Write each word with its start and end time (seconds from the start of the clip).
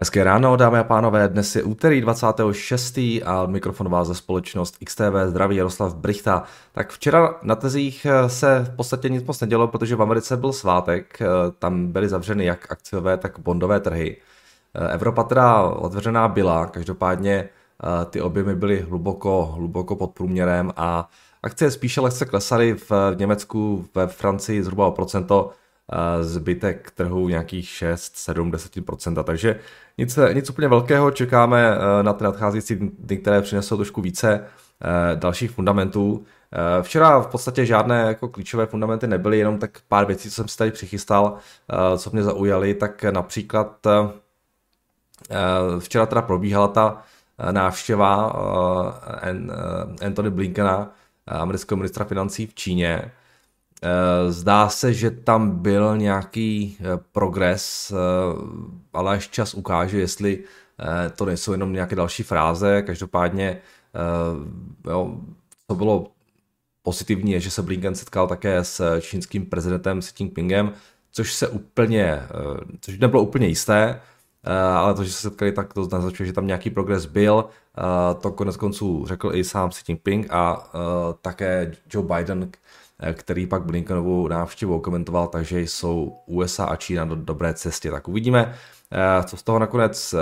Hezké 0.00 0.24
ráno, 0.24 0.56
dámy 0.56 0.78
a 0.78 0.84
pánové, 0.84 1.28
dnes 1.28 1.56
je 1.56 1.62
úterý 1.62 2.00
26. 2.00 2.98
a 2.98 3.46
mikrofon 3.46 3.88
vás 3.88 4.08
za 4.08 4.14
společnost 4.14 4.76
XTV 4.84 5.14
zdraví 5.26 5.56
Jaroslav 5.56 5.94
Brichta. 5.94 6.42
Tak 6.72 6.92
včera 6.92 7.38
na 7.42 7.54
tezích 7.54 8.06
se 8.26 8.66
v 8.72 8.76
podstatě 8.76 9.08
nic 9.08 9.24
moc 9.24 9.40
nedělo, 9.40 9.68
protože 9.68 9.96
v 9.96 10.02
Americe 10.02 10.36
byl 10.36 10.52
svátek, 10.52 11.18
tam 11.58 11.92
byly 11.92 12.08
zavřeny 12.08 12.44
jak 12.44 12.72
akciové, 12.72 13.16
tak 13.16 13.38
bondové 13.38 13.80
trhy. 13.80 14.16
Evropa 14.90 15.22
teda 15.22 15.62
otevřená 15.62 16.28
byla, 16.28 16.66
každopádně 16.66 17.34
eh, 17.34 18.04
ty 18.04 18.20
objemy 18.20 18.56
byly 18.56 18.80
hluboko, 18.80 19.52
hluboko 19.56 19.96
pod 19.96 20.10
průměrem 20.10 20.72
a 20.76 21.08
akcie 21.42 21.70
spíše 21.70 22.00
lehce 22.00 22.24
klesaly 22.24 22.74
v 22.74 22.92
Německu, 23.18 23.86
ve 23.94 24.06
Francii 24.06 24.62
zhruba 24.62 24.86
o 24.86 24.92
procento, 24.92 25.50
zbytek 26.20 26.90
trhu 26.90 27.28
nějakých 27.28 27.68
6, 27.68 28.16
7, 28.16 28.52
10%, 28.52 29.24
takže 29.24 29.60
nic, 29.98 30.18
nic 30.32 30.50
úplně 30.50 30.68
velkého, 30.68 31.10
čekáme 31.10 31.76
eh, 31.76 32.02
na 32.02 32.12
ty 32.12 32.24
nadcházející 32.24 32.74
dny, 32.98 33.16
které 33.16 33.42
přinesou 33.42 33.76
trošku 33.76 34.00
více 34.00 34.40
eh, 34.40 35.16
dalších 35.16 35.50
fundamentů. 35.50 36.24
Eh, 36.52 36.82
včera 36.82 37.18
v 37.18 37.26
podstatě 37.26 37.66
žádné 37.66 38.00
jako 38.00 38.28
klíčové 38.28 38.66
fundamenty 38.66 39.06
nebyly, 39.06 39.38
jenom 39.38 39.58
tak 39.58 39.70
pár 39.88 40.06
věcí, 40.06 40.30
co 40.30 40.34
jsem 40.34 40.48
si 40.48 40.56
tady 40.58 40.70
přichystal, 40.70 41.36
co 41.96 42.10
mě 42.12 42.22
zaujaly, 42.22 42.74
tak 42.74 43.04
například 43.04 43.86
včera 45.78 46.06
teda 46.06 46.22
probíhala 46.22 46.68
ta 46.68 47.02
návštěva 47.50 48.32
Anthony 50.04 50.30
Blinkena, 50.30 50.90
amerického 51.26 51.76
ministra 51.76 52.04
financí 52.04 52.46
v 52.46 52.54
Číně, 52.54 53.12
zdá 54.28 54.68
se, 54.68 54.94
že 54.94 55.10
tam 55.10 55.50
byl 55.50 55.96
nějaký 55.96 56.76
eh, 56.80 56.84
progres, 57.12 57.92
eh, 57.92 57.96
ale 58.92 59.16
až 59.16 59.28
čas 59.28 59.54
ukáže, 59.54 59.98
jestli 59.98 60.44
to 61.16 61.24
nejsou 61.24 61.52
jenom 61.52 61.72
nějaké 61.72 61.96
další 61.96 62.22
fráze. 62.22 62.82
Každopádně, 62.82 63.58
jo, 64.90 65.20
to 65.66 65.74
bylo 65.74 66.06
pozitivní, 66.82 67.32
je, 67.32 67.40
že 67.40 67.50
se 67.50 67.62
Blinken 67.62 67.94
setkal 67.94 68.28
také 68.28 68.64
s 68.64 69.00
čínským 69.00 69.46
prezidentem 69.46 70.00
Xi 70.00 70.12
Jinpingem, 70.18 70.72
což 71.12 71.32
se 71.32 71.48
úplně, 71.48 72.22
což 72.80 72.98
nebylo 72.98 73.22
úplně 73.22 73.46
jisté, 73.46 74.00
ale 74.76 74.94
to, 74.94 75.04
že 75.04 75.12
se 75.12 75.20
setkali, 75.20 75.52
tak 75.52 75.74
to 75.74 75.88
naznačuje, 75.92 76.26
že 76.26 76.32
tam 76.32 76.46
nějaký 76.46 76.70
progres 76.70 77.06
byl. 77.06 77.44
To 78.20 78.32
konec 78.32 78.56
konců 78.56 79.06
řekl 79.06 79.30
i 79.34 79.44
sám 79.44 79.70
Xi 79.70 79.82
Jinping 79.88 80.26
a 80.30 80.70
také 81.22 81.72
Joe 81.92 82.06
Biden, 82.16 82.50
Eh, 82.50 82.65
který 83.12 83.46
pak 83.46 83.62
Blinkenovu 83.62 84.28
návštěvu 84.28 84.80
komentoval, 84.80 85.26
takže 85.26 85.60
jsou 85.60 86.16
USA 86.26 86.64
a 86.64 86.76
Čína 86.76 87.04
do 87.04 87.16
dobré 87.16 87.54
cestě. 87.54 87.90
Tak 87.90 88.08
uvidíme, 88.08 88.54
eh, 88.92 89.22
co 89.24 89.36
z 89.36 89.42
toho 89.42 89.58
nakonec 89.58 90.14
eh, 90.14 90.18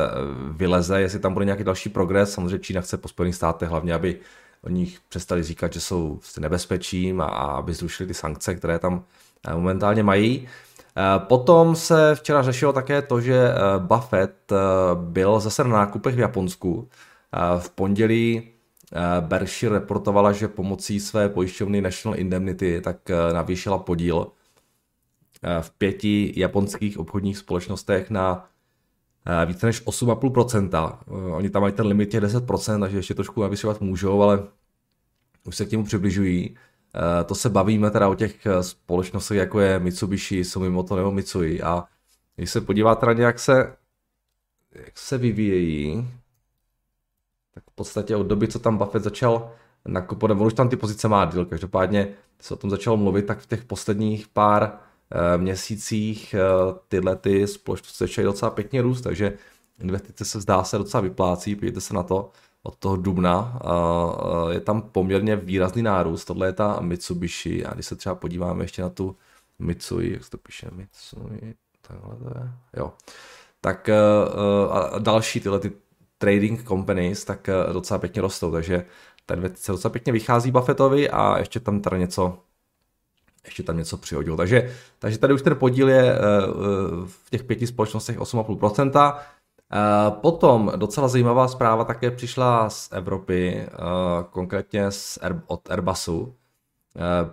vyleze, 0.51 1.01
jestli 1.01 1.19
tam 1.19 1.33
bude 1.33 1.45
nějaký 1.45 1.65
další 1.65 1.89
progres. 1.89 2.33
Samozřejmě 2.33 2.59
Čína 2.59 2.81
chce 2.81 2.97
po 2.97 3.09
Spojených 3.09 3.35
státech 3.35 3.69
hlavně, 3.69 3.95
aby 3.95 4.19
o 4.63 4.69
nich 4.69 4.99
přestali 5.09 5.43
říkat, 5.43 5.73
že 5.73 5.81
jsou 5.81 6.21
nebezpečím 6.41 7.21
a 7.21 7.25
aby 7.27 7.75
zrušili 7.75 8.07
ty 8.07 8.15
sankce, 8.15 8.55
které 8.55 8.79
tam 8.79 9.05
momentálně 9.55 10.03
mají. 10.03 10.49
Potom 11.19 11.77
se 11.77 12.15
včera 12.15 12.43
řešilo 12.43 12.73
také 12.73 13.03
to, 13.03 13.21
že 13.21 13.55
Buffett 13.79 14.53
byl 14.95 15.41
zase 15.41 15.65
na 15.65 15.71
nákupech 15.71 16.15
v 16.15 16.19
Japonsku. 16.19 16.89
V 17.59 17.71
pondělí 17.71 18.43
Eh, 18.43 18.54
Berkshire 19.21 19.75
reportovala, 19.75 20.33
že 20.33 20.49
pomocí 20.49 21.01
své 21.01 21.29
pojišťovny 21.29 21.81
National 21.81 22.19
Indemnity 22.19 22.81
tak 22.81 23.11
eh, 23.11 23.33
navýšila 23.33 23.79
podíl 23.79 24.27
eh, 25.43 25.63
v 25.63 25.71
pěti 25.71 26.33
japonských 26.37 26.99
obchodních 26.99 27.39
společnostech 27.39 28.11
na 28.11 28.51
více 29.47 29.67
než 29.67 29.87
8,5%. 29.87 30.99
Oni 31.37 31.51
tam 31.51 31.63
mají 31.63 31.75
ten 31.75 31.87
limit 31.87 32.15
je 32.15 32.21
10%, 32.21 32.81
takže 32.81 32.99
ještě 32.99 33.15
trošku 33.15 33.43
navyšovat 33.43 33.81
můžou, 33.81 34.23
ale 34.23 34.43
už 35.47 35.57
se 35.57 35.67
k 35.67 35.71
němu 35.71 35.85
přibližují. 35.85 36.57
To 37.27 37.35
se 37.35 37.49
bavíme 37.49 37.91
teda 37.91 38.09
o 38.09 38.15
těch 38.15 38.47
společnostech, 38.61 39.39
jako 39.39 39.61
je 39.61 39.79
Mitsubishi, 39.79 40.45
Sumimoto 40.45 40.97
nebo 40.97 41.11
Mitsui. 41.11 41.63
A 41.63 41.85
když 42.37 42.51
se 42.51 42.61
podíváte 42.61 43.07
na 43.07 43.13
ně, 43.13 43.23
jak 43.23 43.39
se, 43.39 43.77
jak 44.73 44.99
se 44.99 45.19
vyvíjejí, 45.19 46.09
podstatě 47.75 48.17
od 48.17 48.27
doby, 48.27 48.49
co 48.49 48.59
tam 48.59 48.79
Buffett 48.79 49.05
začal 49.05 49.51
nakupovat, 49.89 50.41
on 50.41 50.47
už 50.47 50.55
tam 50.55 50.69
ty 50.69 50.77
pozice 50.77 51.09
má 51.09 51.25
díl, 51.25 51.45
každopádně 51.45 52.09
se 52.41 52.55
o 52.55 52.57
tom 52.57 52.71
začal 52.71 52.97
mluvit, 52.97 53.27
tak 53.27 53.39
v 53.39 53.47
těch 53.47 53.65
posledních 53.65 54.29
pár 54.29 54.73
e, 55.11 55.39
měsících 55.39 56.35
e, 56.35 56.39
tyhle 56.89 57.17
ty 57.17 57.47
společnosti 57.47 58.05
začaly 58.05 58.25
docela 58.25 58.51
pěkně 58.51 58.83
růst, 58.83 59.01
takže 59.01 59.39
investice 59.81 60.25
se 60.25 60.41
zdá 60.41 60.65
se 60.65 60.79
docela 60.79 61.01
vyplácí, 61.01 61.55
podívejte 61.55 61.81
se 61.81 61.95
na 61.95 62.03
to, 62.03 62.31
od 62.63 62.77
toho 62.77 62.97
dubna 62.97 63.61
e, 64.51 64.55
je 64.55 64.61
tam 64.61 64.83
poměrně 64.83 65.37
výrazný 65.37 65.83
nárůst, 65.83 66.25
tohle 66.25 66.47
je 66.47 66.53
ta 66.53 66.81
Mitsubishi 66.81 67.67
a 67.67 67.75
když 67.75 67.87
se 67.87 67.97
třeba 67.97 68.15
podíváme 68.15 68.65
ještě 68.65 68.83
na 68.83 68.89
tu 68.89 69.17
Mitsui, 69.59 70.13
jak 70.13 70.25
se 70.25 70.31
to 70.31 70.39
píše, 70.39 70.69
Mitsui, 70.73 71.55
takhle 71.81 72.17
to 72.17 72.39
je, 72.39 72.53
jo. 72.77 72.93
Tak 73.61 73.91
a 74.71 74.99
další 74.99 75.41
tyhle 75.41 75.61
ty 75.61 75.73
trading 76.25 76.65
companies, 76.69 77.25
tak 77.25 77.49
eh, 77.49 77.73
docela 77.73 77.99
pěkně 77.99 78.23
rostou, 78.23 78.53
takže 78.53 78.85
ten 79.27 79.39
investice 79.39 79.73
docela 79.73 79.93
pěkně 79.93 80.13
vychází 80.13 80.51
Buffettovi 80.51 81.11
a 81.11 81.39
ještě 81.39 81.61
tam 81.61 81.81
teda 81.81 81.97
něco 81.97 82.39
ještě 83.45 83.63
tam 83.63 83.77
něco 83.77 83.97
přihodil. 83.97 84.37
Takže, 84.37 84.71
takže 84.99 85.19
tady 85.19 85.35
už 85.35 85.43
ten 85.43 85.57
podíl 85.57 85.89
je 85.89 86.13
eh, 86.13 86.21
v 87.07 87.31
těch 87.31 87.45
pěti 87.45 87.67
společnostech 87.67 88.19
8,5%. 88.19 89.15
Eh, 89.73 90.11
potom 90.11 90.73
docela 90.77 91.09
zajímavá 91.09 91.49
zpráva 91.49 91.85
také 91.85 92.11
přišla 92.11 92.71
z 92.71 92.89
Evropy, 92.93 93.67
konkrétně 94.31 94.91
z, 94.91 95.19
od 95.47 95.71
Airbusu, 95.71 96.35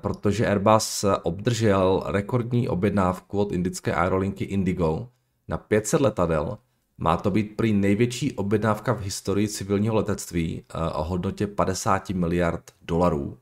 protože 0.01 0.47
Airbus 0.47 1.06
obdržel 1.24 2.03
rekordní 2.06 2.69
objednávku 2.69 3.40
od 3.40 3.51
indické 3.51 3.94
aerolinky 3.96 4.44
Indigo 4.44 5.07
na 5.47 5.57
500 5.57 6.01
letadel, 6.01 6.57
má 7.01 7.17
to 7.17 7.31
být 7.31 7.57
prý 7.57 7.73
největší 7.73 8.34
objednávka 8.34 8.94
v 8.94 9.01
historii 9.01 9.47
civilního 9.47 9.95
letectví 9.95 10.63
eh, 10.69 10.78
o 10.94 11.03
hodnotě 11.03 11.47
50 11.47 12.09
miliard 12.09 12.72
dolarů. 12.81 13.38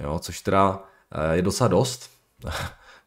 Jo, 0.00 0.18
což 0.18 0.40
teda 0.40 0.82
eh, 1.12 1.36
je 1.36 1.42
docela 1.42 1.68
dost. 1.68 2.10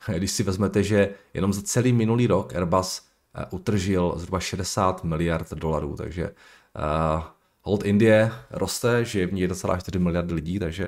Když 0.15 0.31
si 0.31 0.43
vezmete, 0.43 0.83
že 0.83 1.09
jenom 1.33 1.53
za 1.53 1.61
celý 1.61 1.93
minulý 1.93 2.27
rok 2.27 2.55
Airbus 2.55 3.01
eh, 3.35 3.45
utržil 3.51 4.13
zhruba 4.15 4.39
60 4.39 5.03
miliard 5.03 5.53
dolarů, 5.53 5.95
takže 5.95 6.29
uh, 6.29 7.23
hold 7.61 7.85
Indie 7.85 8.31
roste, 8.51 9.05
že 9.05 9.19
je 9.19 9.27
v 9.27 9.33
ní 9.33 9.47
1,4 9.47 9.99
miliardy 9.99 10.33
lidí, 10.33 10.59
takže 10.59 10.87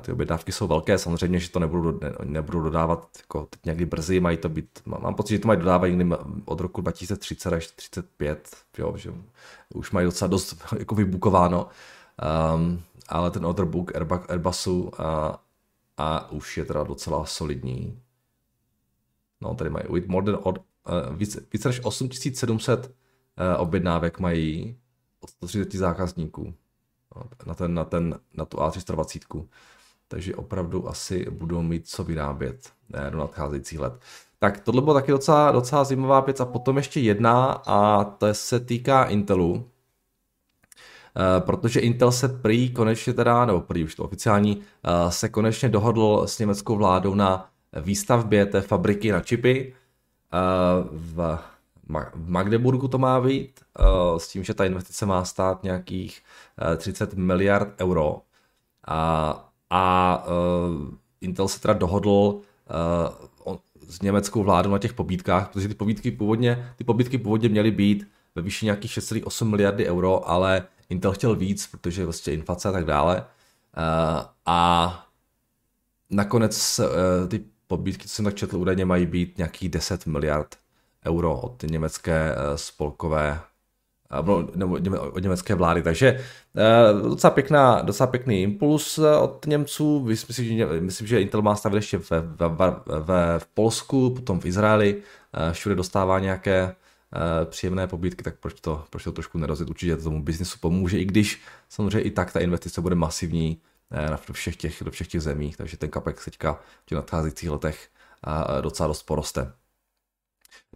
ty 0.00 0.12
objednávky 0.12 0.52
jsou 0.52 0.66
velké, 0.66 0.98
samozřejmě, 0.98 1.38
že 1.38 1.50
to 1.50 1.58
nebudu, 1.58 2.00
ne, 2.02 2.12
nebudu 2.24 2.60
dodávat 2.60 3.08
jako 3.18 3.46
teď 3.50 3.60
někdy 3.64 3.86
brzy, 3.86 4.20
mají 4.20 4.36
to 4.36 4.48
být, 4.48 4.82
mám 4.86 5.14
pocit, 5.14 5.34
že 5.34 5.38
to 5.38 5.48
mají 5.48 5.60
dodávat 5.60 5.86
někdy 5.86 6.10
od 6.44 6.60
roku 6.60 6.80
2030 6.80 7.52
až 7.52 7.66
35, 7.66 8.56
jo, 8.78 8.96
že 8.96 9.12
už 9.74 9.90
mají 9.90 10.04
docela 10.04 10.28
dost 10.28 10.64
jako 10.78 10.94
vybukováno, 10.94 11.68
um, 12.54 12.82
ale 13.08 13.30
ten 13.30 13.46
order 13.46 13.64
book 13.64 13.92
Airbusu 14.30 15.00
a, 15.00 15.42
a 15.96 16.30
už 16.30 16.56
je 16.56 16.64
teda 16.64 16.82
docela 16.82 17.26
solidní. 17.26 17.98
No, 19.40 19.54
tady 19.54 19.70
mají 19.70 19.84
with 19.90 20.08
more 20.08 20.26
than 20.26 20.38
od, 20.42 20.58
uh, 20.58 21.16
více, 21.16 21.40
více 21.52 21.68
než 21.68 21.80
8700 21.84 22.86
uh, 22.86 22.92
objednávek 23.62 24.18
mají 24.18 24.76
od 25.20 25.30
130 25.30 25.78
zákazníků. 25.78 26.54
No, 27.16 27.22
na, 27.46 27.54
ten, 27.54 27.74
na, 27.74 27.84
ten, 27.84 28.18
na 28.34 28.44
tu 28.44 28.56
A320 28.56 29.46
takže 30.08 30.34
opravdu 30.34 30.88
asi 30.88 31.30
budou 31.30 31.62
mít 31.62 31.88
co 31.88 32.04
vyrábět 32.04 32.72
do 33.10 33.18
nadcházejících 33.18 33.78
let. 33.78 33.92
Tak 34.38 34.60
tohle 34.60 34.82
bylo 34.82 34.94
taky 34.94 35.12
docela, 35.12 35.52
docela 35.52 35.84
zajímavá 35.84 36.20
věc 36.20 36.40
a 36.40 36.44
potom 36.44 36.76
ještě 36.76 37.00
jedna 37.00 37.62
a 37.66 38.04
to 38.04 38.34
se 38.34 38.60
týká 38.60 39.04
Intelu, 39.04 39.70
Uh, 41.16 41.46
protože 41.46 41.80
Intel 41.80 42.12
se 42.12 42.28
prý 42.28 42.70
konečně 42.70 43.12
teda, 43.12 43.44
nebo 43.44 43.60
prý 43.60 43.84
už 43.84 43.94
to 43.94 44.04
oficiální, 44.04 44.56
uh, 44.56 45.10
se 45.10 45.28
konečně 45.28 45.68
dohodl 45.68 46.22
s 46.26 46.38
německou 46.38 46.76
vládou 46.76 47.14
na 47.14 47.48
výstavbě 47.80 48.46
té 48.46 48.60
fabriky 48.60 49.12
na 49.12 49.20
čipy. 49.20 49.74
V, 50.92 51.38
v 52.14 52.28
Magdeburgu 52.30 52.88
to 52.88 52.98
má 52.98 53.20
být, 53.20 53.60
s 54.16 54.28
tím, 54.28 54.44
že 54.44 54.54
ta 54.54 54.64
investice 54.64 55.06
má 55.06 55.24
stát 55.24 55.62
nějakých 55.62 56.22
30 56.76 57.14
miliard 57.14 57.80
euro. 57.80 58.20
A 58.88 59.45
a 59.70 60.24
uh, 60.26 60.94
Intel 61.20 61.48
se 61.48 61.60
teda 61.60 61.74
dohodl 61.74 62.40
uh, 63.46 63.56
s 63.88 64.02
německou 64.02 64.42
vládou 64.42 64.70
na 64.70 64.78
těch 64.78 64.92
pobídkách, 64.92 65.48
protože 65.48 65.68
ty 65.68 65.74
pobídky 65.74 66.10
původně, 66.10 66.72
ty 66.76 66.84
pobídky 66.84 67.18
původně 67.18 67.48
měly 67.48 67.70
být 67.70 68.08
ve 68.34 68.42
výši 68.42 68.64
nějakých 68.64 68.90
6,8 68.90 69.44
miliardy 69.44 69.86
euro, 69.88 70.28
ale 70.28 70.66
Intel 70.88 71.12
chtěl 71.12 71.36
víc, 71.36 71.66
protože 71.66 72.04
vlastně 72.04 72.32
inflace 72.32 72.68
a 72.68 72.72
tak 72.72 72.84
dále. 72.84 73.16
Uh, 73.16 74.22
a 74.46 75.06
nakonec 76.10 76.78
uh, 76.78 77.28
ty 77.28 77.44
pobídky, 77.66 78.08
co 78.08 78.14
jsem 78.14 78.24
tak 78.24 78.34
četl, 78.34 78.56
údajně 78.56 78.84
mají 78.84 79.06
být 79.06 79.38
nějakých 79.38 79.68
10 79.68 80.06
miliard 80.06 80.56
euro 81.06 81.40
od 81.40 81.62
německé 81.62 82.34
uh, 82.34 82.56
spolkové 82.56 83.40
nebo 84.54 84.74
od 85.12 85.22
německé 85.22 85.54
vlády. 85.54 85.82
Takže 85.82 86.24
docela, 87.02 87.30
pěkná, 87.30 87.82
docela 87.82 88.06
pěkný 88.06 88.42
impuls 88.42 88.98
od 88.98 89.46
Němců. 89.46 90.04
Myslím, 90.04 90.58
že, 90.58 90.66
myslím, 90.80 91.06
že 91.06 91.20
Intel 91.20 91.42
má 91.42 91.56
stavit 91.56 91.76
ještě 91.76 91.98
v, 91.98 92.10
v, 92.10 92.82
v, 92.86 93.38
v 93.38 93.46
Polsku, 93.54 94.10
potom 94.10 94.40
v 94.40 94.46
Izraeli. 94.46 95.02
Všude 95.52 95.74
dostává 95.74 96.18
nějaké 96.18 96.74
příjemné 97.44 97.86
pobídky, 97.86 98.22
tak 98.22 98.34
proč 98.40 98.60
to, 98.60 98.84
proč 98.90 99.04
to 99.04 99.12
trošku 99.12 99.38
nerozjet? 99.38 99.70
Určitě 99.70 99.96
to 99.96 100.02
tomu 100.02 100.22
biznisu 100.22 100.58
pomůže, 100.60 100.98
i 100.98 101.04
když 101.04 101.42
samozřejmě 101.68 102.00
i 102.00 102.10
tak 102.10 102.32
ta 102.32 102.40
investice 102.40 102.80
bude 102.80 102.94
masivní 102.94 103.60
do 104.28 104.32
všech 104.32 104.56
těch, 104.56 104.82
do 104.84 104.90
všech 104.90 105.08
těch 105.08 105.22
zemích, 105.22 105.56
takže 105.56 105.76
ten 105.76 105.90
capex 105.90 106.24
teďka 106.24 106.52
v 106.52 106.86
těch 106.86 106.96
nadcházejících 106.96 107.50
letech 107.50 107.88
docela 108.60 108.86
dost 108.86 109.02
poroste. 109.02 109.52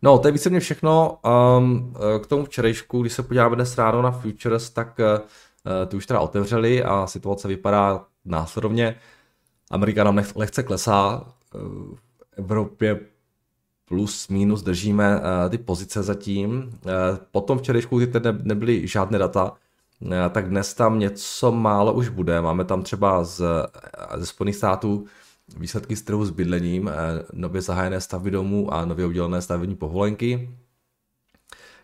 No, 0.02 0.18
to 0.18 0.28
je 0.28 0.32
víceméně 0.32 0.60
všechno. 0.60 1.18
Um, 1.58 1.94
k 2.22 2.26
tomu 2.26 2.44
včerejšku, 2.44 3.00
když 3.00 3.12
se 3.12 3.22
podíváme 3.22 3.56
dnes 3.56 3.78
ráno 3.78 4.02
na 4.02 4.10
Futures, 4.10 4.70
tak 4.70 4.98
uh, 4.98 5.86
ty 5.86 5.96
už 5.96 6.06
teda 6.06 6.20
otevřeli 6.20 6.82
a 6.82 7.06
situace 7.06 7.48
vypadá 7.48 8.04
následovně. 8.24 8.96
Amerika 9.70 10.04
nám 10.04 10.22
lehce 10.34 10.62
klesá, 10.62 11.24
v 11.52 11.98
Evropě 12.36 13.00
plus 13.88 14.28
minus 14.28 14.62
držíme 14.62 15.20
ty 15.48 15.58
pozice 15.58 16.02
zatím. 16.02 16.78
Potom 17.30 17.58
včerejšku 17.58 18.00
ty 18.00 18.20
ne, 18.20 18.38
nebyly 18.42 18.86
žádné 18.86 19.18
data, 19.18 19.52
tak 20.30 20.48
dnes 20.48 20.74
tam 20.74 20.98
něco 20.98 21.52
málo 21.52 21.92
už 21.92 22.08
bude. 22.08 22.40
Máme 22.40 22.64
tam 22.64 22.82
třeba 22.82 23.24
z, 23.24 23.42
ze 24.16 24.26
Spojených 24.26 24.56
států 24.56 25.04
výsledky 25.56 25.96
z 25.96 26.02
trhu 26.02 26.24
s 26.24 26.30
bydlením, 26.30 26.88
eh, 26.88 26.92
nově 27.32 27.62
zahájené 27.62 28.00
stavby 28.00 28.30
domů 28.30 28.74
a 28.74 28.84
nově 28.84 29.06
udělené 29.06 29.42
stavební 29.42 29.76
povolenky. 29.76 30.50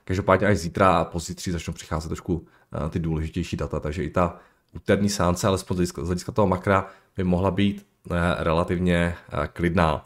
Každopádně 0.05 0.47
až 0.47 0.59
zítra 0.59 0.99
a 0.99 1.05
pozítří 1.05 1.51
začnou 1.51 1.75
přicházet 1.75 2.09
trošku 2.09 2.47
eh, 2.87 2.91
ty 2.91 2.99
důležitější 2.99 3.57
data, 3.57 3.81
takže 3.81 4.05
i 4.05 4.11
ta 4.11 4.37
úterní 4.75 5.09
sánce, 5.09 5.47
alespoň 5.47 5.87
z 5.87 5.93
hlediska 5.93 6.33
toho 6.33 6.47
makra, 6.47 6.89
by 7.17 7.25
mohla 7.25 7.51
být 7.51 7.87
eh, 8.11 8.15
relativně 8.39 9.15
klidná. 9.53 10.03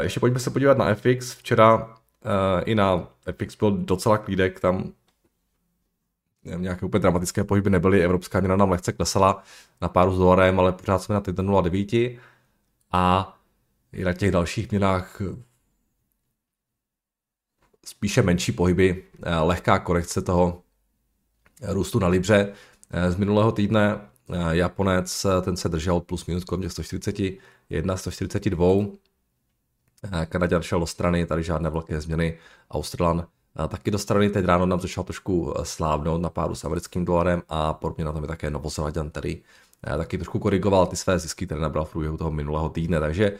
Ještě 0.00 0.20
pojďme 0.20 0.38
se 0.38 0.50
podívat 0.50 0.78
na 0.78 0.94
FX. 0.94 1.32
Včera 1.34 1.96
i 2.64 2.74
na 2.74 3.08
FX 3.32 3.56
byl 3.56 3.70
docela 3.70 4.18
klídek, 4.18 4.60
tam 4.60 4.92
nějaké 6.44 6.86
úplně 6.86 7.02
dramatické 7.02 7.44
pohyby 7.44 7.70
nebyly, 7.70 8.04
evropská 8.04 8.40
měna 8.40 8.56
nám 8.56 8.70
lehce 8.70 8.92
klesala 8.92 9.42
na 9.80 9.88
páru 9.88 10.14
s 10.14 10.18
dolarem, 10.18 10.60
ale 10.60 10.72
pořád 10.72 11.02
jsme 11.02 11.14
na 11.14 11.20
1,09 11.20 12.18
a 12.96 13.38
i 13.92 14.04
na 14.04 14.12
těch 14.12 14.30
dalších 14.30 14.70
měnách 14.70 15.22
spíše 17.84 18.22
menší 18.22 18.52
pohyby, 18.52 19.04
eh, 19.22 19.36
lehká 19.38 19.78
korekce 19.78 20.22
toho 20.22 20.62
růstu 21.62 21.98
na 21.98 22.08
Libře. 22.08 22.52
Eh, 22.90 23.10
z 23.10 23.16
minulého 23.16 23.52
týdne 23.52 24.00
eh, 24.32 24.56
Japonec, 24.56 25.26
ten 25.42 25.56
se 25.56 25.68
držel 25.68 26.00
plus 26.00 26.26
minus 26.26 26.44
kolem 26.44 26.62
těch 26.62 26.72
140, 26.72 27.38
1 27.70 27.96
142. 27.96 28.86
Kanaděn 30.28 30.62
šel 30.62 30.80
do 30.80 30.86
strany, 30.86 31.26
tady 31.26 31.42
žádné 31.42 31.70
velké 31.70 32.00
změny. 32.00 32.38
Australan 32.70 33.26
taky 33.68 33.90
do 33.90 33.98
strany, 33.98 34.30
teď 34.30 34.44
ráno 34.44 34.66
nám 34.66 34.80
začal 34.80 35.04
trošku 35.04 35.54
slávnout 35.62 36.22
na 36.22 36.30
páru 36.30 36.54
s 36.54 36.64
americkým 36.64 37.04
dolarem 37.04 37.42
a 37.48 37.72
podobně 37.72 38.04
na 38.04 38.12
tom 38.12 38.22
je 38.22 38.28
také 38.28 38.50
Novozelanděn, 38.50 39.10
který 39.10 39.42
taky 39.82 40.18
trošku 40.18 40.38
korigoval 40.38 40.86
ty 40.86 40.96
své 40.96 41.18
zisky, 41.18 41.46
které 41.46 41.60
nabral 41.60 41.84
v 41.84 41.90
průběhu 41.90 42.16
toho 42.16 42.30
minulého 42.30 42.68
týdne. 42.68 43.00
Takže 43.00 43.26
eh, 43.26 43.36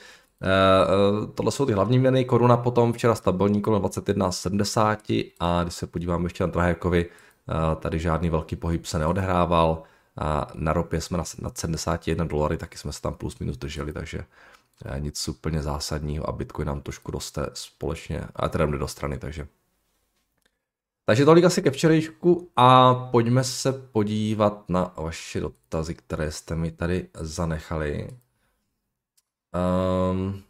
eh, 0.46 1.26
tohle 1.34 1.52
jsou 1.52 1.66
ty 1.66 1.72
hlavní 1.72 1.98
měny. 1.98 2.24
Koruna 2.24 2.56
potom 2.56 2.92
včera 2.92 3.14
stabilní 3.14 3.62
kolem 3.62 3.82
21,70 3.82 5.32
a 5.40 5.62
když 5.62 5.74
se 5.74 5.86
podíváme 5.86 6.24
ještě 6.24 6.44
na 6.44 6.50
Drahékovi, 6.50 7.06
eh, 7.06 7.76
tady 7.76 7.98
žádný 7.98 8.30
velký 8.30 8.56
pohyb 8.56 8.86
se 8.86 8.98
neodehrával. 8.98 9.82
A 10.18 10.46
na 10.54 10.72
ropě 10.72 11.00
jsme 11.00 11.18
na 11.18 11.50
71 11.54 12.24
dolary, 12.24 12.56
taky 12.56 12.78
jsme 12.78 12.92
se 12.92 13.02
tam 13.02 13.14
plus 13.14 13.38
minus 13.38 13.56
drželi, 13.56 13.92
takže 13.92 14.24
nic 14.98 15.28
úplně 15.28 15.62
zásadního 15.62 16.28
a 16.28 16.32
Bitcoin 16.32 16.68
nám 16.68 16.80
trošku 16.80 17.10
roste 17.10 17.46
společně, 17.54 18.24
a 18.36 18.48
teda 18.48 18.66
jde 18.66 18.78
do 18.78 18.88
strany, 18.88 19.18
takže 19.18 19.48
takže 21.06 21.24
tolik 21.24 21.44
asi 21.44 21.62
ke 21.62 21.70
včerejšku 21.70 22.50
a 22.56 22.94
pojďme 22.94 23.44
se 23.44 23.72
podívat 23.72 24.68
na 24.68 24.94
vaše 24.96 25.40
dotazy, 25.40 25.94
které 25.94 26.30
jste 26.30 26.54
mi 26.54 26.70
tady 26.70 27.08
zanechali. 27.14 28.08
Um, 30.10 30.42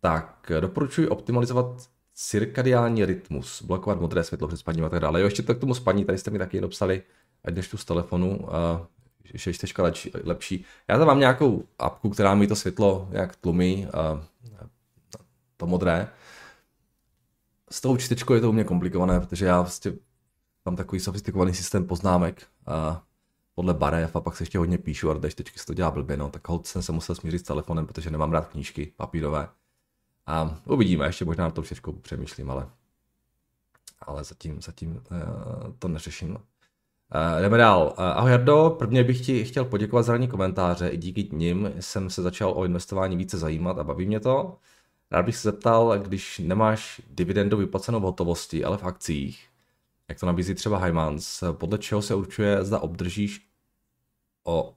tak, 0.00 0.52
doporučuji 0.60 1.08
optimalizovat 1.08 1.66
cirkadiální 2.14 3.04
rytmus, 3.04 3.62
blokovat 3.62 4.00
modré 4.00 4.24
světlo 4.24 4.48
před 4.48 4.56
spaním 4.56 4.84
a 4.84 4.88
tak 4.88 5.00
dále. 5.00 5.20
Jo, 5.20 5.26
ještě 5.26 5.42
to 5.42 5.54
k 5.54 5.60
tomu 5.60 5.74
spaní, 5.74 6.04
tady 6.04 6.18
jste 6.18 6.30
mi 6.30 6.38
taky 6.38 6.60
napsali, 6.60 7.02
ať 7.44 7.54
než 7.54 7.68
tu 7.68 7.76
z 7.76 7.84
telefonu, 7.84 8.38
uh, 8.38 8.48
že 9.34 9.50
je 9.50 9.82
lepší, 9.82 10.10
lepší. 10.24 10.64
Já 10.88 10.98
tam 10.98 11.06
mám 11.06 11.20
nějakou 11.20 11.64
apku, 11.78 12.10
která 12.10 12.34
mi 12.34 12.46
to 12.46 12.56
světlo 12.56 13.08
jak 13.10 13.36
tlumí, 13.36 13.86
uh, 13.86 14.20
to 15.56 15.66
modré, 15.66 16.08
s 17.74 17.80
tou 17.80 17.96
čtečkou 17.96 18.34
je 18.34 18.40
to 18.40 18.48
u 18.48 18.52
mě 18.52 18.64
komplikované, 18.64 19.20
protože 19.20 19.46
já 19.46 19.60
vlastně 19.60 19.92
mám 20.64 20.76
takový 20.76 21.00
sofistikovaný 21.00 21.54
systém 21.54 21.86
poznámek 21.86 22.42
a 22.66 23.02
podle 23.54 23.74
barev 23.74 24.16
a 24.16 24.20
pak 24.20 24.36
se 24.36 24.42
ještě 24.42 24.58
hodně 24.58 24.78
píšu 24.78 25.10
a 25.10 25.14
do 25.14 25.30
čtečky 25.30 25.58
se 25.58 25.66
to 25.66 25.74
dělá 25.74 25.90
blbě, 25.90 26.16
no, 26.16 26.30
tak 26.30 26.48
hod 26.48 26.66
jsem 26.66 26.82
se 26.82 26.92
musel 26.92 27.14
smířit 27.14 27.40
s 27.40 27.42
telefonem, 27.42 27.86
protože 27.86 28.10
nemám 28.10 28.32
rád 28.32 28.46
knížky 28.46 28.92
papírové. 28.96 29.48
A 30.26 30.56
uvidíme, 30.64 31.06
ještě 31.06 31.24
možná 31.24 31.44
na 31.44 31.50
tou 31.50 31.62
čtečkou 31.62 31.92
přemýšlím, 31.92 32.50
ale, 32.50 32.68
ale 34.00 34.24
zatím, 34.24 34.62
zatím 34.62 34.90
uh, 34.90 35.72
to 35.78 35.88
neřeším. 35.88 36.30
Uh, 36.30 37.42
jdeme 37.42 37.58
dál. 37.58 37.94
Uh, 37.98 38.04
ahoj 38.04 38.30
Jardo, 38.30 38.76
prvně 38.78 39.04
bych 39.04 39.26
ti 39.26 39.44
chtěl 39.44 39.64
poděkovat 39.64 40.02
za 40.02 40.12
ranní 40.12 40.28
komentáře. 40.28 40.88
I 40.88 40.96
díky 40.96 41.28
nim 41.32 41.72
jsem 41.80 42.10
se 42.10 42.22
začal 42.22 42.52
o 42.56 42.64
investování 42.64 43.16
více 43.16 43.38
zajímat 43.38 43.78
a 43.78 43.84
baví 43.84 44.06
mě 44.06 44.20
to. 44.20 44.56
Rád 45.14 45.22
bych 45.22 45.36
se 45.36 45.48
zeptal, 45.48 45.98
když 45.98 46.38
nemáš 46.38 47.00
dividendu 47.10 47.56
vyplacenou 47.56 48.00
v 48.00 48.02
hotovosti, 48.02 48.64
ale 48.64 48.78
v 48.78 48.84
akcích, 48.84 49.48
jak 50.08 50.20
to 50.20 50.26
nabízí 50.26 50.54
třeba 50.54 50.78
Hymans, 50.78 51.44
podle 51.52 51.78
čeho 51.78 52.02
se 52.02 52.14
určuje, 52.14 52.64
zda 52.64 52.78
obdržíš 52.78 53.48
o 54.44 54.74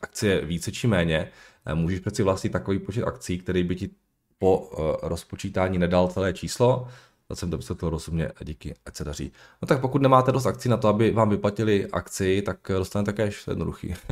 akcie 0.00 0.44
více 0.44 0.72
či 0.72 0.86
méně, 0.86 1.32
můžeš 1.74 2.00
přeci 2.00 2.22
vlastnit 2.22 2.52
takový 2.52 2.78
počet 2.78 3.04
akcí, 3.04 3.38
který 3.38 3.64
by 3.64 3.76
ti 3.76 3.90
po 4.38 4.70
eh, 4.72 5.08
rozpočítání 5.08 5.78
nedal 5.78 6.08
celé 6.08 6.32
číslo, 6.32 6.88
to 7.28 7.36
jsem 7.36 7.50
to 7.50 7.56
vysvětlil 7.56 7.90
rozumně, 7.90 8.32
díky, 8.44 8.74
ať 8.86 8.96
se 8.96 9.04
daří. 9.04 9.32
No 9.62 9.66
tak 9.66 9.80
pokud 9.80 10.02
nemáte 10.02 10.32
dost 10.32 10.46
akcí 10.46 10.68
na 10.68 10.76
to, 10.76 10.88
aby 10.88 11.10
vám 11.10 11.30
vyplatili 11.30 11.86
akci, 11.92 12.42
tak 12.42 12.58
dostanete 12.68 13.12
cash, 13.12 13.44
to 13.44 13.50
je 13.50 13.52
jednoduchý. 13.52 13.94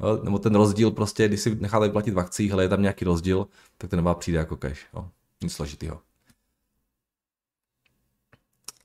No, 0.00 0.22
nebo 0.22 0.38
ten 0.38 0.54
rozdíl 0.54 0.90
prostě, 0.90 1.28
když 1.28 1.40
si 1.40 1.54
necháte 1.54 1.86
vyplatit 1.86 2.14
v 2.14 2.18
akcích, 2.18 2.52
ale 2.52 2.64
je 2.64 2.68
tam 2.68 2.82
nějaký 2.82 3.04
rozdíl, 3.04 3.46
tak 3.78 3.90
to 3.90 3.96
nemá 3.96 4.14
přijde 4.14 4.38
jako 4.38 4.56
cash. 4.56 4.86
No. 4.94 5.10
Nic 5.42 5.52
složitýho. 5.52 6.00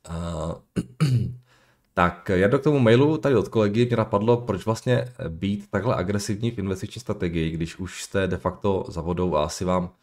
Uh, 0.09 0.53
tak 1.93 2.31
já 2.33 2.47
do 2.47 2.59
k 2.59 2.63
tomu 2.63 2.79
mailu 2.79 3.17
tady 3.17 3.35
od 3.35 3.47
kolegy 3.47 3.85
mě 3.85 3.97
napadlo, 3.97 4.37
proč 4.37 4.65
vlastně 4.65 5.13
být 5.29 5.69
takhle 5.69 5.95
agresivní 5.95 6.51
v 6.51 6.59
investiční 6.59 6.99
strategii, 6.99 7.51
když 7.51 7.79
už 7.79 8.03
jste 8.03 8.27
de 8.27 8.37
facto 8.37 8.85
za 8.87 9.01
vodou 9.01 9.35
a 9.35 9.43
asi 9.43 9.65
vám 9.65 9.89
eh, 9.89 10.00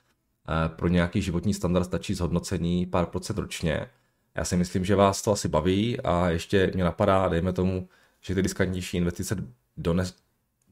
pro 0.68 0.88
nějaký 0.88 1.22
životní 1.22 1.54
standard 1.54 1.84
stačí 1.84 2.14
zhodnocení 2.14 2.86
pár 2.86 3.06
procent 3.06 3.38
ročně. 3.38 3.86
Já 4.34 4.44
si 4.44 4.56
myslím, 4.56 4.84
že 4.84 4.94
vás 4.96 5.22
to 5.22 5.32
asi 5.32 5.48
baví 5.48 6.00
a 6.00 6.28
ještě 6.28 6.70
mě 6.74 6.84
napadá, 6.84 7.28
dejme 7.28 7.52
tomu, 7.52 7.88
že 8.20 8.34
ty 8.34 8.42
diskantnější 8.42 8.96
investice 8.96 9.36
dones, 9.76 10.16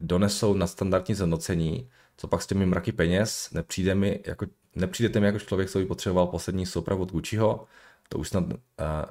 donesou 0.00 0.54
na 0.54 0.66
standardní 0.66 1.14
zhodnocení, 1.14 1.88
co 2.16 2.28
pak 2.28 2.42
s 2.42 2.47
těmi 2.47 2.66
mraky 2.66 2.92
peněz, 2.92 3.50
nepřijde 3.52 3.95
mi 3.95 4.21
jako, 4.26 4.47
nepřijdete 4.75 5.21
mi 5.21 5.26
jako 5.26 5.38
člověk, 5.38 5.71
co 5.71 5.78
by 5.78 5.87
potřeboval 5.87 6.26
poslední 6.26 6.66
souprav 6.66 7.00
od 7.00 7.12
Gucciho, 7.12 7.66
to 8.09 8.18
už 8.18 8.28
snad 8.28 8.45
uh, 8.45 8.59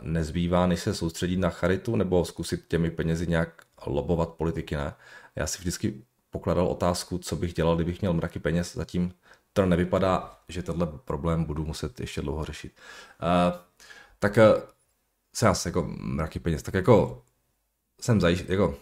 nezbývá, 0.02 0.68
než 0.68 0.80
se 0.80 0.94
soustředit 0.94 1.38
na 1.38 1.50
charitu 1.50 1.96
nebo 1.96 2.26
zkusit 2.26 2.66
těmi 2.68 2.92
penězi 2.92 3.28
nějak 3.28 3.64
lobovat 3.86 4.30
politiky, 4.30 4.76
ne? 4.76 4.94
Já 5.36 5.48
si 5.48 5.60
vždycky 5.60 6.02
pokladal 6.30 6.68
otázku, 6.68 7.18
co 7.18 7.36
bych 7.36 7.54
dělal, 7.54 7.76
kdybych 7.76 8.02
měl 8.02 8.14
mraky 8.14 8.40
peněz, 8.40 8.76
zatím 8.76 9.14
to 9.56 9.66
nevypadá, 9.66 10.40
že 10.50 10.64
tenhle 10.64 10.88
problém 11.06 11.44
budu 11.44 11.66
muset 11.66 12.00
ještě 12.00 12.22
dlouho 12.22 12.46
řešit. 12.46 12.74
Uh, 13.22 13.60
tak 14.20 14.38
uh, 14.38 14.44
se 15.34 15.48
asi 15.48 15.68
jako 15.68 15.88
mraky 15.98 16.40
peněz, 16.40 16.64
tak 16.64 16.74
jako 16.74 17.24
jsem 18.02 18.22
zajišť, 18.22 18.50
jako 18.50 18.76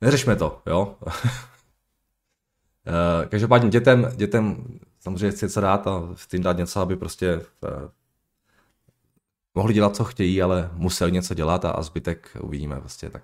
neřešme 0.00 0.36
to, 0.36 0.62
jo. 0.66 0.96
uh, 1.06 1.12
každopádně 3.28 3.68
dětem, 3.68 4.12
dětem 4.16 4.64
samozřejmě 5.00 5.30
chci 5.30 5.44
něco 5.44 5.60
dát 5.60 5.86
a 5.86 6.00
v 6.14 6.26
tím 6.26 6.42
dát 6.42 6.56
něco, 6.56 6.80
aby 6.80 6.96
prostě 6.96 7.36
uh, 7.36 7.42
mohli 9.54 9.74
dělat, 9.74 9.96
co 9.96 10.04
chtějí, 10.04 10.42
ale 10.42 10.70
museli 10.72 11.12
něco 11.12 11.34
dělat 11.34 11.64
a, 11.64 11.70
a 11.70 11.82
zbytek 11.82 12.36
uvidíme 12.40 12.80
vlastně, 12.80 13.10
tak 13.10 13.22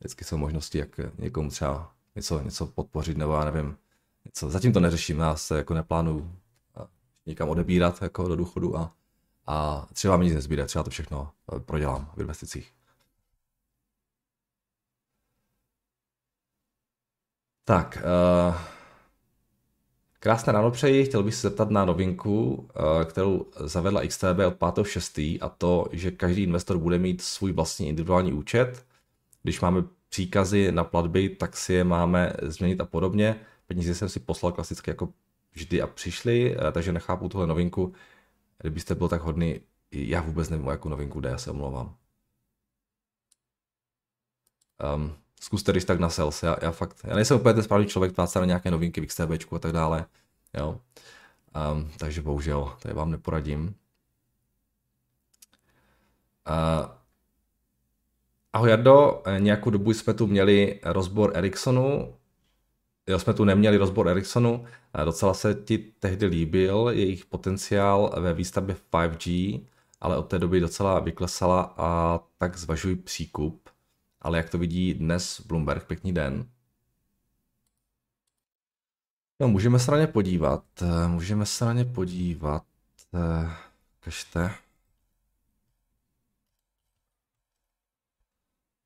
vždycky 0.00 0.24
jsou 0.24 0.36
možnosti, 0.36 0.78
jak 0.78 1.00
někomu 1.18 1.50
třeba 1.50 1.92
něco, 2.16 2.40
něco 2.40 2.66
podpořit, 2.66 3.18
nebo 3.18 3.34
já 3.34 3.44
nevím, 3.44 3.76
něco. 4.24 4.50
Zatím 4.50 4.72
to 4.72 4.80
neřeším, 4.80 5.18
já 5.18 5.36
se 5.36 5.56
jako 5.56 5.74
neplánuju 5.74 6.38
někam 7.28 7.48
odebírat 7.48 8.02
jako 8.02 8.28
do 8.28 8.36
důchodu 8.36 8.76
a, 8.76 8.92
a 9.46 9.86
třeba 9.92 10.16
mi 10.16 10.24
nic 10.24 10.34
nezbýde, 10.34 10.66
třeba 10.66 10.82
to 10.82 10.90
všechno 10.90 11.30
eh, 11.56 11.60
prodělám 11.60 12.12
v 12.16 12.20
investicích. 12.20 12.72
Tak, 17.64 17.98
uh, 18.48 18.56
krásné 20.20 20.52
ráno 20.52 20.70
přeji, 20.70 21.04
chtěl 21.04 21.22
bych 21.22 21.34
se 21.34 21.48
zeptat 21.48 21.70
na 21.70 21.84
novinku, 21.84 22.54
uh, 22.54 23.04
kterou 23.04 23.46
zavedla 23.56 24.06
XTB 24.06 24.38
od 24.46 24.58
5.6. 24.58 25.38
a 25.40 25.48
to, 25.48 25.86
že 25.92 26.10
každý 26.10 26.42
investor 26.42 26.78
bude 26.78 26.98
mít 26.98 27.22
svůj 27.22 27.52
vlastní 27.52 27.88
individuální 27.88 28.32
účet. 28.32 28.86
Když 29.42 29.60
máme 29.60 29.84
příkazy 30.08 30.72
na 30.72 30.84
platby, 30.84 31.28
tak 31.28 31.56
si 31.56 31.72
je 31.72 31.84
máme 31.84 32.32
změnit 32.42 32.80
a 32.80 32.84
podobně. 32.84 33.40
Peníze 33.68 33.94
jsem 33.94 34.08
si 34.08 34.20
poslal 34.20 34.52
klasicky 34.52 34.90
jako 34.90 35.08
vždy 35.52 35.82
a 35.82 35.86
přišli, 35.86 36.56
uh, 36.56 36.70
takže 36.72 36.92
nechápu 36.92 37.28
tuhle 37.28 37.46
novinku. 37.46 37.92
Kdybyste 38.58 38.94
byl 38.94 39.08
tak 39.08 39.22
hodný, 39.22 39.60
já 39.92 40.22
vůbec 40.22 40.48
nevím, 40.48 40.66
o 40.66 40.70
jakou 40.70 40.88
novinku 40.88 41.20
jde, 41.20 41.28
já 41.28 41.38
se 41.38 41.50
omlouvám. 41.50 41.96
Um, 44.94 45.14
zkuste 45.40 45.72
když 45.72 45.84
tak 45.84 46.00
na 46.00 46.10
sales. 46.10 46.42
Já, 46.42 46.56
já 46.62 46.70
fakt, 46.70 46.96
já 47.04 47.14
nejsem 47.14 47.36
úplně 47.36 47.54
ten 47.54 47.62
správný 47.62 47.86
člověk, 47.86 48.12
ptát 48.12 48.26
se 48.26 48.38
na 48.38 48.44
nějaké 48.44 48.70
novinky 48.70 49.00
v 49.00 49.06
XTB 49.06 49.52
a 49.54 49.58
tak 49.58 49.72
dále. 49.72 50.06
Jo. 50.54 50.80
Um, 51.72 51.90
takže 51.98 52.22
bohužel, 52.22 52.76
tady 52.82 52.94
vám 52.94 53.10
neporadím. 53.10 53.74
Uh, 56.48 56.90
ahoj 58.52 58.70
Jardo, 58.70 59.22
nějakou 59.38 59.70
dobu 59.70 59.92
jsme 59.92 60.14
tu 60.14 60.26
měli 60.26 60.80
rozbor 60.84 61.32
Ericssonu, 61.34 62.17
jo, 63.08 63.18
jsme 63.18 63.34
tu 63.34 63.44
neměli 63.44 63.76
rozbor 63.76 64.08
Ericssonu, 64.08 64.64
docela 65.04 65.34
se 65.34 65.54
ti 65.54 65.78
tehdy 65.78 66.26
líbil 66.26 66.90
jejich 66.92 67.26
potenciál 67.26 68.14
ve 68.20 68.34
výstavbě 68.34 68.76
5G, 68.92 69.60
ale 70.00 70.16
od 70.16 70.22
té 70.22 70.38
doby 70.38 70.60
docela 70.60 71.00
vyklesala 71.00 71.74
a 71.76 72.20
tak 72.38 72.58
zvažuji 72.58 72.96
příkup 72.96 73.68
ale 74.20 74.38
jak 74.38 74.50
to 74.50 74.58
vidí 74.58 74.94
dnes 74.94 75.40
Bloomberg, 75.40 75.86
pěkný 75.86 76.12
den. 76.12 76.50
No, 79.40 79.48
můžeme 79.48 79.78
se 79.78 79.90
na 79.90 79.98
ně 79.98 80.06
podívat, 80.06 80.64
eh, 80.82 81.08
můžeme 81.08 81.46
se 81.46 81.64
na 81.64 81.72
ně 81.72 81.84
podívat, 81.84 82.64
eh, 83.14 83.50
kažte. 84.00 84.54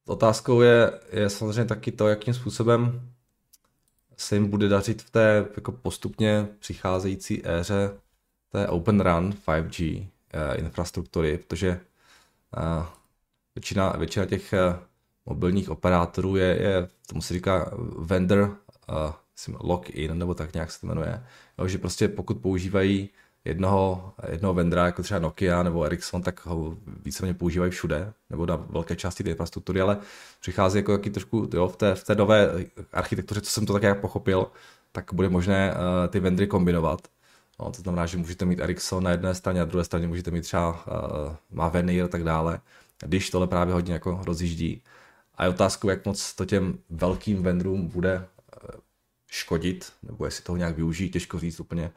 Otázkou 0.06 0.60
je, 0.60 1.00
je 1.12 1.30
samozřejmě 1.30 1.64
taky 1.64 1.92
to, 1.92 2.08
jakým 2.08 2.34
způsobem 2.34 3.11
se 4.16 4.36
jim 4.36 4.50
bude 4.50 4.68
dařit 4.68 5.02
v 5.02 5.10
té 5.10 5.46
jako 5.54 5.72
postupně 5.72 6.48
přicházející 6.58 7.46
éře 7.46 7.90
té 8.48 8.68
Open 8.68 9.00
Run 9.00 9.34
5G 9.46 10.06
eh, 10.32 10.56
infrastruktury, 10.56 11.38
protože 11.38 11.80
eh, 12.56 12.86
většina, 13.54 13.90
většina 13.90 14.26
těch 14.26 14.52
eh, 14.52 14.78
mobilních 15.26 15.70
operátorů 15.70 16.36
je, 16.36 16.62
je 16.62 16.88
tomu 17.06 17.22
se 17.22 17.34
říká 17.34 17.70
vendor 17.98 18.56
uh, 18.88 19.12
lock-in, 19.60 20.18
nebo 20.18 20.34
tak 20.34 20.54
nějak 20.54 20.72
se 20.72 20.80
to 20.80 20.86
jmenuje. 20.86 21.26
Jo, 21.58 21.68
že 21.68 21.78
prostě 21.78 22.08
pokud 22.08 22.34
používají 22.34 23.10
jednoho, 23.44 24.12
jednoho 24.30 24.54
vendora, 24.54 24.86
jako 24.86 25.02
třeba 25.02 25.20
Nokia 25.20 25.62
nebo 25.62 25.84
Ericsson, 25.84 26.22
tak 26.22 26.46
ho 26.46 26.76
víceméně 27.04 27.34
používají 27.34 27.70
všude, 27.70 28.12
nebo 28.30 28.46
na 28.46 28.56
velké 28.56 28.96
části 28.96 29.24
té 29.24 29.30
infrastruktury, 29.30 29.80
ale 29.80 29.98
přichází 30.40 30.78
jako 30.78 30.92
jaký 30.92 31.10
trošku 31.10 31.50
jo, 31.54 31.68
v, 31.68 31.76
té, 31.76 31.94
v 31.94 32.04
té 32.04 32.14
nové 32.14 32.50
architektuře, 32.92 33.40
co 33.40 33.50
jsem 33.50 33.66
to 33.66 33.72
tak 33.72 33.82
jak 33.82 34.00
pochopil, 34.00 34.46
tak 34.92 35.14
bude 35.14 35.28
možné 35.28 35.74
uh, 35.74 35.78
ty 36.08 36.20
vendry 36.20 36.46
kombinovat. 36.46 37.00
No, 37.60 37.70
to 37.70 37.82
znamená, 37.82 38.06
že 38.06 38.18
můžete 38.18 38.44
mít 38.44 38.60
Ericsson 38.60 39.04
na 39.04 39.10
jedné 39.10 39.34
straně 39.34 39.60
a 39.60 39.64
na 39.64 39.70
druhé 39.70 39.84
straně 39.84 40.08
můžete 40.08 40.30
mít 40.30 40.42
třeba 40.42 40.70
uh, 40.70 41.34
Mavenir 41.50 42.04
a 42.04 42.08
tak 42.08 42.24
dále, 42.24 42.60
když 43.06 43.30
tohle 43.30 43.46
právě 43.46 43.74
hodně 43.74 43.92
jako 43.92 44.20
rozjíždí. 44.24 44.82
A 45.34 45.44
je 45.44 45.50
otázkou, 45.50 45.88
jak 45.88 46.06
moc 46.06 46.34
to 46.34 46.44
těm 46.44 46.78
velkým 46.90 47.42
vendorům 47.42 47.88
bude 47.88 48.14
eh, 48.14 48.76
škodit, 49.30 49.92
nebo 50.02 50.24
jestli 50.24 50.44
toho 50.44 50.56
nějak 50.56 50.76
využijí, 50.76 51.10
těžko 51.10 51.38
říct, 51.38 51.60
úplně, 51.60 51.90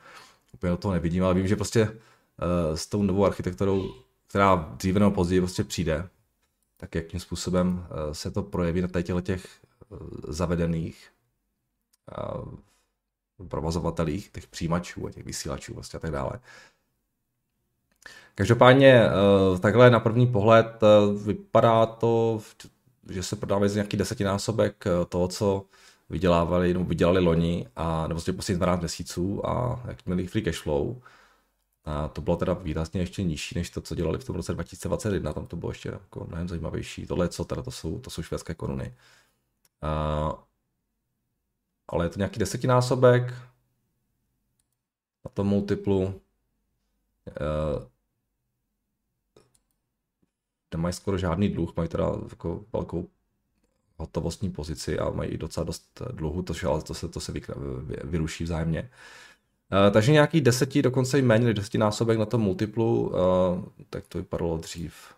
úplně 0.56 0.70
do 0.70 0.78
toho 0.78 0.94
nevidím, 0.94 1.24
ale 1.24 1.34
vím, 1.34 1.48
že 1.48 1.56
prostě 1.56 1.90
uh, 1.90 2.76
s 2.76 2.88
tou 2.88 3.04
novou 3.04 3.26
architekturou, 3.26 3.94
která 4.28 4.56
dříve 4.56 5.00
nebo 5.00 5.12
později 5.12 5.42
prostě 5.42 5.64
přijde, 5.64 6.10
tak 6.78 6.96
jakým 6.96 7.20
způsobem 7.20 7.68
uh, 7.68 8.14
se 8.14 8.32
to 8.32 8.44
projeví 8.44 8.82
na 8.82 8.88
těchto 8.88 9.22
těch 9.22 9.48
uh, 9.90 10.00
zavedených 10.28 11.12
provozovatelích, 13.48 14.32
těch 14.32 14.48
přijímačů 14.48 15.08
a 15.08 15.12
těch 15.12 15.26
vysílačů 15.26 15.74
vlastně 15.74 15.98
a 15.98 16.00
tak 16.00 16.12
dále. 16.12 16.32
Každopádně 18.36 19.02
takhle 19.60 19.90
na 19.90 20.00
první 20.00 20.28
pohled 20.28 20.82
vypadá 21.26 21.86
to 21.86 22.42
že 23.10 23.24
se 23.24 23.36
prodávají 23.36 23.70
za 23.70 23.76
nějaký 23.76 23.98
desetinásobek 23.98 24.88
eh, 24.88 25.06
toho, 25.06 25.28
co 25.28 25.66
vydělávali, 26.10 26.74
nebo 26.74 26.86
vydělali 26.86 27.20
loni, 27.20 27.68
a, 27.76 28.02
nebo 28.02 28.16
vlastně 28.16 28.34
poslední 28.34 28.58
12 28.60 28.80
měsíců 28.80 29.50
a 29.50 29.84
jak 29.88 30.06
měli 30.06 30.28
free 30.28 30.44
cash 30.44 30.62
flow. 30.62 31.02
A 31.86 32.08
to 32.08 32.22
bylo 32.22 32.38
teda 32.38 32.54
výrazně 32.54 33.02
ještě 33.02 33.24
nižší, 33.24 33.56
než 33.60 33.70
to, 33.70 33.82
co 33.82 33.96
dělali 33.96 34.20
v 34.20 34.24
tom 34.24 34.36
roce 34.36 34.54
2021, 34.54 35.34
tam 35.34 35.48
to 35.48 35.56
bylo 35.56 35.72
ještě 35.72 35.90
jako 35.90 36.26
mnohem 36.28 36.48
zajímavější. 36.48 37.08
Tohle 37.08 37.30
co 37.30 37.46
teda, 37.46 37.62
to 37.62 37.72
jsou, 37.72 38.00
to 38.00 38.10
jsou 38.10 38.22
švédské 38.24 38.54
koruny. 38.54 38.96
A, 39.82 40.46
ale 41.88 42.06
je 42.06 42.10
to 42.10 42.20
nějaký 42.20 42.40
desetinásobek 42.40 43.34
na 45.26 45.32
tom 45.34 45.48
multiplu. 45.48 46.22
Eh, 47.28 47.88
nemají 50.74 50.94
skoro 50.94 51.18
žádný 51.18 51.50
dluh, 51.50 51.76
mají 51.76 51.90
teda 51.90 52.06
jako 52.30 52.66
velkou 52.74 53.10
hotovostní 53.98 54.52
pozici 54.52 55.00
a 55.00 55.10
mají 55.10 55.38
docela 55.38 55.64
dost 55.64 56.02
dluhu, 56.12 56.42
to, 56.42 56.54
ale 56.70 56.82
to 56.82 56.94
se, 56.94 57.08
to 57.08 57.20
se 57.20 57.34
vyruší 58.04 58.44
vzájemně. 58.44 58.92
Uh, 59.72 59.94
takže 59.94 60.12
nějaký 60.12 60.42
deseti, 60.42 60.82
dokonce 60.82 61.20
i 61.20 61.22
méně 61.22 61.46
než 61.46 61.56
desetinásobek 61.56 62.20
na 62.20 62.26
tom 62.26 62.42
multiplu, 62.42 63.10
uh, 63.10 63.16
tak 63.90 64.08
to 64.08 64.18
vypadalo 64.18 64.58
dřív. 64.58 65.16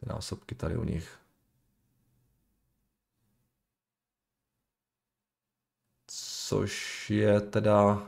Ty 0.00 0.06
násobky 0.08 0.54
tady 0.54 0.76
u 0.76 0.84
nich. 0.84 1.18
Což 6.06 7.10
je 7.10 7.40
teda 7.40 8.02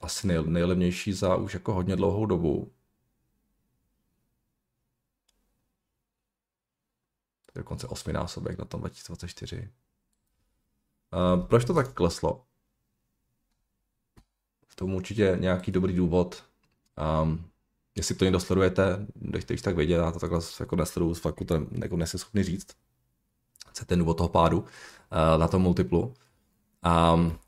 asi 0.00 0.26
nej, 0.26 0.38
nejlevnější 0.46 1.12
za 1.12 1.36
už 1.36 1.54
jako 1.54 1.74
hodně 1.74 1.96
dlouhou 1.96 2.26
dobu. 2.26 2.72
Dokonce 7.56 7.86
osminásobek 7.88 8.58
na 8.58 8.64
tom 8.64 8.80
2024. 8.80 9.70
Uh, 11.12 11.46
proč 11.46 11.64
to 11.64 11.74
tak 11.74 11.92
kleslo? 11.92 12.44
V 14.68 14.76
tom 14.76 14.94
určitě 14.94 15.36
nějaký 15.40 15.72
dobrý 15.72 15.96
důvod. 15.96 16.44
Um, 17.22 17.50
jestli 17.94 18.14
to 18.14 18.24
někdo 18.24 18.40
sledujete, 18.40 19.06
dejte 19.16 19.54
již 19.54 19.62
tak 19.62 19.76
vědět, 19.76 19.94
já 19.94 20.12
to 20.12 20.18
takhle 20.18 20.40
jako 20.60 20.76
nesleduju, 20.76 21.14
fakt 21.14 21.36
to 21.46 21.66
jako 21.82 21.96
nejsem 21.96 22.20
schopný 22.20 22.42
říct. 22.42 22.66
Co 23.72 23.82
je 23.82 23.86
ten 23.86 23.98
důvod 23.98 24.16
toho 24.16 24.28
pádu 24.28 24.58
uh, 24.58 24.66
na 25.38 25.48
tom 25.48 25.62
multiplu. 25.62 26.14
Um, 27.14 27.38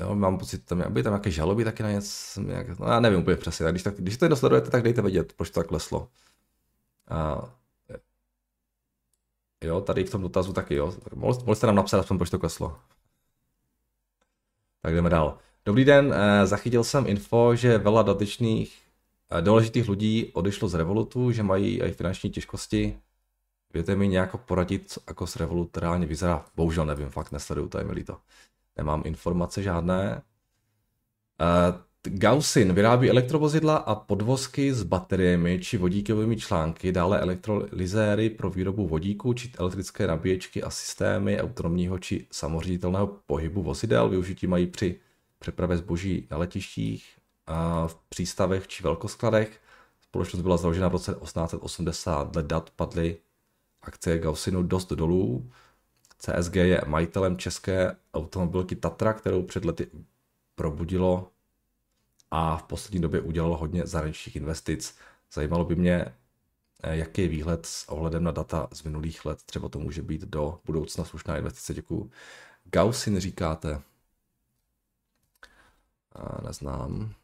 Jo, 0.00 0.14
mám 0.14 0.38
pocit, 0.38 0.64
tam 0.64 0.92
by 0.92 1.02
tam 1.02 1.12
nějaké 1.12 1.30
žaloby 1.30 1.64
taky 1.64 1.82
na 1.82 1.90
něco, 1.90 2.40
nějak, 2.40 2.78
no 2.78 2.86
já 2.86 3.00
nevím 3.00 3.20
úplně 3.20 3.36
přesně, 3.36 3.66
když, 3.70 3.82
tak, 3.82 3.94
když 3.94 4.16
to 4.16 4.28
dosledujete, 4.28 4.70
tak 4.70 4.82
dejte 4.82 5.02
vědět, 5.02 5.32
proč 5.32 5.50
to 5.50 5.60
tak 5.60 5.66
kleslo. 5.66 6.08
A, 7.08 7.42
jo, 9.66 9.80
tady 9.80 10.04
v 10.04 10.10
tom 10.10 10.22
dotazu 10.22 10.52
taky, 10.52 10.74
jo, 10.74 10.94
mohli 11.14 11.56
jste 11.56 11.66
nám 11.66 11.76
napsat 11.76 11.98
aspoň, 11.98 12.18
proč 12.18 12.30
to 12.30 12.38
kleslo. 12.38 12.78
Tak 14.82 14.94
jdeme 14.94 15.10
dál. 15.10 15.38
Dobrý 15.64 15.84
den, 15.84 16.14
eh, 16.14 16.46
zachytil 16.46 16.84
jsem 16.84 17.06
info, 17.06 17.54
že 17.54 17.78
vela 17.78 18.02
dotyčných 18.02 18.82
eh, 19.30 19.42
důležitých 19.42 19.88
lidí 19.88 20.30
odešlo 20.32 20.68
z 20.68 20.74
Revolutu, 20.74 21.30
že 21.32 21.42
mají 21.42 21.82
i 21.82 21.92
finanční 21.92 22.30
těžkosti. 22.30 22.98
Víte 23.74 23.96
mi 23.96 24.08
nějak 24.08 24.36
poradit, 24.36 24.98
jako 25.08 25.26
s 25.26 25.36
Revolut 25.36 25.76
reálně 25.76 26.06
vyzerá? 26.06 26.44
Bohužel 26.56 26.86
nevím, 26.86 27.08
fakt 27.08 27.32
nesleduju, 27.32 27.68
to 27.68 27.78
je 27.78 27.84
mi 27.84 27.92
líto 27.92 28.16
nemám 28.76 29.02
informace 29.04 29.62
žádné. 29.62 30.22
Gaussin 32.06 32.72
vyrábí 32.72 33.10
elektrovozidla 33.10 33.76
a 33.76 33.94
podvozky 33.94 34.74
s 34.74 34.82
bateriemi 34.82 35.60
či 35.60 35.76
vodíkovými 35.76 36.36
články, 36.36 36.92
dále 36.92 37.20
elektrolyzéry 37.20 38.30
pro 38.30 38.50
výrobu 38.50 38.86
vodíku 38.86 39.32
či 39.32 39.52
elektrické 39.58 40.06
nabíječky 40.06 40.62
a 40.62 40.70
systémy 40.70 41.40
autonomního 41.40 41.98
či 41.98 42.26
samoředitelného 42.30 43.06
pohybu 43.26 43.62
vozidel. 43.62 44.08
Využití 44.08 44.46
mají 44.46 44.66
při 44.66 45.00
přepravě 45.38 45.76
zboží 45.76 46.26
na 46.30 46.36
letištích, 46.36 47.04
a 47.46 47.86
v 47.86 47.94
přístavech 48.08 48.68
či 48.68 48.82
velkoskladech. 48.82 49.60
Společnost 50.00 50.42
byla 50.42 50.56
založena 50.56 50.88
v 50.88 50.92
roce 50.92 51.14
1880. 51.22 52.30
Dle 52.30 52.42
dat 52.42 52.70
padly 52.70 53.16
akcie 53.82 54.18
Gaussinu 54.18 54.62
dost 54.62 54.92
dolů. 54.92 55.50
CSG 56.18 56.56
je 56.56 56.80
majitelem 56.86 57.36
české 57.36 57.96
automobilky 58.14 58.76
Tatra, 58.76 59.12
kterou 59.12 59.42
před 59.42 59.64
lety 59.64 59.86
probudilo 60.54 61.30
a 62.36 62.56
v 62.56 62.62
poslední 62.62 63.00
době 63.00 63.20
udělalo 63.20 63.56
hodně 63.56 63.86
zahraničních 63.86 64.36
investic. 64.36 64.98
Zajímalo 65.32 65.64
by 65.64 65.76
mě, 65.76 66.14
jaký 66.82 67.22
je 67.22 67.28
výhled 67.28 67.66
s 67.66 67.88
ohledem 67.88 68.24
na 68.24 68.30
data 68.30 68.68
z 68.72 68.82
minulých 68.82 69.24
let, 69.24 69.42
třeba 69.42 69.68
to 69.68 69.78
může 69.78 70.02
být 70.02 70.20
do 70.20 70.60
budoucna 70.64 71.04
slušná 71.04 71.36
investice, 71.36 71.74
děkuju. 71.74 72.10
Gaussin 72.64 73.20
říkáte? 73.20 73.82
A 76.12 76.42
neznám. 76.42 77.14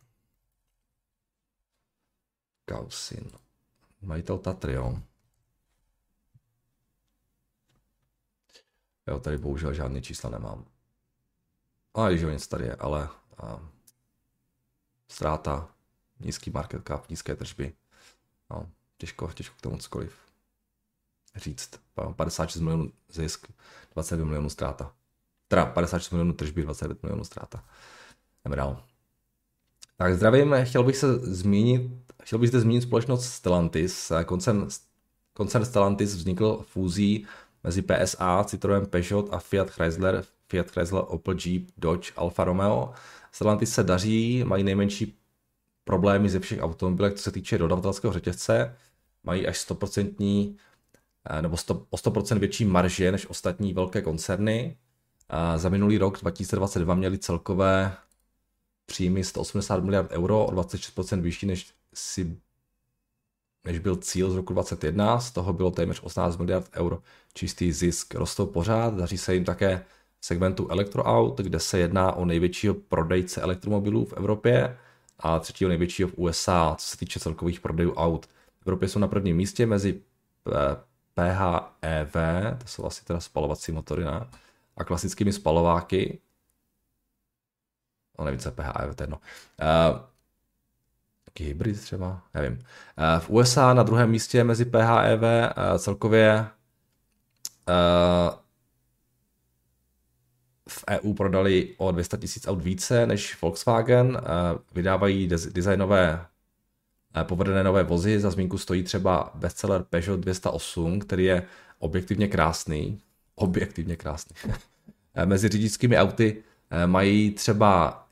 Gaussin. 2.66 3.30
Majitel 4.02 4.38
Tatry, 4.38 4.72
jo. 4.72 5.02
Jo, 9.08 9.20
tady 9.20 9.38
bohužel 9.38 9.74
žádný 9.74 10.02
čísla 10.02 10.30
nemám. 10.30 10.64
A 11.94 12.08
když 12.08 12.22
něco 12.22 12.48
tady 12.48 12.64
je, 12.64 12.76
ale 12.76 13.08
a, 13.38 13.70
ztráta, 15.10 15.68
nízký 16.20 16.50
market 16.50 16.82
cap, 16.88 17.08
nízké 17.10 17.36
tržby. 17.36 17.72
No, 18.50 18.66
těžko, 18.98 19.30
těžko 19.34 19.56
k 19.58 19.60
tomu 19.60 19.78
cokoliv 19.78 20.30
říct. 21.36 21.70
56 22.16 22.60
milionů 22.60 22.92
zisk, 23.08 23.46
29 23.94 24.24
milionů 24.24 24.50
ztráta. 24.50 24.92
Teda 25.48 25.66
56 25.66 26.10
milionů 26.10 26.32
tržby, 26.32 26.62
29 26.62 27.02
milionů 27.02 27.24
ztráta. 27.24 27.64
Jdeme 28.44 28.56
dál. 28.56 28.82
Tak 29.96 30.14
zdravím, 30.14 30.56
chtěl 30.62 30.82
bych 30.82 30.96
se 30.96 31.18
zmínit, 31.18 31.92
chtěl 32.22 32.38
bych 32.38 32.48
zde 32.48 32.60
zmínit 32.60 32.82
společnost 32.82 33.24
Stellantis. 33.24 34.12
Koncern, 34.24 34.68
koncern 35.32 35.64
Stellantis 35.64 36.14
vznikl 36.14 36.64
fúzí 36.68 37.26
mezi 37.64 37.82
PSA, 37.82 38.42
Citroën, 38.42 38.86
Peugeot 38.86 39.34
a 39.34 39.38
Fiat 39.38 39.70
Chrysler, 39.70 40.24
Fiat 40.48 40.70
Chrysler, 40.70 41.04
Opel, 41.06 41.34
Jeep, 41.44 41.68
Dodge, 41.76 42.12
Alfa 42.16 42.44
Romeo. 42.44 42.94
Stellantis 43.32 43.74
se 43.74 43.82
daří, 43.82 44.44
mají 44.44 44.64
nejmenší 44.64 45.16
problémy 45.84 46.28
ze 46.28 46.40
všech 46.40 46.60
automobilek, 46.60 47.14
co 47.14 47.22
se 47.22 47.32
týče 47.32 47.58
dodavatelského 47.58 48.12
řetězce. 48.12 48.76
Mají 49.24 49.46
až 49.46 49.70
100% 49.70 50.56
eh, 51.30 51.42
nebo 51.42 51.56
100, 51.56 51.86
o 51.90 51.96
100% 51.96 52.38
větší 52.38 52.64
marže 52.64 53.12
než 53.12 53.26
ostatní 53.26 53.74
velké 53.74 54.02
koncerny. 54.02 54.76
A 55.28 55.58
za 55.58 55.68
minulý 55.68 55.98
rok 55.98 56.20
2022 56.20 56.94
měli 56.94 57.18
celkové 57.18 57.96
příjmy 58.86 59.24
180 59.24 59.84
miliard 59.84 60.10
euro, 60.10 60.46
o 60.46 60.50
26% 60.50 61.20
vyšší 61.20 61.46
než 61.46 61.74
si 61.94 62.36
než 63.64 63.78
byl 63.78 63.96
cíl 63.96 64.30
z 64.30 64.36
roku 64.36 64.52
2021, 64.52 65.20
z 65.20 65.30
toho 65.30 65.52
bylo 65.52 65.70
téměř 65.70 66.00
18 66.02 66.36
miliard 66.36 66.70
euro 66.74 67.02
čistý 67.34 67.72
zisk. 67.72 68.14
Rostou 68.14 68.46
pořád, 68.46 68.94
daří 68.94 69.18
se 69.18 69.34
jim 69.34 69.44
také 69.44 69.84
segmentu 70.20 70.68
elektroaut, 70.70 71.38
kde 71.40 71.60
se 71.60 71.78
jedná 71.78 72.12
o 72.12 72.24
největšího 72.24 72.74
prodejce 72.74 73.40
elektromobilů 73.40 74.04
v 74.04 74.12
Evropě 74.12 74.78
a 75.18 75.38
třetího 75.38 75.68
největšího 75.68 76.08
v 76.08 76.14
USA, 76.16 76.74
co 76.78 76.86
se 76.86 76.96
týče 76.96 77.20
celkových 77.20 77.60
prodejů 77.60 77.94
aut. 77.94 78.26
V 78.26 78.66
Evropě 78.66 78.88
jsou 78.88 78.98
na 78.98 79.08
prvním 79.08 79.36
místě 79.36 79.66
mezi 79.66 80.00
PHEV, 81.14 82.12
to 82.58 82.66
jsou 82.66 82.84
asi 82.84 83.04
teda 83.04 83.20
spalovací 83.20 83.72
motory, 83.72 84.04
ne? 84.04 84.26
a 84.76 84.84
klasickými 84.84 85.32
spalováky. 85.32 86.20
No 88.18 88.24
nevím, 88.24 88.40
co 88.40 88.48
je 88.48 88.52
PHEV, 88.52 88.96
to 88.96 89.02
je 89.02 89.04
jedno. 89.04 89.20
Uh, 89.20 90.00
hybrid 91.38 91.80
třeba, 91.80 92.22
nevím. 92.34 92.52
Uh, 92.52 92.58
v 93.20 93.30
USA 93.30 93.74
na 93.74 93.82
druhém 93.82 94.10
místě 94.10 94.44
mezi 94.44 94.64
PHEV 94.64 95.20
uh, 95.20 95.78
celkově 95.78 96.46
uh, 97.68 98.34
v 100.70 100.84
EU 100.90 101.14
prodali 101.14 101.74
o 101.76 101.92
200 101.92 102.16
tisíc 102.16 102.48
aut 102.48 102.62
více 102.62 103.06
než 103.06 103.42
Volkswagen, 103.42 104.20
vydávají 104.74 105.28
designové 105.28 106.26
povedené 107.22 107.64
nové 107.64 107.82
vozy, 107.82 108.20
za 108.20 108.30
zmínku 108.30 108.58
stojí 108.58 108.82
třeba 108.82 109.30
bestseller 109.34 109.82
Peugeot 109.82 110.20
208, 110.20 111.00
který 111.00 111.24
je 111.24 111.42
objektivně 111.78 112.28
krásný, 112.28 113.00
objektivně 113.34 113.96
krásný. 113.96 114.36
Mezi 115.24 115.48
řidičskými 115.48 115.98
auty 115.98 116.42
mají 116.86 117.30
třeba 117.30 118.04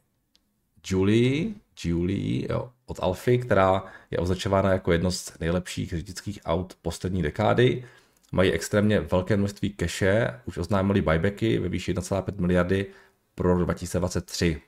Julie, 0.91 1.51
Julie 1.85 2.47
jo, 2.51 2.71
od 2.87 3.01
Alfy, 3.03 3.39
která 3.39 3.85
je 4.11 4.19
označována 4.19 4.73
jako 4.73 4.93
jedno 4.93 5.11
z 5.11 5.39
nejlepších 5.41 5.91
řidičských 5.91 6.41
aut 6.45 6.77
poslední 6.83 7.23
dekády. 7.23 7.85
Mají 8.33 8.53
extrémně 8.53 9.01
velké 9.01 9.37
množství 9.37 9.71
keše, 9.71 10.41
už 10.45 10.59
oznámili 10.59 11.03
buybacky 11.03 11.59
ve 11.59 11.69
výši 11.69 11.95
1,5 11.95 12.41
miliardy 12.41 12.87
pro 13.35 13.49
rok 13.49 13.65
2023. 13.65 14.61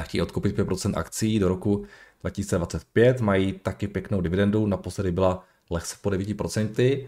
Chtějí 0.00 0.22
odkoupit 0.22 0.58
5% 0.58 0.98
akcí 0.98 1.38
do 1.38 1.48
roku 1.48 1.86
2025, 2.20 3.20
mají 3.20 3.52
taky 3.52 3.88
pěknou 3.88 4.20
dividendu, 4.20 4.66
naposledy 4.66 5.12
byla 5.12 5.44
lehce 5.70 5.96
po 6.02 6.10
9%. 6.10 7.06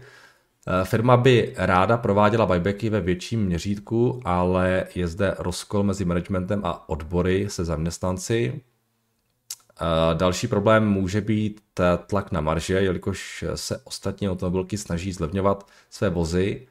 Firma 0.83 1.17
by 1.17 1.53
ráda 1.57 1.97
prováděla 1.97 2.45
buybacky 2.45 2.89
ve 2.89 3.01
větším 3.01 3.45
měřítku, 3.45 4.21
ale 4.25 4.87
je 4.95 5.07
zde 5.07 5.35
rozkol 5.39 5.83
mezi 5.83 6.05
managementem 6.05 6.61
a 6.63 6.89
odbory 6.89 7.49
se 7.49 7.65
zaměstnanci. 7.65 8.61
Další 10.13 10.47
problém 10.47 10.89
může 10.89 11.21
být 11.21 11.61
tlak 12.07 12.31
na 12.31 12.41
marže, 12.41 12.73
jelikož 12.73 13.45
se 13.55 13.81
ostatní 13.83 14.29
automobilky 14.29 14.77
snaží 14.77 15.13
zlevňovat 15.13 15.67
své 15.89 16.09
vozy, 16.09 16.67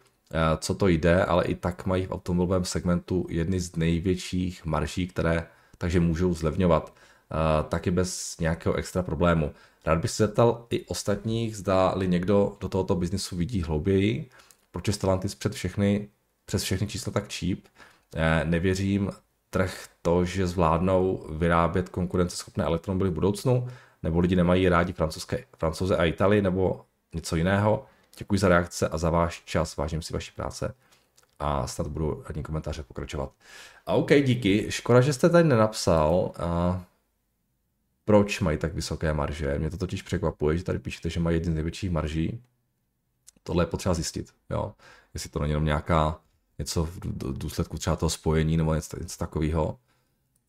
co 0.59 0.75
to 0.75 0.88
jde, 0.88 1.25
ale 1.25 1.45
i 1.45 1.55
tak 1.55 1.87
mají 1.87 2.07
v 2.07 2.12
automobilovém 2.12 2.65
segmentu 2.65 3.27
jedny 3.29 3.61
z 3.61 3.77
největších 3.77 4.65
marží, 4.65 5.09
které 5.09 5.47
takže 5.79 6.01
můžou 6.01 6.35
zlevňovat 6.35 6.95
taky 7.69 7.91
bez 7.91 8.38
nějakého 8.41 8.75
extra 8.75 9.03
problému. 9.03 9.53
Rád 9.87 9.99
bych 9.99 10.11
se 10.11 10.27
zeptal 10.27 10.67
i 10.71 10.87
ostatních, 10.87 11.57
zda-li 11.57 12.09
někdo 12.09 12.57
do 12.61 12.69
tohoto 12.69 12.95
biznisu 12.95 13.37
vidí 13.37 13.62
hlouběji, 13.62 14.29
proč 14.71 14.87
je 14.87 14.93
Stellantis 14.93 15.35
před 15.35 15.53
všechny, 15.53 16.09
přes 16.45 16.62
všechny 16.62 16.87
čísla 16.87 17.12
tak 17.12 17.33
cheap. 17.33 17.59
Nevěřím 18.45 19.11
trh 19.53 19.87
to, 20.03 20.25
že 20.25 20.47
zvládnou 20.47 21.27
vyrábět 21.31 21.88
konkurenceschopné 21.88 22.65
elektromobily 22.65 23.11
v 23.11 23.12
budoucnu, 23.12 23.69
nebo 24.03 24.21
lidi 24.21 24.37
nemají 24.37 24.69
rádi 24.69 24.93
francouzské, 24.93 25.45
francouze 25.59 25.97
a 25.97 26.05
Itálii, 26.05 26.43
nebo 26.43 26.85
něco 27.15 27.37
jiného. 27.37 27.87
Děkuji 28.19 28.38
za 28.38 28.49
reakce 28.49 28.88
a 28.88 28.99
za 28.99 29.11
váš 29.11 29.43
čas, 29.45 29.77
vážím 29.77 30.03
si 30.03 30.12
vaší 30.12 30.33
práce 30.33 30.75
a 31.38 31.67
snad 31.67 31.87
budu 31.87 32.23
ani 32.27 32.43
komentáře 32.43 32.83
pokračovat. 32.83 33.33
A 33.87 33.93
OK, 33.93 34.11
díky. 34.25 34.67
Škoda, 34.71 35.01
že 35.01 35.12
jste 35.12 35.31
tady 35.31 35.49
nenapsal, 35.49 36.33
a 36.38 36.85
proč 38.05 38.41
mají 38.41 38.59
tak 38.59 38.75
vysoké 38.75 39.12
marže. 39.12 39.59
Mě 39.59 39.71
to 39.71 39.77
totiž 39.77 40.03
překvapuje, 40.03 40.59
že 40.59 40.65
tady 40.65 40.79
píšete, 40.79 41.11
že 41.11 41.21
mají 41.21 41.37
jedny 41.37 41.53
z 41.53 41.55
největších 41.55 41.91
marží. 41.91 42.43
Tohle 43.43 43.62
je 43.62 43.67
potřeba 43.67 43.95
zjistit, 43.95 44.33
jo. 44.51 44.73
Jestli 45.15 45.31
to 45.31 45.38
není 45.38 45.51
jenom 45.51 45.65
nějaká 45.65 46.21
něco 46.62 46.85
v 46.85 46.98
důsledku 47.38 47.79
třeba 47.79 47.96
toho 47.96 48.11
spojení 48.11 48.57
nebo 48.57 48.75
něco, 48.75 48.96
něco 49.01 49.18
takového. 49.18 49.79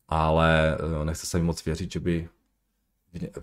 Ale 0.08 0.78
eh, 0.78 1.04
nechce 1.04 1.26
se 1.26 1.38
mi 1.38 1.44
moc 1.44 1.64
věřit, 1.64 1.92
že 1.92 2.00
by 2.00 2.28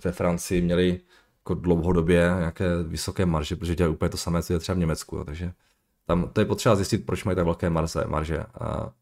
ve 0.04 0.12
Francii 0.12 0.62
měli 0.62 1.02
jako 1.40 1.54
dlouhodobě 1.54 2.34
nějaké 2.38 2.84
vysoké 2.84 3.26
marže, 3.26 3.56
protože 3.56 3.76
dělají 3.76 3.96
úplně 3.96 4.10
to 4.10 4.18
samé, 4.18 4.44
co 4.44 4.54
je 4.54 4.60
třeba 4.60 4.76
v 4.76 4.80
Německu. 4.80 5.16
Jo. 5.16 5.24
Takže 5.24 5.54
tam 6.06 6.30
to 6.34 6.42
je 6.42 6.46
potřeba 6.46 6.76
zjistit, 6.76 7.06
proč 7.06 7.24
mají 7.24 7.36
tak 7.36 7.46
velké 7.46 7.70
marže. 7.70 8.00
marže. 8.08 8.40
A 8.40 8.94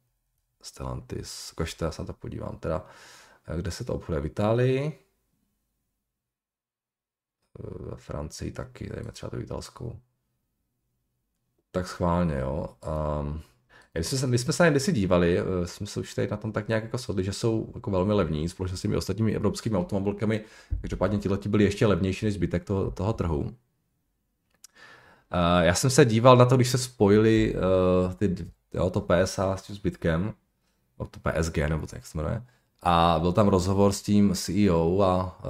Stellantis, 0.62 1.51
ukažte, 1.51 1.86
já 1.86 1.91
se 1.91 2.01
na 2.01 2.05
to 2.05 2.13
podívám. 2.13 2.58
Teda, 2.58 2.86
eh, 3.47 3.58
kde 3.58 3.71
se 3.71 3.84
to 3.84 3.93
obchoduje? 3.93 4.21
V 4.21 4.25
Itálii, 4.25 4.99
eh, 7.60 7.84
ve 7.91 7.95
Francii 7.95 8.51
taky, 8.51 8.89
dejme 8.89 9.12
třeba 9.12 9.29
tu 9.29 9.39
italskou. 9.39 9.99
Tak 11.71 11.88
schválně, 11.88 12.36
jo. 12.39 12.77
Um, 13.19 13.41
my 13.97 14.04
jsme, 14.04 14.17
se, 14.17 14.28
my 14.28 14.38
jsme 14.38 14.54
se 14.54 14.71
na 14.71 14.80
si 14.80 14.91
dívali, 14.91 15.39
eh, 15.39 15.67
jsme 15.67 15.88
se 15.88 15.99
už 15.99 16.13
tady 16.13 16.28
na 16.28 16.38
tom 16.38 16.52
tak 16.52 16.67
nějak 16.67 16.84
jako 16.84 16.97
shodli, 16.97 17.23
že 17.23 17.34
jsou 17.34 17.71
jako 17.75 17.91
velmi 17.91 18.13
levní 18.13 18.49
společně 18.49 18.78
s 18.78 18.82
těmi 18.82 18.97
ostatními 18.97 19.36
evropskými 19.36 19.78
automobilkami, 19.78 20.41
každopádně 20.82 21.17
ti 21.17 21.49
byly 21.49 21.63
ještě 21.63 21.88
levnější 21.88 22.25
než 22.25 22.34
zbytek 22.34 22.63
toho, 22.63 22.91
toho 22.91 23.13
trhu. 23.13 23.39
Uh, 23.39 23.52
já 25.62 25.73
jsem 25.73 25.89
se 25.89 26.06
díval 26.06 26.38
na 26.38 26.45
to, 26.45 26.56
když 26.56 26.69
se 26.69 26.78
spojili 26.78 27.56
uh, 27.56 28.13
ty, 28.13 28.36
jo, 28.73 28.89
to 28.89 29.02
PSA 29.02 29.58
s 29.58 29.62
tím 29.62 29.75
zbytkem, 29.75 30.34
no, 30.99 31.06
to 31.06 31.19
PSG 31.19 31.58
nebo 31.58 31.88
tak 31.88 32.06
se 32.06 32.17
jmenuje, 32.17 32.43
a 32.82 33.17
byl 33.21 33.32
tam 33.32 33.47
rozhovor 33.47 33.91
s 33.91 34.02
tím 34.02 34.36
CEO 34.36 35.02
a 35.02 35.41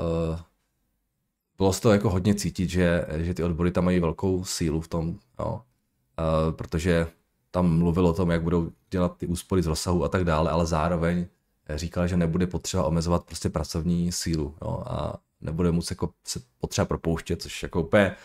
bylo 1.57 1.73
z 1.73 1.79
toho 1.79 1.93
jako 1.93 2.09
hodně 2.09 2.35
cítit, 2.35 2.69
že, 2.69 3.05
že 3.17 3.33
ty 3.33 3.43
odbory 3.43 3.71
tam 3.71 3.85
mají 3.85 3.99
velkou 3.99 4.43
sílu 4.43 4.81
v 4.81 4.87
tom, 4.87 5.15
jo, 5.39 5.61
uh, 6.19 6.55
protože 6.55 7.07
tam 7.51 7.77
mluvil 7.77 8.07
o 8.07 8.13
tom, 8.13 8.31
jak 8.31 8.43
budou 8.43 8.71
dělat 8.91 9.17
ty 9.17 9.27
úspory 9.27 9.61
z 9.61 9.67
rozsahu 9.67 10.03
a 10.03 10.09
tak 10.09 10.23
dále, 10.23 10.51
ale 10.51 10.65
zároveň 10.65 11.27
říkal, 11.75 12.07
že 12.07 12.17
nebude 12.17 12.47
potřeba 12.47 12.85
omezovat 12.85 13.25
prostě 13.25 13.49
pracovní 13.49 14.11
sílu 14.11 14.55
jo, 14.61 14.83
a 14.87 15.13
nebude 15.41 15.71
muset 15.71 15.91
jako 15.91 16.13
se 16.23 16.39
potřeba 16.59 16.85
propouštět, 16.85 17.41
což 17.41 17.63
jako 17.63 17.81
úplně, 17.81 18.15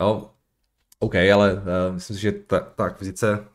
jo, 0.00 0.30
OK, 0.98 1.14
ale 1.14 1.54
uh, 1.54 1.60
myslím 1.94 2.16
si, 2.16 2.22
že 2.22 2.32
ta, 2.32 2.60
ta 2.60 2.84
akvizice, 2.84 3.48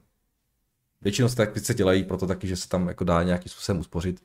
většinou 1.01 1.29
se 1.29 1.35
ty 1.35 1.41
akvizice 1.41 1.73
dělají 1.73 2.03
proto 2.03 2.27
taky, 2.27 2.47
že 2.47 2.55
se 2.55 2.69
tam 2.69 2.87
jako 2.87 3.03
dá 3.03 3.23
nějakým 3.23 3.49
způsobem 3.49 3.79
uspořit 3.79 4.19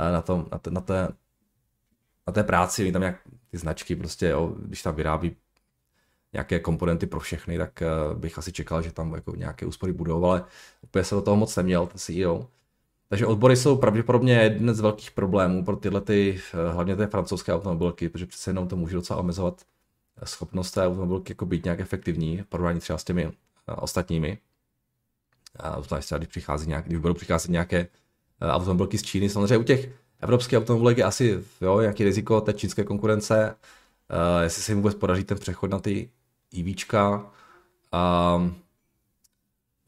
uh, 0.00 0.12
na, 0.12 0.22
tom, 0.22 0.46
na, 0.52 0.58
te, 0.58 0.70
na, 0.70 0.80
té, 0.80 1.08
na 2.26 2.32
té 2.32 2.44
práci, 2.44 2.92
tam 2.92 3.02
nějak 3.02 3.20
ty 3.50 3.58
značky 3.58 3.96
prostě, 3.96 4.28
jo, 4.28 4.54
když 4.58 4.82
tam 4.82 4.94
vyrábí 4.94 5.36
nějaké 6.32 6.60
komponenty 6.60 7.06
pro 7.06 7.20
všechny, 7.20 7.58
tak 7.58 7.82
bych 8.14 8.38
asi 8.38 8.52
čekal, 8.52 8.82
že 8.82 8.92
tam 8.92 9.14
jako 9.14 9.36
nějaké 9.36 9.66
úspory 9.66 9.92
budou, 9.92 10.24
ale 10.24 10.44
úplně 10.82 11.04
se 11.04 11.14
do 11.14 11.22
toho 11.22 11.36
moc 11.36 11.56
neměl, 11.56 11.86
ten 11.86 11.98
CEO. 11.98 12.48
Takže 13.08 13.26
odbory 13.26 13.56
jsou 13.56 13.76
pravděpodobně 13.76 14.34
jeden 14.34 14.74
z 14.74 14.80
velkých 14.80 15.10
problémů 15.10 15.64
pro 15.64 15.76
tyhle, 15.76 16.00
ty, 16.00 16.40
hlavně 16.72 16.96
té 16.96 17.06
francouzské 17.06 17.54
automobilky, 17.54 18.08
protože 18.08 18.26
přece 18.26 18.50
jenom 18.50 18.68
to 18.68 18.76
může 18.76 18.96
docela 18.96 19.18
omezovat 19.18 19.62
schopnost 20.24 20.70
té 20.70 20.86
automobilky 20.86 21.30
jako 21.30 21.46
být 21.46 21.64
nějak 21.64 21.80
efektivní 21.80 22.42
v 22.42 22.46
porovnání 22.46 22.80
třeba 22.80 22.98
s 22.98 23.04
těmi 23.04 23.32
ostatními. 23.76 24.38
A 25.56 25.80
zvlášť 25.82 26.06
třeba, 26.06 26.18
když, 26.18 26.28
přichází 26.28 26.68
nějak, 26.68 26.86
když 26.86 26.98
budou 26.98 27.14
přicházet 27.14 27.50
nějaké 27.50 27.88
automobilky 28.40 28.98
z 28.98 29.02
Číny. 29.02 29.28
Samozřejmě 29.28 29.56
u 29.56 29.62
těch 29.62 29.88
evropských 30.20 30.58
automobilek 30.58 30.98
je 30.98 31.04
asi 31.04 31.44
jo, 31.60 31.80
nějaký 31.80 32.04
riziko 32.04 32.40
té 32.40 32.52
čínské 32.52 32.84
konkurence, 32.84 33.54
uh, 33.54 34.42
jestli 34.42 34.62
se 34.62 34.72
jim 34.72 34.78
vůbec 34.78 34.94
podaří 34.94 35.24
ten 35.24 35.38
přechod 35.38 35.70
na 35.70 35.78
ty 35.78 36.10
EVčka. 36.60 37.30
Um, 38.36 38.56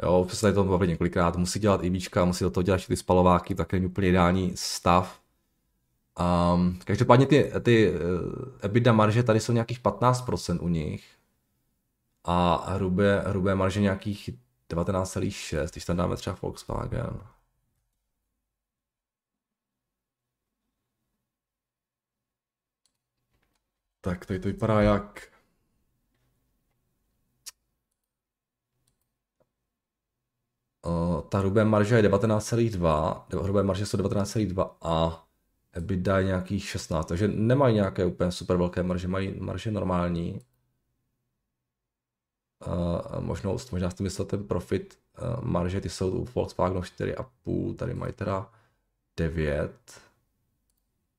jo, 0.03 0.25
jsme 0.29 0.35
se 0.35 0.41
tady 0.41 0.55
to 0.55 0.65
bavili 0.65 0.89
několikrát, 0.89 1.37
musí 1.37 1.59
dělat 1.59 1.85
EVčka, 1.85 2.25
musí 2.25 2.45
do 2.45 2.51
toho 2.51 2.63
dělat 2.63 2.87
ty 2.87 2.97
spalováky, 2.97 3.55
tak 3.55 3.73
není 3.73 3.87
úplně 3.87 4.09
ideální 4.09 4.53
stav. 4.57 5.21
Um, 6.55 6.79
každopádně 6.85 7.27
ty, 7.27 7.53
ty 7.63 7.93
uh, 7.93 7.99
EBITDA 8.63 8.93
marže 8.93 9.23
tady 9.23 9.41
jsou 9.41 9.53
nějakých 9.53 9.81
15% 9.81 10.59
u 10.63 10.69
nich 10.69 11.05
a 12.25 12.57
hrubé, 12.73 13.21
hrubé 13.27 13.55
marže 13.55 13.81
nějakých 13.81 14.31
19,6, 14.71 15.69
když 15.73 15.85
tam 15.85 15.97
dáme 15.97 16.17
třeba 16.17 16.37
Volkswagen. 16.43 17.21
Tak 24.01 24.27
tady 24.27 24.41
to 24.41 24.49
vypadá 24.49 24.83
jak... 24.83 25.33
Ta 31.29 31.39
hrubé 31.39 31.65
marže 31.65 31.97
je 31.97 32.03
19,2, 32.03 33.43
hrubé 33.43 33.63
marže 33.63 33.87
jsou 33.87 33.99
19,2 33.99 34.71
a 34.83 35.27
EBITDA 35.73 36.19
je 36.19 36.25
nějakých 36.25 36.69
16, 36.69 37.07
takže 37.07 37.29
nemají 37.29 37.75
nějaké 37.75 38.05
úplně 38.05 38.33
super 38.33 38.57
velké 38.57 38.83
marže, 38.83 39.09
mají 39.09 39.41
marže 39.41 39.71
normální. 39.71 40.41
Uh, 42.67 43.21
možná 43.71 43.91
jste 43.91 44.03
myslel 44.03 44.27
ten 44.27 44.45
profit 44.45 44.99
uh, 45.23 45.45
marže, 45.45 45.81
ty 45.81 45.89
jsou 45.89 46.11
u 46.11 46.25
Volkswagenu 46.25 46.81
4,5, 46.81 47.77
tady 47.77 47.95
mají 47.95 48.13
teda 48.13 48.51
9. 49.17 50.01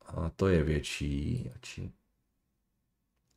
A 0.06 0.30
to 0.30 0.48
je 0.48 0.64
větší. 0.64 1.52
A 1.56 1.58
čím 1.62 1.94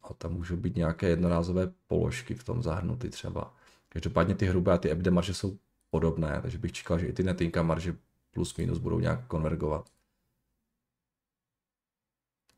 a 0.05 0.15
tam 0.15 0.33
můžou 0.33 0.57
být 0.57 0.77
nějaké 0.77 1.09
jednorázové 1.09 1.73
položky 1.87 2.35
v 2.35 2.45
tom 2.45 2.63
zahrnuty 2.63 3.11
třeba. 3.11 3.55
Každopádně 3.89 4.35
ty 4.35 4.47
hrubé 4.47 4.73
a 4.73 4.79
ty 4.79 4.91
EBITDA 4.91 5.11
marže 5.11 5.35
jsou 5.35 5.59
podobné, 5.95 6.39
takže 6.43 6.59
bych 6.59 6.73
čekal, 6.73 6.99
že 6.99 7.07
i 7.07 7.13
ty 7.13 7.23
netinka 7.23 7.63
marže 7.63 7.95
plus 8.31 8.57
minus 8.57 8.79
budou 8.79 8.99
nějak 8.99 9.27
konvergovat. 9.27 9.87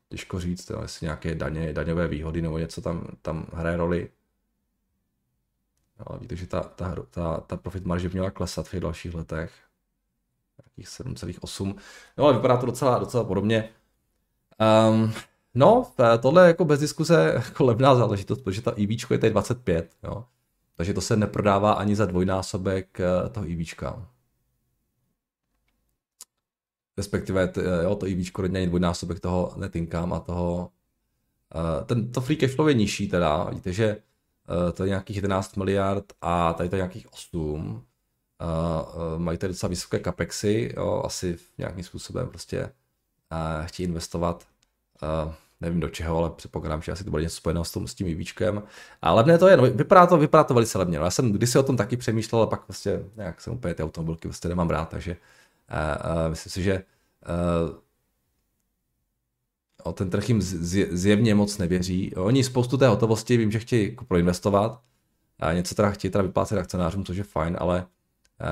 Těžko 0.09 0.39
říct, 0.39 0.71
jestli 0.81 1.05
nějaké 1.05 1.35
daně, 1.35 1.73
daňové 1.73 2.07
výhody 2.07 2.41
nebo 2.41 2.57
něco 2.57 2.81
tam, 2.81 3.07
tam 3.21 3.45
hraje 3.53 3.77
roli. 3.77 4.09
Ale 5.97 6.19
víte, 6.19 6.35
že 6.35 6.47
ta, 6.47 6.61
ta, 6.61 6.95
ta, 7.09 7.37
ta 7.37 7.57
profit 7.57 7.85
marže 7.85 8.09
měla 8.09 8.31
klesat 8.31 8.67
v 8.67 8.71
těch 8.71 8.79
dalších 8.79 9.13
letech. 9.13 9.53
Nějakých 10.61 10.87
7,8. 10.87 11.75
No 12.17 12.23
ale 12.23 12.33
vypadá 12.33 12.57
to 12.57 12.65
docela, 12.65 12.99
docela 12.99 13.23
podobně. 13.23 13.69
Um, 14.89 15.13
No, 15.55 15.91
tohle 16.21 16.43
je 16.43 16.47
jako 16.47 16.65
bez 16.65 16.79
diskuse 16.79 17.33
jako 17.35 17.63
levná 17.65 17.95
záležitost, 17.95 18.41
protože 18.41 18.61
ta 18.61 18.71
EV 18.71 19.11
je 19.11 19.17
tady 19.17 19.29
25, 19.29 19.95
jo. 20.03 20.25
Takže 20.77 20.93
to 20.93 21.01
se 21.01 21.17
neprodává 21.17 21.71
ani 21.73 21.95
za 21.95 22.05
dvojnásobek 22.05 22.99
eh, 22.99 23.29
toho 23.29 23.45
EV. 23.45 23.83
Respektive 26.97 27.53
jo, 27.83 27.95
to 27.95 28.05
EV 28.05 28.37
není 28.47 28.67
dvojnásobek 28.67 29.19
toho 29.19 29.53
netinkám 29.57 30.13
a 30.13 30.19
toho 30.19 30.71
eh, 31.55 31.85
ten, 31.85 32.11
to 32.11 32.21
free 32.21 32.37
cash 32.37 32.55
flow 32.55 32.67
je 32.67 32.73
nižší 32.73 33.07
teda, 33.07 33.43
vidíte, 33.43 33.73
že 33.73 33.85
eh, 33.85 34.71
to 34.71 34.83
je 34.83 34.89
nějakých 34.89 35.15
11 35.15 35.57
miliard 35.57 36.05
a 36.21 36.53
tady 36.53 36.69
to 36.69 36.75
je 36.75 36.79
nějakých 36.79 37.13
8. 37.13 37.83
Mají 39.17 39.37
tady 39.37 39.53
docela 39.53 39.69
vysoké 39.69 39.99
capexy, 39.99 40.73
jo, 40.77 41.01
asi 41.05 41.37
nějakým 41.57 41.83
způsobem 41.83 42.29
prostě 42.29 42.71
chtějí 43.65 43.87
investovat 43.87 44.47
nevím 45.61 45.79
do 45.79 45.89
čeho, 45.89 46.17
ale 46.17 46.29
předpokládám, 46.29 46.81
že 46.81 46.91
asi 46.91 47.03
to 47.03 47.11
bude 47.11 47.23
něco 47.23 47.35
spojeného 47.35 47.65
s, 47.65 47.71
tom, 47.71 47.87
s 47.87 47.95
tím 47.95 48.07
vývíčkem. 48.07 48.63
A 49.01 49.13
levné 49.13 49.37
to 49.37 49.47
je, 49.47 49.57
no, 49.57 49.63
vypadá 49.63 50.07
to, 50.07 50.17
vypadá 50.17 50.43
to 50.43 50.53
velice 50.53 50.77
levně. 50.77 50.99
No, 50.99 51.05
já 51.05 51.11
jsem 51.11 51.31
kdysi 51.31 51.59
o 51.59 51.63
tom 51.63 51.77
taky 51.77 51.97
přemýšlel, 51.97 52.41
ale 52.41 52.49
pak 52.49 52.65
prostě 52.65 53.03
nějak 53.15 53.41
jsem 53.41 53.53
úplně 53.53 53.73
ty 53.73 53.83
automobilky 53.83 54.27
prostě 54.27 54.49
nemám 54.49 54.69
rád, 54.69 54.89
takže 54.89 55.11
uh, 55.11 56.11
uh, 56.11 56.29
myslím 56.29 56.51
si, 56.51 56.63
že 56.63 56.73
uh, 56.73 57.75
o 59.83 59.93
ten 59.93 60.09
trh 60.09 60.29
jim 60.29 60.41
zjevně 60.41 61.35
moc 61.35 61.57
nevěří. 61.57 62.15
Oni 62.15 62.43
spoustu 62.43 62.77
té 62.77 62.87
hotovosti, 62.87 63.37
vím, 63.37 63.51
že 63.51 63.59
chtějí 63.59 63.89
jako 63.89 64.05
proinvestovat, 64.05 64.81
a 65.39 65.53
něco 65.53 65.75
teda 65.75 65.91
chtějí 65.91 66.11
teda 66.11 66.21
vyplácet 66.21 66.57
akcionářům, 66.57 67.05
což 67.05 67.17
je 67.17 67.23
fajn, 67.23 67.57
ale 67.59 67.85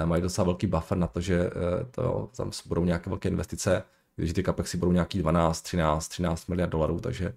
mají 0.05 0.21
docela 0.21 0.45
velký 0.45 0.67
buffer 0.67 0.97
na 0.97 1.07
to, 1.07 1.21
že 1.21 1.49
to, 1.91 2.29
tam 2.37 2.51
budou 2.65 2.85
nějaké 2.85 3.09
velké 3.09 3.29
investice, 3.29 3.83
když 4.15 4.33
ty 4.33 4.43
capexy 4.43 4.77
budou 4.77 4.91
nějaký 4.91 5.19
12, 5.19 5.61
13, 5.61 6.07
13 6.07 6.47
miliard 6.47 6.69
dolarů, 6.69 6.99
takže 6.99 7.33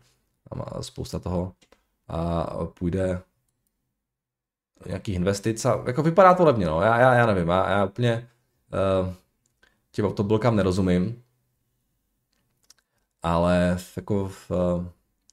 tam 0.49 0.83
spousta 0.83 1.19
toho 1.19 1.55
a 2.09 2.47
půjde 2.65 3.23
nějakých 4.87 5.15
investic 5.15 5.65
a 5.65 5.83
jako 5.87 6.03
vypadá 6.03 6.35
to 6.35 6.45
levně, 6.45 6.67
no. 6.67 6.83
já, 6.83 6.99
já, 7.01 7.15
já 7.15 7.27
nevím, 7.27 7.49
já, 7.49 7.71
já 7.71 7.85
úplně 7.85 8.29
uh, 9.03 9.15
těm 9.91 10.07
automobilkám 10.07 10.57
nerozumím, 10.57 11.23
ale 13.23 13.79
jako 13.97 14.29
v, 14.29 14.51
uh, 14.51 14.87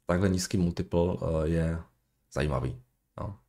takhle 0.06 0.30
nízký 0.30 0.58
multiple 0.58 1.02
uh, 1.02 1.44
je 1.44 1.80
zajímavý. 2.34 2.82
No. 3.20 3.40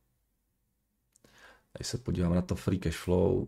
Když 1.73 1.87
se 1.87 1.97
podíváme 1.97 2.35
na 2.35 2.41
to 2.41 2.55
free 2.55 2.79
cash 2.79 2.97
flow, 2.97 3.47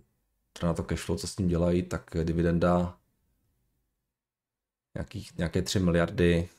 teda 0.53 0.67
na 0.67 0.73
to 0.73 0.83
cash 0.83 1.01
flow, 1.01 1.17
co 1.17 1.27
s 1.27 1.35
tím 1.35 1.47
dělají, 1.47 1.83
tak 1.83 2.11
dividenda 2.23 2.98
nějakých, 4.99 5.37
nějaké 5.37 5.61
3 5.61 5.79
miliardy. 5.79 6.49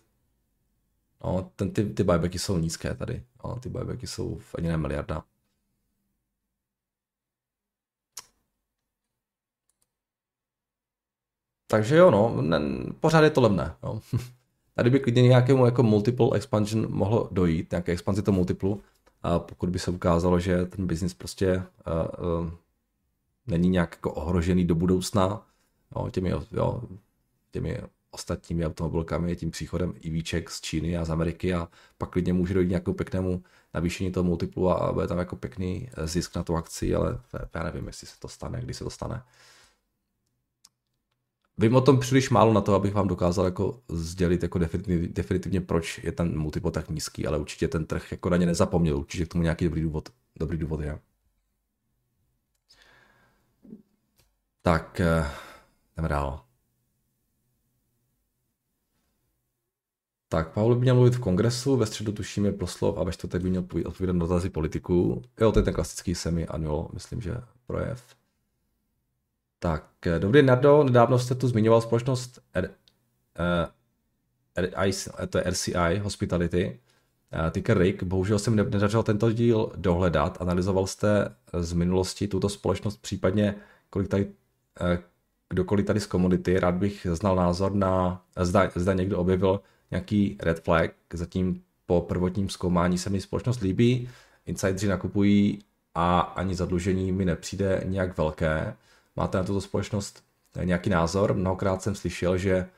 No, 1.25 1.51
ten, 1.57 1.71
ty, 1.71 1.85
ty 1.85 2.05
buybacky 2.05 2.39
jsou 2.39 2.59
nízké 2.59 2.95
tady. 2.95 3.23
No, 3.45 3.61
ty 3.61 3.69
buybacky 3.69 4.07
jsou 4.07 4.39
v 4.39 4.55
ani 4.59 4.69
ne 4.69 4.77
miliarda. 4.77 5.25
Takže 11.67 11.97
jo, 11.97 12.11
no, 12.11 12.43
ne, 12.43 12.59
pořád 13.01 13.21
je 13.21 13.31
to 13.31 13.41
levné. 13.41 13.75
Jo. 13.83 14.01
Tady 14.75 14.91
by 14.91 15.01
klidně 15.01 15.23
nějakému 15.23 15.65
jako 15.65 15.83
multiple 15.83 16.29
expansion 16.37 16.87
mohlo 16.91 17.29
dojít, 17.33 17.71
nějaké 17.71 17.93
expanzi 17.93 18.23
to 18.23 18.33
multiplu, 18.33 18.83
a 19.23 19.39
pokud 19.39 19.71
by 19.71 19.79
se 19.79 19.91
ukázalo, 19.91 20.41
že 20.41 20.67
ten 20.67 20.87
business 20.87 21.15
prostě 21.15 21.57
uh, 21.57 22.43
uh, 22.43 22.51
není 23.47 23.69
nějak 23.69 23.93
jako 23.93 24.13
ohrožený 24.13 24.65
do 24.65 24.75
budoucna 24.75 25.47
jo, 25.97 26.11
těmi, 26.11 26.31
jo, 26.53 26.83
těmi 27.51 27.79
ostatními 28.11 28.67
automobilkami, 28.67 29.37
tím 29.37 29.51
příchodem 29.51 29.95
EVček 30.07 30.51
z 30.51 30.61
Číny 30.61 30.97
a 30.97 31.05
z 31.05 31.11
Ameriky 31.11 31.55
a 31.55 31.69
pak 31.99 32.11
klidně 32.11 32.33
může 32.33 32.55
dojít 32.55 32.69
nějakou 32.69 32.93
pěknému 32.93 33.43
navýšení 33.75 34.13
toho 34.13 34.25
multiplu 34.25 34.71
a 34.71 34.93
bude 34.93 35.07
tam 35.07 35.19
jako 35.19 35.37
pěkný 35.37 35.91
eh, 35.93 36.07
zisk 36.07 36.37
na 36.37 36.43
tu 36.43 36.57
akci, 36.57 36.95
ale 36.95 37.21
já 37.55 37.63
nevím, 37.63 37.87
jestli 37.87 38.07
se 38.07 38.19
to 38.19 38.29
stane, 38.29 38.61
kdy 38.63 38.75
se 38.75 38.85
to 38.85 38.91
stane. 38.91 39.23
Vím 41.59 41.77
o 41.77 41.81
tom 41.81 42.01
příliš 42.01 42.31
málo 42.31 42.53
na 42.53 42.61
to, 42.61 42.75
abych 42.75 42.95
vám 42.95 43.09
dokázal 43.09 43.45
jako 43.45 43.83
sdělit 43.89 44.43
jako 44.43 44.59
definitivně, 44.59 45.09
definitivně, 45.09 45.61
proč 45.61 46.01
je 46.05 46.13
ten 46.13 46.39
multiple 46.39 46.71
tak 46.71 46.91
nízký, 46.91 47.27
ale 47.27 47.39
určitě 47.39 47.69
ten 47.69 47.87
trh 47.87 48.13
jako 48.13 48.31
na 48.31 48.37
ně 48.37 48.47
nezapomněl, 48.47 48.99
určitě 48.99 49.27
k 49.27 49.29
tomu 49.29 49.43
nějaký 49.43 49.65
dobrý 49.65 49.83
důvod, 49.83 50.09
dobrý 50.39 50.59
důvod 50.59 50.81
je. 50.81 50.99
Tak, 54.63 55.01
eh, 55.01 55.31
jdeme 55.97 56.09
dál. 56.09 56.50
Tak, 60.33 60.53
Paul 60.53 60.75
by 60.75 60.81
měl 60.81 60.95
mluvit 60.95 61.15
v 61.15 61.21
kongresu, 61.21 61.77
ve 61.77 61.87
středu 61.87 62.13
tuším 62.13 62.45
je 62.45 62.53
proslov 62.53 62.99
a 62.99 63.05
ve 63.05 63.13
čtvrtek 63.13 63.43
by 63.43 63.51
měl 63.51 63.65
odpovídat 63.85 64.13
na 64.13 64.19
dotazy 64.19 64.51
politiků. 64.51 65.23
Jo, 65.41 65.53
to 65.53 65.59
je 65.59 65.63
ten 65.63 65.75
klasický 65.75 66.15
semi-annual, 66.15 66.89
myslím, 66.93 67.21
že 67.21 67.35
projev. 67.67 68.03
Tak, 69.59 70.07
eh, 70.07 70.19
dobrý 70.19 70.43
Nardo, 70.43 70.85
nedávno 70.85 71.19
jste 71.19 71.35
tu 71.35 71.49
zmiňoval 71.49 71.81
společnost 71.81 72.39
R, 72.55 72.71
uh, 73.39 73.71
R, 74.57 75.29
to 75.29 75.39
je 75.39 75.45
RCI 75.45 75.99
Hospitality, 76.03 76.81
ticker 77.51 77.79
RIG. 77.79 78.03
Bohužel 78.03 78.39
jsem 78.39 78.57
nedařil 78.57 79.03
tento 79.03 79.33
díl 79.33 79.73
dohledat. 79.77 80.39
Analyzoval 80.41 80.87
jste 80.87 81.35
z 81.59 81.73
minulosti 81.73 82.29
tuto 82.29 82.49
společnost, 82.49 82.97
případně 82.97 83.55
kolik 83.91 84.09
tady, 84.09 84.33
kdokoliv 85.49 85.87
tady 85.87 86.01
z 86.01 86.07
komodity. 86.07 86.61
Rád 86.61 86.75
bych 86.75 87.07
znal 87.13 87.37
názor 87.37 87.75
na, 87.75 88.23
zda, 88.41 88.71
zda 88.75 88.93
někdo 88.93 89.19
objevil 89.19 89.61
nějaký 89.91 90.39
red 90.43 90.65
flag, 90.65 90.91
zatím 91.13 91.63
po 91.87 92.01
prvotním 92.01 92.49
zkoumání 92.49 92.99
se 92.99 93.11
mi 93.11 93.21
společnost 93.21 93.61
líbí, 93.61 94.09
insidři 94.47 94.89
nakupují 94.89 95.59
a 95.95 96.21
ani 96.21 96.55
zadlužení 96.55 97.13
mi 97.13 97.25
nepřijde 97.25 97.83
nějak 97.85 98.19
velké. 98.19 98.77
Máte 99.17 99.39
na 99.39 99.45
tuto 99.45 99.61
společnost 99.61 100.25
nějaký 100.65 100.91
názor? 100.91 101.35
Mnohokrát 101.35 101.83
jsem 101.83 101.95
slyšel, 101.95 102.39
že 102.39 102.69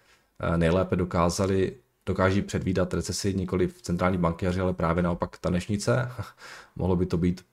nejlépe 0.56 0.96
dokázali 0.96 1.76
dokáží 2.06 2.42
předvídat 2.42 2.94
recesi 2.94 3.34
nikoli 3.34 3.66
v 3.66 3.82
centrální 3.82 4.18
bankéři, 4.18 4.60
ale 4.60 4.74
právě 4.74 5.02
naopak 5.02 5.38
tanečnice. 5.38 6.12
mohlo 6.76 6.96
by 6.96 7.06
to 7.06 7.16
být 7.16 7.44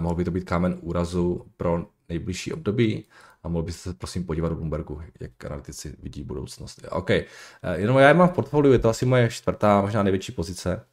mohl 0.00 0.14
by 0.14 0.24
to 0.24 0.30
být 0.30 0.44
kámen 0.44 0.78
úrazu 0.80 1.46
pro 1.56 1.86
nejbližší 2.08 2.52
období 2.52 3.04
a 3.42 3.48
mohl 3.48 3.64
byste 3.64 3.90
se 3.90 3.96
prosím 3.96 4.24
podívat 4.24 4.48
do 4.48 4.54
Bloombergu, 4.54 5.02
jak 5.20 5.44
analytici 5.44 5.96
vidí 6.02 6.22
budoucnost. 6.22 6.86
OK, 6.90 7.10
eh, 7.10 7.26
jenom 7.74 7.98
já 7.98 8.12
mám 8.12 8.28
v 8.28 8.32
portfoliu, 8.32 8.72
je 8.72 8.78
to 8.78 8.88
asi 8.88 9.06
moje 9.06 9.30
čtvrtá, 9.30 9.80
možná 9.80 10.02
největší 10.02 10.32
pozice. 10.32 10.86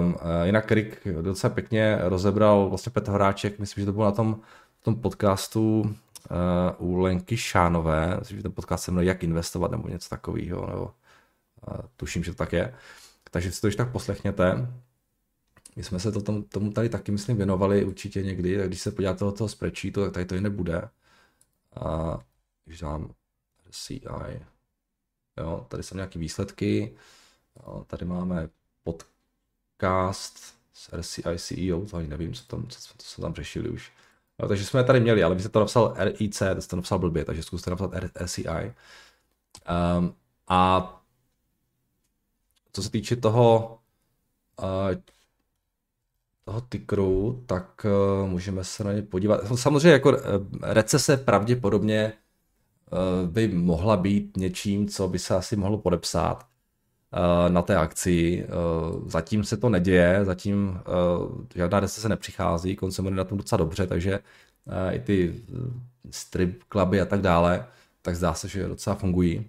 Um, 0.00 0.16
jinak 0.44 0.70
Rick 0.70 1.06
docela 1.22 1.54
pěkně 1.54 1.98
rozebral 2.00 2.68
vlastně 2.68 2.92
Petr 2.92 3.10
Horáček, 3.10 3.58
myslím, 3.58 3.82
že 3.82 3.86
to 3.86 3.92
bylo 3.92 4.04
na 4.04 4.12
tom, 4.12 4.40
tom 4.82 5.00
podcastu 5.00 5.80
uh, 5.80 6.88
u 6.88 6.96
Lenky 6.96 7.36
Šánové, 7.36 8.16
myslím, 8.18 8.36
že 8.36 8.42
ten 8.42 8.52
podcast 8.52 8.84
se 8.84 8.90
jmenuje 8.90 9.06
Jak 9.06 9.22
investovat 9.22 9.70
nebo 9.70 9.88
něco 9.88 10.08
takového, 10.08 10.66
nebo 10.66 10.82
uh, 10.82 11.76
tuším, 11.96 12.24
že 12.24 12.30
to 12.30 12.36
tak 12.36 12.52
je. 12.52 12.74
Takže 13.30 13.52
si 13.52 13.60
to 13.60 13.66
ještě 13.66 13.82
tak 13.82 13.92
poslechněte. 13.92 14.68
My 15.76 15.84
jsme 15.84 16.00
se 16.00 16.12
to 16.12 16.20
tom, 16.20 16.42
tomu 16.42 16.72
tady 16.72 16.88
taky, 16.88 17.12
myslím, 17.12 17.36
věnovali 17.36 17.84
určitě 17.84 18.22
někdy, 18.22 18.58
tak 18.58 18.68
když 18.68 18.80
se 18.80 18.90
podíváte 18.90 19.24
do 19.24 19.32
toho 19.32 19.48
spreadsheetu, 19.48 20.04
tak 20.04 20.12
tady 20.12 20.26
to 20.26 20.34
i 20.34 20.40
nebude. 20.40 20.88
A 21.76 22.18
když 22.64 22.80
dám 22.80 23.14
CI, 23.70 24.00
jo, 25.36 25.66
tady 25.68 25.82
jsou 25.82 25.94
nějaké 25.94 26.18
výsledky, 26.18 26.96
jo, 27.56 27.84
tady 27.86 28.04
máme 28.04 28.48
podcast 28.82 30.38
s 30.72 30.92
RCI 30.92 31.38
CEO, 31.38 31.86
to 31.90 31.96
ani 31.96 32.08
nevím, 32.08 32.34
co 32.34 32.44
tam, 32.44 32.66
co, 32.68 32.80
co 32.98 33.06
jsme 33.06 33.22
tam 33.22 33.34
řešili 33.34 33.68
už. 33.68 33.92
Jo, 34.42 34.48
takže 34.48 34.64
jsme 34.64 34.80
je 34.80 34.84
tady 34.84 35.00
měli, 35.00 35.22
ale 35.22 35.34
vy 35.34 35.40
jste 35.40 35.48
to 35.48 35.60
napsal 35.60 35.94
RIC, 35.98 36.38
to 36.54 36.62
jste 36.62 36.76
napsal 36.76 36.98
blbě, 36.98 37.24
takže 37.24 37.42
zkuste 37.42 37.70
napsat 37.70 37.90
RCI. 37.94 38.48
Um, 38.48 38.74
ehm, 39.64 40.14
a 40.48 40.94
co 42.72 42.82
se 42.82 42.90
týče 42.90 43.16
toho, 43.16 43.78
uh, 44.62 44.96
toho 46.48 46.60
tykru, 46.60 47.42
tak 47.46 47.86
uh, 48.22 48.28
můžeme 48.28 48.64
se 48.64 48.84
na 48.84 48.92
ně 48.92 49.02
podívat. 49.02 49.40
Samozřejmě 49.54 49.90
jako 49.90 50.10
uh, 50.10 50.16
recese 50.62 51.16
pravděpodobně 51.16 52.12
uh, 52.90 53.28
by 53.28 53.48
mohla 53.48 53.96
být 53.96 54.36
něčím, 54.36 54.88
co 54.88 55.08
by 55.08 55.18
se 55.18 55.34
asi 55.34 55.56
mohlo 55.56 55.78
podepsat 55.78 56.46
uh, 57.12 57.52
na 57.52 57.62
té 57.62 57.76
akci. 57.76 58.46
Zatím 59.06 59.44
se 59.44 59.56
to 59.56 59.68
neděje, 59.68 60.24
zatím 60.24 60.80
žádná 61.54 61.80
recese 61.80 62.08
nepřichází, 62.08 62.76
konsumery 62.76 63.16
na 63.16 63.24
tom 63.24 63.38
docela 63.38 63.56
dobře, 63.56 63.86
takže 63.86 64.20
i 64.90 64.98
ty 64.98 65.34
strip 66.10 66.62
kluby 66.68 67.00
a 67.00 67.04
tak 67.04 67.20
dále, 67.20 67.66
tak 68.02 68.16
zdá 68.16 68.34
se, 68.34 68.48
že 68.48 68.68
docela 68.68 68.96
fungují. 68.96 69.46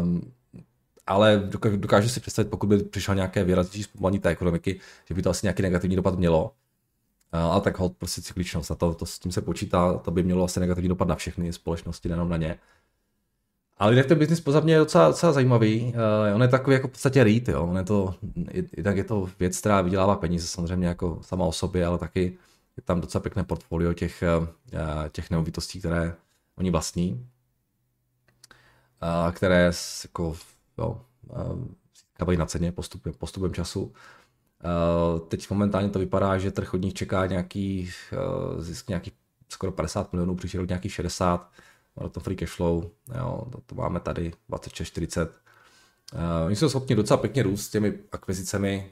Um, 0.00 0.32
ale 1.06 1.50
dokážu 1.76 2.08
si 2.08 2.20
představit, 2.20 2.48
pokud 2.48 2.66
by 2.66 2.78
přišel 2.78 3.14
nějaké 3.14 3.44
výraznější 3.44 3.82
zpomalení 3.82 4.18
té 4.18 4.28
ekonomiky, 4.28 4.80
že 5.08 5.14
by 5.14 5.22
to 5.22 5.30
asi 5.30 5.46
nějaký 5.46 5.62
negativní 5.62 5.96
dopad 5.96 6.18
mělo. 6.18 6.52
Ale 7.32 7.60
tak 7.60 7.78
hod 7.78 7.96
prostě 7.96 8.22
cykličnost 8.22 8.70
a 8.70 8.74
to, 8.74 8.94
to 8.94 9.06
s 9.06 9.18
tím 9.18 9.32
se 9.32 9.40
počítá, 9.40 9.98
to 9.98 10.10
by 10.10 10.22
mělo 10.22 10.44
asi 10.44 10.60
negativní 10.60 10.88
dopad 10.88 11.08
na 11.08 11.14
všechny 11.14 11.52
společnosti, 11.52 12.08
nejenom 12.08 12.28
na 12.28 12.36
ně. 12.36 12.58
Ale 13.78 13.92
jinak 13.92 14.06
ten 14.06 14.18
biznis 14.18 14.40
poza 14.40 14.60
mě 14.60 14.74
je 14.74 14.78
docela, 14.78 15.08
docela 15.08 15.32
zajímavý. 15.32 15.84
Uh, 15.84 16.34
on 16.34 16.42
je 16.42 16.48
takový 16.48 16.74
jako 16.74 16.88
v 16.88 16.90
podstatě 16.90 17.24
REIT, 17.24 17.48
jo. 17.48 17.66
On 17.66 17.76
je 17.76 17.84
to, 17.84 18.14
jednak 18.76 18.96
je 18.96 19.04
to 19.04 19.28
věc, 19.38 19.58
která 19.58 19.80
vydělává 19.80 20.16
peníze 20.16 20.46
samozřejmě 20.46 20.86
jako 20.86 21.18
sama 21.22 21.44
o 21.44 21.52
sobě, 21.52 21.86
ale 21.86 21.98
taky 21.98 22.38
je 22.76 22.82
tam 22.84 23.00
docela 23.00 23.22
pěkné 23.22 23.44
portfolio 23.44 23.92
těch, 23.92 24.24
uh, 24.40 24.46
těch 25.12 25.30
nemovitostí, 25.30 25.78
které 25.78 26.14
oni 26.58 26.70
vlastní, 26.70 27.28
uh, 29.02 29.32
které 29.32 29.72
jako 30.04 30.36
jo, 30.82 31.00
získávají 31.94 32.38
na 32.38 32.46
ceně 32.46 32.72
postupem, 32.72 33.12
postupem 33.12 33.54
času. 33.54 33.92
Teď 35.28 35.50
momentálně 35.50 35.88
to 35.88 35.98
vypadá, 35.98 36.38
že 36.38 36.50
trh 36.50 36.74
od 36.74 36.82
nich 36.82 36.94
čeká 36.94 37.26
nějaký 37.26 37.90
zisk 38.58 38.88
nějaký 38.88 39.12
skoro 39.52 39.72
50 39.72 40.12
milionů, 40.12 40.34
příští 40.34 40.58
rok 40.58 40.68
nějaký 40.68 40.88
60, 40.88 41.50
ale 41.96 42.10
to 42.10 42.20
free 42.20 42.36
cash 42.36 42.52
flow, 42.52 42.90
jo, 43.18 43.46
to, 43.52 43.60
to 43.66 43.74
máme 43.74 44.00
tady 44.00 44.32
26-40. 44.50 45.28
Uh, 46.14 46.20
oni 46.46 46.56
jsou 46.56 46.68
schopni 46.68 46.96
docela 46.96 47.16
pěkně 47.16 47.42
růst 47.42 47.64
s 47.64 47.70
těmi 47.70 47.98
akvizicemi, 48.12 48.90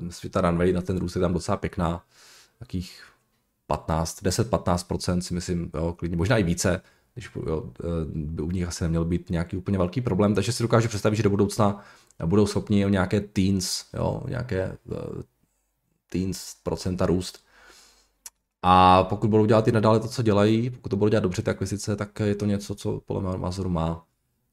uh, 0.00 0.08
světa 0.10 0.40
runway 0.40 0.72
na 0.72 0.82
ten 0.82 0.98
růst 0.98 1.14
je 1.14 1.20
tam 1.20 1.32
docela 1.32 1.56
pěkná, 1.56 2.04
takých 2.58 3.02
15, 3.66 4.22
10-15% 4.22 5.18
si 5.18 5.34
myslím, 5.34 5.70
jo, 5.74 5.92
klidně, 5.98 6.16
možná 6.16 6.38
i 6.38 6.42
více, 6.42 6.80
když 7.18 7.30
jo, 7.46 7.70
eh, 7.80 7.84
by 8.14 8.42
u 8.42 8.50
nich 8.50 8.68
asi 8.68 8.84
neměl 8.84 9.04
být 9.04 9.30
nějaký 9.30 9.56
úplně 9.56 9.78
velký 9.78 10.00
problém, 10.00 10.34
takže 10.34 10.52
si 10.52 10.62
dokážu 10.62 10.88
představit, 10.88 11.16
že 11.16 11.22
do 11.22 11.30
budoucna 11.30 11.84
budou 12.26 12.46
schopni 12.46 12.86
o 12.86 12.88
nějaké 12.88 13.20
teens, 13.20 13.84
jo, 13.94 14.22
nějaké 14.28 14.76
uh, 14.84 15.22
teens 16.10 16.56
procenta 16.62 17.06
růst. 17.06 17.44
A 18.62 19.04
pokud 19.04 19.30
budou 19.30 19.46
dělat 19.46 19.68
i 19.68 19.72
nadále 19.72 20.00
to, 20.00 20.08
co 20.08 20.22
dělají, 20.22 20.70
pokud 20.70 20.88
to 20.88 20.96
budou 20.96 21.08
dělat 21.08 21.20
dobře 21.20 21.42
ty 21.42 21.50
akvizice, 21.50 21.96
tak 21.96 22.20
je 22.20 22.34
to 22.34 22.46
něco, 22.46 22.74
co 22.74 23.00
podle 23.06 23.22
mého 23.22 23.38
názoru 23.38 23.70
má 23.70 24.04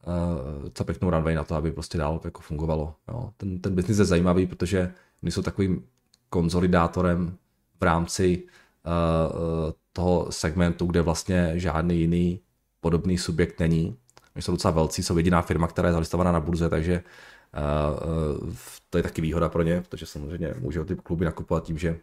uh, 0.07 0.69
co 0.73 0.83
pěknou 0.83 1.09
runway 1.09 1.35
na 1.35 1.43
to, 1.43 1.55
aby 1.55 1.71
prostě 1.71 1.97
dál 1.97 2.21
jako 2.23 2.41
fungovalo. 2.41 2.95
Jo. 3.07 3.29
Ten, 3.37 3.61
ten 3.61 3.75
business 3.75 3.99
je 3.99 4.05
zajímavý, 4.05 4.47
protože 4.47 4.93
oni 5.23 5.31
jsou 5.31 5.41
takovým 5.41 5.83
konzolidátorem 6.29 7.37
v 7.79 7.83
rámci 7.83 8.43
uh, 8.43 9.71
toho 9.93 10.27
segmentu, 10.29 10.85
kde 10.85 11.01
vlastně 11.01 11.53
žádný 11.55 11.99
jiný 11.99 12.39
podobný 12.85 13.17
subjekt 13.17 13.59
není. 13.59 13.97
Oni 14.35 14.41
jsou 14.41 14.51
docela 14.51 14.71
velcí, 14.71 15.03
jsou 15.03 15.17
jediná 15.17 15.41
firma, 15.41 15.67
která 15.67 15.87
je 15.87 15.93
zalistovaná 15.93 16.31
na 16.31 16.39
burze, 16.39 16.69
takže 16.69 17.03
uh, 17.03 18.43
uh, 18.45 18.53
to 18.89 18.97
je 18.97 19.03
taky 19.03 19.21
výhoda 19.21 19.49
pro 19.49 19.63
ně, 19.63 19.81
protože 19.81 20.05
samozřejmě 20.05 20.53
můžou 20.59 20.85
ty 20.85 20.95
kluby 20.95 21.25
nakupovat 21.25 21.63
tím, 21.63 21.77
že 21.77 21.99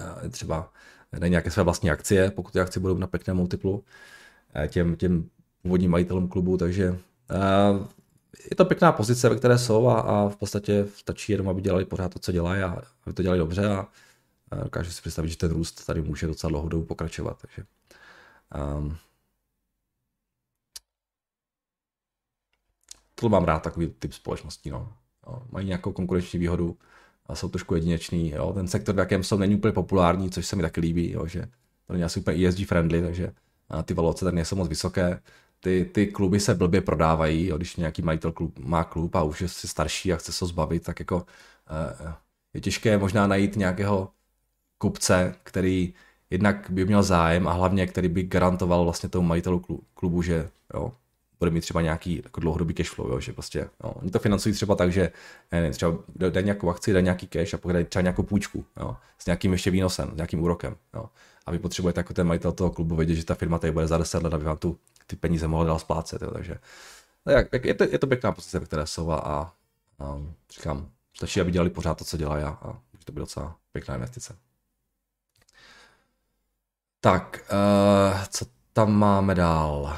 uh, 0.00 0.30
třeba 0.30 0.72
dají 1.18 1.30
nějaké 1.30 1.50
své 1.50 1.62
vlastní 1.62 1.90
akcie, 1.90 2.30
pokud 2.30 2.52
ty 2.52 2.60
akcie 2.60 2.80
budou 2.80 2.98
na 2.98 3.06
pěkném 3.06 3.36
multiplu 3.36 3.84
těm, 4.68 4.96
těm 4.96 5.30
původním 5.62 5.90
majitelům 5.90 6.28
klubu, 6.28 6.56
takže 6.56 6.90
uh, 6.90 7.86
je 8.50 8.56
to 8.56 8.64
pěkná 8.64 8.92
pozice, 8.92 9.28
ve 9.28 9.36
které 9.36 9.58
jsou 9.58 9.88
a, 9.88 10.00
a 10.00 10.28
v 10.28 10.36
podstatě 10.36 10.86
stačí 10.94 11.32
jenom, 11.32 11.48
aby 11.48 11.62
dělali 11.62 11.84
pořád 11.84 12.12
to, 12.12 12.18
co 12.18 12.32
dělají 12.32 12.62
a 12.62 12.82
aby 13.06 13.14
to 13.14 13.22
dělali 13.22 13.38
dobře 13.38 13.66
a, 13.66 13.86
dokážu 14.64 14.90
si 14.90 15.00
představit, 15.00 15.28
že 15.28 15.36
ten 15.36 15.50
růst 15.50 15.86
tady 15.86 16.02
může 16.02 16.26
docela 16.26 16.48
dlouhodobě 16.48 16.86
pokračovat. 16.86 17.38
Takže 17.40 17.62
um, 18.78 18.96
to 23.20 23.28
mám 23.28 23.44
rád, 23.44 23.62
takový 23.62 23.94
typ 23.98 24.12
společností. 24.12 24.70
No. 24.70 24.92
Jo, 25.26 25.42
mají 25.50 25.66
nějakou 25.66 25.92
konkurenční 25.92 26.38
výhodu 26.38 26.76
a 27.26 27.34
jsou 27.34 27.48
trošku 27.48 27.74
jedineční. 27.74 28.30
Jo. 28.30 28.52
Ten 28.52 28.68
sektor, 28.68 28.94
v 28.94 28.98
jakém 28.98 29.24
jsou, 29.24 29.38
není 29.38 29.54
úplně 29.54 29.72
populární, 29.72 30.30
což 30.30 30.46
se 30.46 30.56
mi 30.56 30.62
taky 30.62 30.80
líbí, 30.80 31.12
jo, 31.12 31.26
že 31.26 31.46
to 31.86 31.92
není 31.92 32.04
asi 32.04 32.20
úplně 32.20 32.48
ESG 32.48 32.66
friendly, 32.66 33.02
takže 33.02 33.32
ty 33.84 33.94
valuace 33.94 34.24
tady 34.24 34.34
nejsou 34.34 34.56
moc 34.56 34.68
vysoké. 34.68 35.20
Ty, 35.60 35.90
ty 35.94 36.06
kluby 36.06 36.40
se 36.40 36.54
blbě 36.54 36.80
prodávají, 36.80 37.46
jo, 37.46 37.56
když 37.56 37.76
nějaký 37.76 38.02
majitel 38.02 38.32
klub, 38.32 38.58
má 38.58 38.84
klub 38.84 39.14
a 39.16 39.22
už 39.22 39.40
je 39.40 39.48
si 39.48 39.68
starší 39.68 40.12
a 40.12 40.16
chce 40.16 40.32
se 40.32 40.46
zbavit, 40.46 40.82
tak 40.84 40.98
jako 41.00 41.16
uh, 41.16 42.12
je 42.54 42.60
těžké 42.60 42.98
možná 42.98 43.26
najít 43.26 43.56
nějakého 43.56 44.10
kupce, 44.78 45.34
který 45.42 45.94
jednak 46.30 46.70
by 46.70 46.84
měl 46.84 47.02
zájem 47.02 47.48
a 47.48 47.52
hlavně, 47.52 47.86
který 47.86 48.08
by 48.08 48.22
garantoval 48.22 48.84
vlastně 48.84 49.08
tomu 49.08 49.28
majitelu 49.28 49.64
klubu, 49.94 50.22
že 50.22 50.50
jo, 50.74 50.92
bude 51.38 51.50
mít 51.50 51.60
třeba 51.60 51.80
nějaký 51.82 52.20
jako 52.24 52.40
dlouhodobý 52.40 52.74
cash 52.74 52.90
flow, 52.90 53.10
jo, 53.10 53.20
že 53.20 53.32
prostě, 53.32 53.68
no, 53.84 53.90
oni 53.92 54.10
to 54.10 54.18
financují 54.18 54.54
třeba 54.54 54.74
tak, 54.74 54.92
že 54.92 55.12
ne, 55.52 55.70
třeba 55.70 55.98
dají 56.16 56.44
nějakou 56.44 56.70
akci, 56.70 56.92
dají 56.92 57.04
nějaký 57.04 57.26
cash 57.26 57.54
a 57.54 57.58
pak 57.58 57.72
dají 57.72 57.84
třeba 57.84 58.02
nějakou 58.02 58.22
půjčku, 58.22 58.64
jo, 58.80 58.96
s 59.18 59.26
nějakým 59.26 59.52
ještě 59.52 59.70
výnosem, 59.70 60.10
s 60.12 60.16
nějakým 60.16 60.40
úrokem, 60.40 60.76
jo. 60.94 61.08
A 61.46 61.50
vy 61.50 61.58
potřebujete 61.58 62.00
jako 62.00 62.14
ten 62.14 62.26
majitel 62.26 62.52
toho 62.52 62.70
klubu 62.70 62.96
vědět, 62.96 63.14
že 63.14 63.24
ta 63.24 63.34
firma 63.34 63.58
tady 63.58 63.72
bude 63.72 63.86
za 63.86 63.98
10 63.98 64.22
let, 64.22 64.34
aby 64.34 64.44
vám 64.44 64.56
tu, 64.56 64.78
ty 65.06 65.16
peníze 65.16 65.48
mohla 65.48 65.66
dál 65.66 65.78
splácet, 65.78 66.22
jo, 66.22 66.30
takže 66.30 66.58
jak, 67.28 67.64
je, 67.64 67.74
to, 67.74 67.84
je 67.84 67.98
to 67.98 68.06
pěkná 68.06 68.32
pozice, 68.32 68.60
které 68.60 68.86
jsou 68.86 69.10
a, 69.10 69.18
a, 69.18 69.52
a 69.98 70.18
říkám, 70.54 70.88
stačí, 71.16 71.40
aby 71.40 71.50
dělali 71.50 71.70
pořád 71.70 71.98
to, 71.98 72.04
co 72.04 72.16
dělají 72.16 72.44
a, 72.44 72.48
a 72.48 72.78
to 73.04 73.12
být 73.12 73.20
docela 73.20 73.56
pěkná 73.72 73.94
investice. 73.94 74.36
Tak, 77.00 77.44
uh, 77.52 78.24
co 78.28 78.46
tam 78.72 78.92
máme 78.92 79.34
dál? 79.34 79.96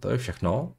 To 0.00 0.10
je 0.10 0.18
všechno. 0.18 0.72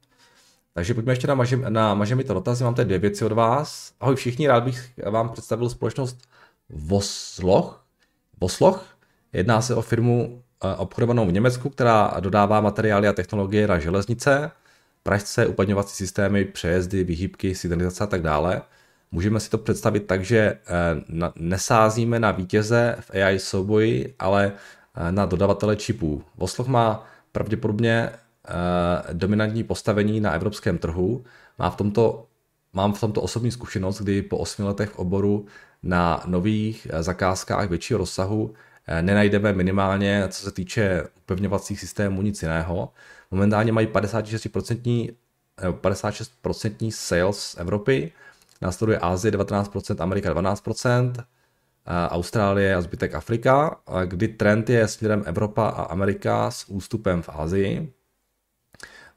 Takže 0.74 0.94
pojďme 0.94 1.12
ještě 1.12 1.26
na, 1.26 1.34
mažem, 1.34 1.64
na 1.68 1.94
Mažemito 1.94 2.34
dotazy. 2.34 2.64
Mám 2.64 2.74
tady 2.74 2.84
dvě 2.84 2.98
věci 2.98 3.24
od 3.24 3.32
vás. 3.32 3.92
Ahoj 4.00 4.16
všichni, 4.16 4.48
rád 4.48 4.64
bych 4.64 4.90
vám 5.10 5.28
představil 5.28 5.68
společnost 5.68 6.18
Vosloch. 6.68 7.84
Vosloch. 8.40 8.96
Jedná 9.32 9.62
se 9.62 9.74
o 9.74 9.82
firmu 9.82 10.42
uh, 10.64 10.70
obchodovanou 10.76 11.26
v 11.26 11.32
Německu, 11.32 11.70
která 11.70 12.14
dodává 12.20 12.60
materiály 12.60 13.08
a 13.08 13.12
technologie 13.12 13.68
na 13.68 13.78
železnice. 13.78 14.50
Pražce 15.02 15.46
uplatňovací 15.46 15.96
systémy, 15.96 16.44
přejezdy, 16.44 17.04
vyhýbky, 17.04 17.54
signalizace 17.54 18.04
a 18.04 18.06
tak 18.06 18.22
dále. 18.22 18.62
Můžeme 19.12 19.40
si 19.40 19.50
to 19.50 19.58
představit 19.58 20.06
tak, 20.06 20.24
že 20.24 20.38
eh, 20.38 20.58
nesázíme 21.36 22.20
na 22.20 22.30
vítěze 22.30 22.96
v 23.00 23.10
AI 23.10 23.38
souboji, 23.38 24.14
ale 24.18 24.52
eh, 24.96 25.12
na 25.12 25.26
dodavatele 25.26 25.76
čipů. 25.76 26.24
Vosloch 26.36 26.66
má 26.66 27.06
pravděpodobně 27.32 28.10
dominantní 29.12 29.64
postavení 29.64 30.20
na 30.20 30.32
evropském 30.32 30.78
trhu. 30.78 31.24
Má 31.58 31.70
v 31.70 31.76
tomto, 31.76 32.26
mám 32.72 32.92
v 32.92 33.00
tomto 33.00 33.22
osobní 33.22 33.50
zkušenost, 33.50 34.00
kdy 34.00 34.22
po 34.22 34.38
8 34.38 34.64
letech 34.64 34.90
v 34.90 34.98
oboru 34.98 35.46
na 35.82 36.22
nových 36.26 36.86
zakázkách 37.00 37.68
většího 37.68 37.98
rozsahu 37.98 38.54
nenajdeme 39.00 39.52
minimálně, 39.52 40.24
co 40.28 40.42
se 40.42 40.50
týče 40.50 41.04
upevňovacích 41.18 41.80
systémů, 41.80 42.22
nic 42.22 42.42
jiného. 42.42 42.92
Momentálně 43.30 43.72
mají 43.72 43.86
56%, 43.86 45.14
56% 45.58 46.90
sales 46.94 47.38
z 47.38 47.56
Evropy, 47.58 48.12
následuje 48.60 48.98
Asie 48.98 49.32
19%, 49.32 50.02
Amerika 50.02 50.34
12%, 50.34 51.12
Austrálie 52.08 52.74
a 52.74 52.80
zbytek 52.80 53.14
Afrika, 53.14 53.80
kdy 54.06 54.28
trend 54.28 54.70
je 54.70 54.88
směrem 54.88 55.22
Evropa 55.26 55.68
a 55.68 55.82
Amerika 55.82 56.50
s 56.50 56.68
ústupem 56.68 57.22
v 57.22 57.28
Asii. 57.28 57.92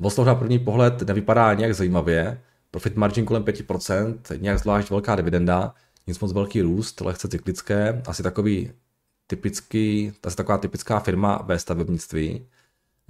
Vostok 0.04 0.28
na 0.28 0.36
první 0.36 0.60
pohled 0.60 1.02
nevypadá 1.02 1.54
nějak 1.54 1.76
zajímavě, 1.76 2.42
profit 2.72 2.96
margin 2.96 3.26
kolem 3.26 3.44
5%, 3.44 4.42
nějak 4.42 4.60
zvlášť 4.60 4.89
velká 4.89 5.16
dividenda, 5.16 5.74
nic 6.08 6.20
moc 6.20 6.34
velký 6.34 6.62
růst, 6.62 7.02
lehce 7.02 7.28
cyklické, 7.28 8.02
asi 8.08 8.24
takový 8.24 8.72
typický, 9.28 10.04
je 10.04 10.36
taková 10.36 10.58
typická 10.58 11.00
firma 11.00 11.42
ve 11.46 11.60
stavebnictví. 11.60 12.46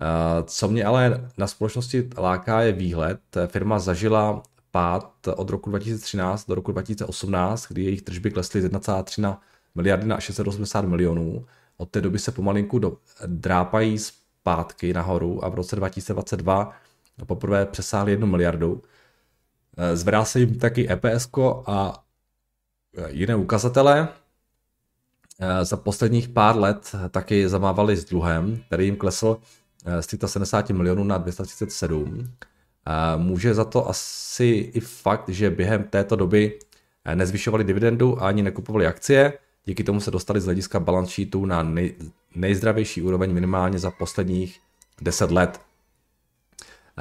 Eh, 0.01 0.43
co 0.43 0.67
mě 0.67 0.85
ale 0.85 1.29
na 1.37 1.47
společnosti 1.47 2.09
láká 2.17 2.61
je 2.61 2.71
výhled. 2.71 3.19
Firma 3.47 3.79
zažila 3.79 4.43
pád 4.71 5.27
od 5.35 5.49
roku 5.49 5.69
2013 5.69 6.47
do 6.47 6.55
roku 6.55 6.71
2018, 6.71 7.67
kdy 7.67 7.83
jejich 7.83 8.01
tržby 8.01 8.31
klesly 8.31 8.61
z 8.61 8.65
1,3 8.65 9.21
na 9.21 9.41
miliardy 9.75 10.05
na 10.05 10.19
680 10.19 10.85
milionů. 10.85 11.45
Od 11.77 11.89
té 11.89 12.01
doby 12.01 12.19
se 12.19 12.31
pomalinku 12.31 12.79
do, 12.79 12.97
drápají 13.25 13.99
zpátky 14.43 14.93
nahoru 14.93 15.45
a 15.45 15.49
v 15.49 15.55
roce 15.55 15.75
2022 15.75 16.71
poprvé 17.25 17.65
přesáhli 17.65 18.11
1 18.11 18.27
miliardu. 18.27 18.81
Eh, 19.77 19.95
zvedá 19.95 20.25
se 20.25 20.39
jim 20.39 20.59
taky 20.59 20.91
EPS 20.91 21.29
a 21.65 22.03
jiné 23.07 23.35
ukazatele. 23.35 24.07
Eh, 25.39 25.65
za 25.65 25.77
posledních 25.77 26.29
pár 26.29 26.57
let 26.57 26.95
taky 27.11 27.49
zamávali 27.49 27.97
s 27.97 28.05
dluhem, 28.05 28.63
který 28.67 28.85
jim 28.85 28.95
klesl 28.95 29.37
eh, 29.85 30.01
z 30.01 30.07
370 30.07 30.69
milionů 30.69 31.03
na 31.03 31.17
237. 31.17 32.29
Eh, 32.87 33.17
může 33.17 33.53
za 33.53 33.65
to 33.65 33.89
asi 33.89 34.71
i 34.73 34.79
fakt, 34.79 35.29
že 35.29 35.49
během 35.49 35.83
této 35.83 36.15
doby 36.15 36.59
nezvyšovali 37.15 37.63
dividendu 37.63 38.23
ani 38.23 38.43
nekupovali 38.43 38.87
akcie. 38.87 39.33
Díky 39.65 39.83
tomu 39.83 39.99
se 39.99 40.11
dostali 40.11 40.41
z 40.41 40.45
hlediska 40.45 40.79
balance 40.79 41.11
sheetu 41.11 41.45
na 41.45 41.63
nej, 41.63 41.95
nejzdravější 42.35 43.01
úroveň 43.01 43.33
minimálně 43.33 43.79
za 43.79 43.91
posledních 43.91 44.59
10 45.01 45.31
let. 45.31 45.59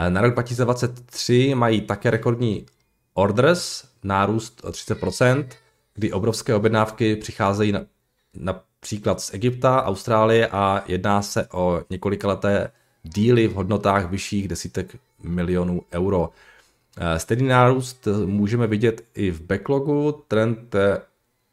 Na 0.08 0.20
rok 0.20 0.32
2023 0.32 1.54
mají 1.54 1.80
také 1.80 2.10
rekordní 2.10 2.66
orders, 3.14 3.84
nárůst 4.04 4.60
o 4.64 4.70
30%, 4.70 5.46
kdy 5.94 6.12
obrovské 6.12 6.54
objednávky 6.54 7.16
přicházejí 7.16 7.72
na, 7.72 7.80
například 8.34 9.20
z 9.20 9.34
Egypta, 9.34 9.84
Austrálie 9.84 10.48
a 10.48 10.84
jedná 10.86 11.22
se 11.22 11.46
o 11.52 11.82
několikaleté 11.90 12.70
díly 13.02 13.48
v 13.48 13.54
hodnotách 13.54 14.10
vyšších 14.10 14.48
desítek 14.48 14.96
milionů 15.22 15.82
euro. 15.92 16.30
Eh, 16.98 17.18
stejný 17.18 17.48
nárůst 17.48 18.08
můžeme 18.26 18.66
vidět 18.66 19.04
i 19.14 19.30
v 19.30 19.40
backlogu, 19.40 20.24
trend 20.28 20.74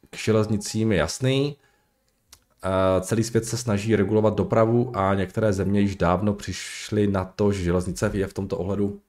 k 0.09 0.17
železnicím 0.17 0.91
je 0.91 0.97
jasný. 0.97 1.57
Celý 3.01 3.23
svět 3.23 3.45
se 3.45 3.57
snaží 3.57 3.95
regulovat 3.95 4.35
dopravu 4.35 4.97
a 4.97 5.13
některé 5.13 5.53
země 5.53 5.79
již 5.79 5.95
dávno 5.95 6.33
přišly 6.33 7.07
na 7.07 7.25
to, 7.25 7.51
že 7.51 7.63
železnice 7.63 8.11
je 8.13 8.27
v 8.27 8.33
tomto 8.33 8.57
ohledu 8.57 8.99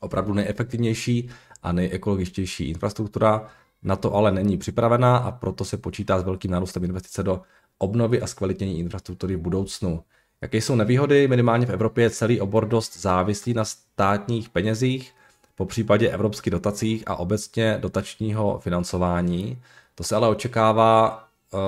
opravdu 0.00 0.34
nejefektivnější 0.34 1.30
a 1.62 1.72
nejekologičtější 1.72 2.68
infrastruktura. 2.70 3.46
Na 3.82 3.96
to 3.96 4.14
ale 4.14 4.32
není 4.32 4.58
připravená 4.58 5.16
a 5.16 5.30
proto 5.30 5.64
se 5.64 5.76
počítá 5.76 6.20
s 6.20 6.24
velkým 6.24 6.50
nárůstem 6.50 6.84
investice 6.84 7.22
do 7.22 7.42
obnovy 7.78 8.22
a 8.22 8.26
zkvalitnění 8.26 8.78
infrastruktury 8.78 9.36
v 9.36 9.40
budoucnu. 9.40 10.02
Jaké 10.40 10.56
jsou 10.56 10.74
nevýhody? 10.74 11.28
Minimálně 11.28 11.66
v 11.66 11.70
Evropě 11.70 12.04
je 12.04 12.10
celý 12.10 12.40
obor 12.40 12.68
dost 12.68 12.96
závislý 12.96 13.54
na 13.54 13.64
státních 13.64 14.48
penězích, 14.48 15.12
po 15.54 15.66
případě 15.66 16.10
evropských 16.10 16.50
dotacích 16.50 17.02
a 17.06 17.16
obecně 17.16 17.78
dotačního 17.80 18.58
financování. 18.58 19.62
To 19.98 20.04
se 20.04 20.16
ale 20.16 20.28
očekává, 20.28 21.24
eh, 21.54 21.58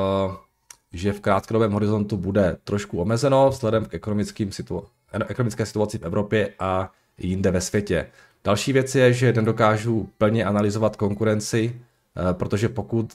že 0.92 1.12
v 1.12 1.20
krátkodobém 1.20 1.72
horizontu 1.72 2.16
bude 2.16 2.56
trošku 2.64 3.00
omezeno 3.00 3.50
vzhledem 3.50 3.84
k 3.84 3.94
ekonomickým 3.94 4.52
situ- 4.52 4.84
ekonomické 5.28 5.66
situaci 5.66 5.98
v 5.98 6.02
Evropě 6.02 6.54
a 6.58 6.90
jinde 7.18 7.50
ve 7.50 7.60
světě. 7.60 8.06
Další 8.44 8.72
věc 8.72 8.94
je, 8.94 9.12
že 9.12 9.32
nedokážu 9.32 10.08
plně 10.18 10.44
analyzovat 10.44 10.96
konkurenci 10.96 11.80
Eh, 12.16 12.34
protože 12.34 12.68
pokud 12.68 13.14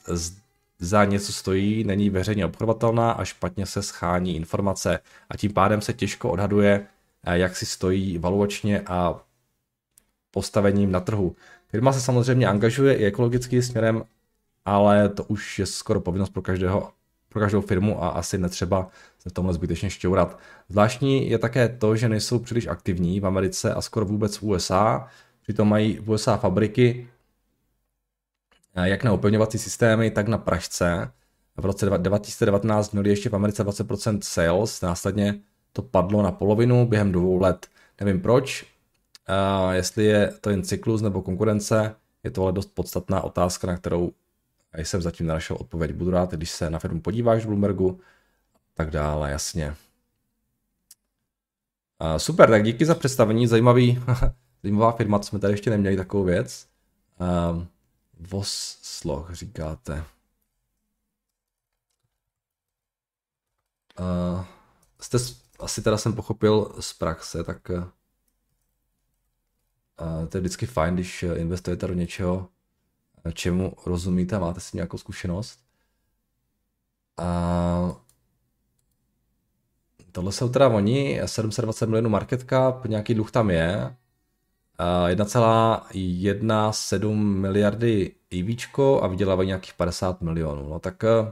za 0.79 1.05
něco 1.05 1.33
stojí, 1.33 1.83
není 1.83 2.09
veřejně 2.09 2.45
obchodovatelná 2.45 3.11
a 3.11 3.25
špatně 3.25 3.65
se 3.65 3.83
schání 3.83 4.35
informace 4.35 4.99
a 5.29 5.37
tím 5.37 5.53
pádem 5.53 5.81
se 5.81 5.93
těžko 5.93 6.31
odhaduje, 6.31 6.87
eh, 7.23 7.37
jak 7.37 7.55
si 7.55 7.65
stojí 7.65 8.17
valuačně 8.17 8.81
a 8.87 9.19
postavením 10.31 10.91
na 10.91 10.99
trhu. 10.99 11.35
Firma 11.67 11.93
se 11.93 12.01
samozřejmě 12.01 12.47
angažuje 12.47 12.95
i 12.95 13.05
ekologickým 13.05 13.61
směrem, 13.61 14.03
ale 14.65 15.09
to 15.09 15.23
už 15.23 15.59
je 15.59 15.65
skoro 15.65 16.01
povinnost 16.01 16.29
pro 16.29 16.41
každého 16.41 16.91
pro 17.29 17.39
každou 17.39 17.61
firmu 17.61 18.03
a 18.03 18.09
asi 18.09 18.37
netřeba 18.37 18.87
se 19.19 19.29
v 19.29 19.33
tomhle 19.33 19.53
zbytečně 19.53 19.89
šťourat. 19.89 20.39
Zvláštní 20.69 21.29
je 21.29 21.37
také 21.37 21.69
to, 21.69 21.95
že 21.95 22.09
nejsou 22.09 22.39
příliš 22.39 22.67
aktivní 22.67 23.19
v 23.19 23.25
Americe 23.25 23.73
a 23.73 23.81
skoro 23.81 24.05
vůbec 24.05 24.37
v 24.37 24.43
USA. 24.43 25.07
Přitom 25.41 25.69
mají 25.69 25.97
v 25.97 26.09
USA 26.09 26.37
fabriky, 26.37 27.07
Eh, 28.75 28.89
jak 28.89 29.03
na 29.03 29.13
upevňovací 29.13 29.57
systémy, 29.57 30.11
tak 30.11 30.27
na 30.27 30.37
pražce. 30.37 31.11
V 31.57 31.65
roce 31.65 31.85
2019 31.85 32.91
měli 32.91 33.09
ještě 33.09 33.29
v 33.29 33.33
Americe 33.33 33.63
20% 33.63 34.19
sales, 34.23 34.81
následně 34.81 35.39
to 35.73 35.81
padlo 35.81 36.21
na 36.21 36.31
polovinu 36.31 36.85
během 36.85 37.11
dvou 37.11 37.39
let. 37.39 37.67
Nevím 37.99 38.21
proč, 38.21 38.65
uh, 39.63 39.71
jestli 39.71 40.05
je 40.05 40.33
to 40.41 40.49
jen 40.49 40.63
cyklus 40.63 41.01
nebo 41.01 41.21
konkurence, 41.21 41.95
je 42.23 42.31
to 42.31 42.43
ale 42.43 42.51
dost 42.51 42.71
podstatná 42.73 43.21
otázka, 43.21 43.67
na 43.67 43.77
kterou 43.77 44.11
jsem 44.77 45.01
zatím 45.01 45.27
nenašel 45.27 45.57
odpověď. 45.59 45.93
Budu 45.93 46.11
rád, 46.11 46.31
když 46.31 46.51
se 46.51 46.69
na 46.69 46.79
firmu 46.79 47.01
podíváš 47.01 47.43
v 47.43 47.47
Bloombergu, 47.47 47.99
tak 48.73 48.91
dále, 48.91 49.31
jasně. 49.31 49.75
Uh, 52.01 52.17
super, 52.17 52.49
tak 52.49 52.63
díky 52.63 52.85
za 52.85 52.95
představení, 52.95 53.47
zajímavý, 53.47 54.03
zajímavá 54.63 54.91
firma, 54.91 55.19
co 55.19 55.29
jsme 55.29 55.39
tady 55.39 55.53
ještě 55.53 55.69
neměli 55.69 55.97
takovou 55.97 56.23
věc. 56.23 56.67
Uh, 57.19 57.63
Vosloch 58.19 59.33
říkáte. 59.33 60.03
Uh, 63.99 64.45
jste, 65.01 65.17
asi 65.59 65.81
teda 65.81 65.97
jsem 65.97 66.13
pochopil 66.13 66.75
z 66.79 66.93
praxe, 66.93 67.43
tak 67.43 67.69
uh, 67.69 67.85
to 70.29 70.37
je 70.37 70.41
vždycky 70.41 70.65
fajn, 70.65 70.93
když 70.93 71.23
investujete 71.23 71.87
do 71.87 71.93
něčeho, 71.93 72.49
čemu 73.31 73.73
rozumíte 73.85 74.35
a 74.35 74.39
máte 74.39 74.59
si 74.59 74.77
nějakou 74.77 74.97
zkušenost. 74.97 75.59
A 77.17 77.95
tohle 80.11 80.31
jsou 80.31 80.49
teda 80.49 80.67
oni, 80.67 81.21
720 81.25 81.85
milionů 81.85 82.09
market 82.09 82.49
cap, 82.49 82.85
nějaký 82.85 83.13
dluh 83.13 83.31
tam 83.31 83.49
je, 83.49 83.95
1,17 84.77 87.15
miliardy 87.15 88.15
EVčko 88.39 89.03
a 89.03 89.07
vydělávají 89.07 89.47
nějakých 89.47 89.73
50 89.73 90.21
milionů. 90.21 90.69
No 90.69 90.79
tak 90.79 91.03
um, 91.03 91.31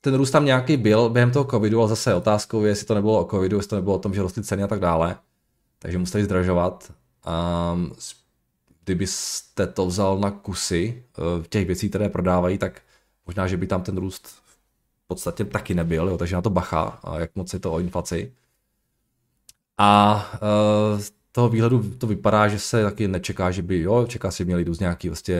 ten 0.00 0.14
růst 0.14 0.30
tam 0.30 0.44
nějaký 0.44 0.76
byl 0.76 1.10
během 1.10 1.30
toho 1.30 1.44
covidu, 1.44 1.80
ale 1.80 1.88
zase 1.88 2.14
otázkou 2.14 2.62
je, 2.62 2.68
jestli 2.68 2.86
to 2.86 2.94
nebylo 2.94 3.26
o 3.26 3.30
covidu, 3.30 3.56
jestli 3.56 3.70
to 3.70 3.76
nebylo 3.76 3.94
o 3.94 3.98
tom, 3.98 4.14
že 4.14 4.22
rostly 4.22 4.42
ceny 4.42 4.62
a 4.62 4.66
tak 4.66 4.80
dále. 4.80 5.16
Takže 5.78 5.98
museli 5.98 6.24
zdražovat. 6.24 6.92
Um, 7.26 7.92
kdybyste 8.84 9.66
to 9.66 9.86
vzal 9.86 10.18
na 10.18 10.30
kusy 10.30 11.04
uh, 11.18 11.44
těch 11.44 11.66
věcí, 11.66 11.88
které 11.88 12.08
prodávají, 12.08 12.58
tak 12.58 12.82
možná, 13.26 13.46
že 13.46 13.56
by 13.56 13.66
tam 13.66 13.82
ten 13.82 13.96
růst 13.96 14.26
v 14.26 15.06
podstatě 15.06 15.44
taky 15.44 15.74
nebyl, 15.74 16.08
jo, 16.08 16.18
takže 16.18 16.36
na 16.36 16.42
to 16.42 16.50
bacha, 16.50 16.82
a 16.82 17.18
jak 17.18 17.36
moc 17.36 17.52
je 17.52 17.58
to 17.58 17.72
o 17.72 17.80
inflaci. 17.80 18.32
A 19.78 20.14
uh, 20.94 21.00
toho 21.32 21.48
výhledu 21.48 21.90
to 21.98 22.06
vypadá, 22.06 22.48
že 22.48 22.58
se 22.58 22.82
taky 22.82 23.08
nečeká, 23.08 23.50
že 23.50 23.62
by, 23.62 23.80
jo, 23.80 24.06
čeká 24.06 24.30
si 24.30 24.44
měli 24.44 24.64
růst 24.64 24.80
nějaký 24.80 25.08
vlastně, 25.08 25.38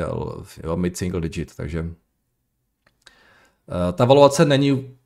jo, 0.64 0.76
mid-single 0.76 1.20
digit, 1.20 1.56
takže 1.56 1.80
uh, 1.82 1.88
ta 3.92 4.04
valuace 4.04 4.44
není 4.44 4.96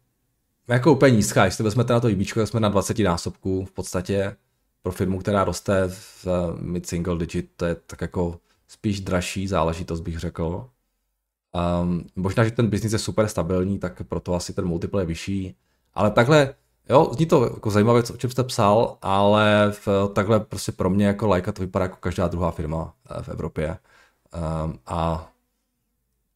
jako 0.69 0.93
úplně 0.93 1.17
nízká, 1.17 1.45
jestli 1.45 1.65
vezmete 1.65 1.93
na 1.93 2.01
to 2.01 2.09
IBčko, 2.09 2.47
jsme 2.47 2.61
na 2.61 2.69
20 2.69 2.99
násobku 2.99 3.65
v 3.65 3.73
podstatě 3.73 4.37
pro 4.83 4.93
firmu, 4.93 5.19
která 5.19 5.45
roste 5.45 5.89
v 5.89 6.27
mid 6.61 6.87
single 6.87 7.19
digit, 7.19 7.51
to 7.57 7.65
je 7.65 7.75
tak 7.75 8.01
jako 8.01 8.41
spíš 8.69 9.01
dražší 9.01 9.49
záležitost, 9.49 10.01
bych 10.01 10.19
řekl. 10.19 10.71
Um, 11.83 12.07
možná, 12.17 12.45
že 12.45 12.51
ten 12.51 12.71
biznis 12.71 12.93
je 12.93 12.99
super 12.99 13.29
stabilní, 13.29 13.79
tak 13.79 14.03
proto 14.09 14.35
asi 14.35 14.53
ten 14.53 14.65
multiple 14.65 15.03
je 15.03 15.07
vyšší, 15.07 15.57
ale 15.95 16.11
takhle, 16.11 16.55
jo, 16.91 17.11
zní 17.15 17.27
to 17.27 17.45
jako 17.45 17.71
zajímavé, 17.71 18.01
o 18.01 18.17
čem 18.17 18.31
jste 18.31 18.45
psal, 18.45 18.99
ale 19.03 19.73
v, 19.73 19.89
takhle 20.13 20.41
prostě 20.41 20.73
pro 20.73 20.91
mě 20.91 21.07
jako 21.07 21.29
Leica 21.29 21.53
to 21.53 21.63
vypadá 21.63 21.85
jako 21.85 21.97
každá 21.97 22.29
druhá 22.29 22.51
firma 22.51 22.95
eh, 23.11 23.23
v 23.23 23.29
Evropě. 23.29 23.79
Um, 24.65 24.79
a 24.87 25.31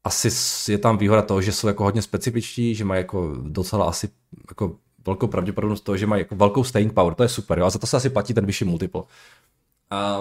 asi 0.04 0.28
je 0.72 0.78
tam 0.78 0.98
výhoda 0.98 1.22
toho, 1.22 1.42
že 1.42 1.52
jsou 1.52 1.68
jako 1.68 1.84
hodně 1.84 2.02
specifičtí, 2.02 2.74
že 2.74 2.84
mají 2.84 3.00
jako 3.00 3.34
docela 3.42 3.88
asi 3.88 4.08
jako 4.48 4.76
velkou 5.06 5.26
pravděpodobnost 5.26 5.80
toho, 5.80 5.96
že 5.96 6.06
mají 6.06 6.20
jako 6.20 6.36
velkou 6.36 6.64
staying 6.64 6.92
power, 6.92 7.14
to 7.14 7.22
je 7.22 7.28
super, 7.28 7.58
jo, 7.58 7.66
a 7.66 7.70
za 7.70 7.78
to 7.78 7.86
se 7.86 7.96
asi 7.96 8.10
platí 8.10 8.34
ten 8.34 8.46
vyšší 8.46 8.64
multiple. 8.64 9.02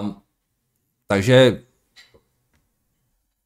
Um, 0.00 0.16
takže 1.06 1.62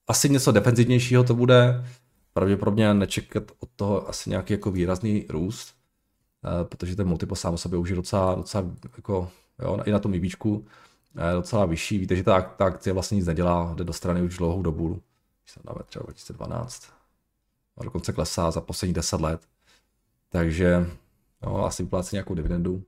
asi 0.09 0.29
něco 0.29 0.53
defenzivnějšího 0.53 1.25
to 1.25 1.35
bude, 1.35 1.85
pravděpodobně 2.33 2.95
nečekat 2.95 3.45
od 3.59 3.69
toho 3.77 4.09
asi 4.09 4.31
nějaký 4.31 4.53
jako 4.53 4.71
výrazný 4.71 5.27
růst, 5.29 5.75
uh, 6.45 6.69
protože 6.69 6.97
ten 6.97 7.09
multiple 7.09 7.37
sám 7.37 7.55
o 7.55 7.59
sobě 7.59 7.79
už 7.79 7.91
je 7.91 7.97
docela, 7.97 8.35
docela 8.35 8.65
jako, 8.97 9.31
jo, 9.63 9.79
i 9.85 9.91
na 9.91 9.99
tom 9.99 10.15
IBčku, 10.15 10.57
uh, 10.57 10.65
docela 11.33 11.67
vyšší. 11.67 11.99
Víte, 11.99 12.17
že 12.17 12.23
ta, 12.23 12.41
ta 12.41 12.65
akcie 12.65 12.93
vlastně 12.93 13.17
nic 13.17 13.27
nedělá, 13.27 13.75
jde 13.77 13.85
do 13.85 13.93
strany 13.93 14.23
už 14.23 14.37
dlouhou 14.37 14.63
dobu, 14.63 14.89
když 15.43 15.53
se 15.53 15.61
dáme 15.65 15.81
třeba 15.87 16.03
2012, 16.03 16.89
a 17.77 17.85
dokonce 17.85 18.13
klesá 18.13 18.51
za 18.51 18.61
poslední 18.61 18.95
10 18.95 19.21
let. 19.21 19.41
Takže 20.29 20.87
Jo, 21.43 21.57
asi 21.57 21.83
vyplácí 21.83 22.17
nějakou 22.17 22.35
dividendu. 22.35 22.85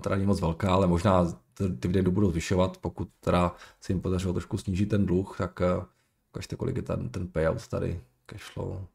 Teda 0.00 0.16
není 0.16 0.26
moc 0.26 0.40
velká, 0.40 0.72
ale 0.72 0.86
možná 0.86 1.26
dividendu 1.68 2.10
budou 2.10 2.30
zvyšovat, 2.30 2.76
pokud 2.76 3.08
teda 3.20 3.54
se 3.80 3.92
jim 3.92 4.00
podařilo 4.00 4.32
trošku 4.32 4.58
snížit 4.58 4.86
ten 4.86 5.06
dluh, 5.06 5.36
tak 5.38 5.60
eh, 5.60 5.84
ukažte, 6.32 6.56
kolik 6.56 6.76
je 6.76 6.82
ten, 6.82 7.08
ten 7.08 7.28
payout 7.28 7.68
tady, 7.68 8.00
cash 8.26 8.52
flow. 8.52 8.86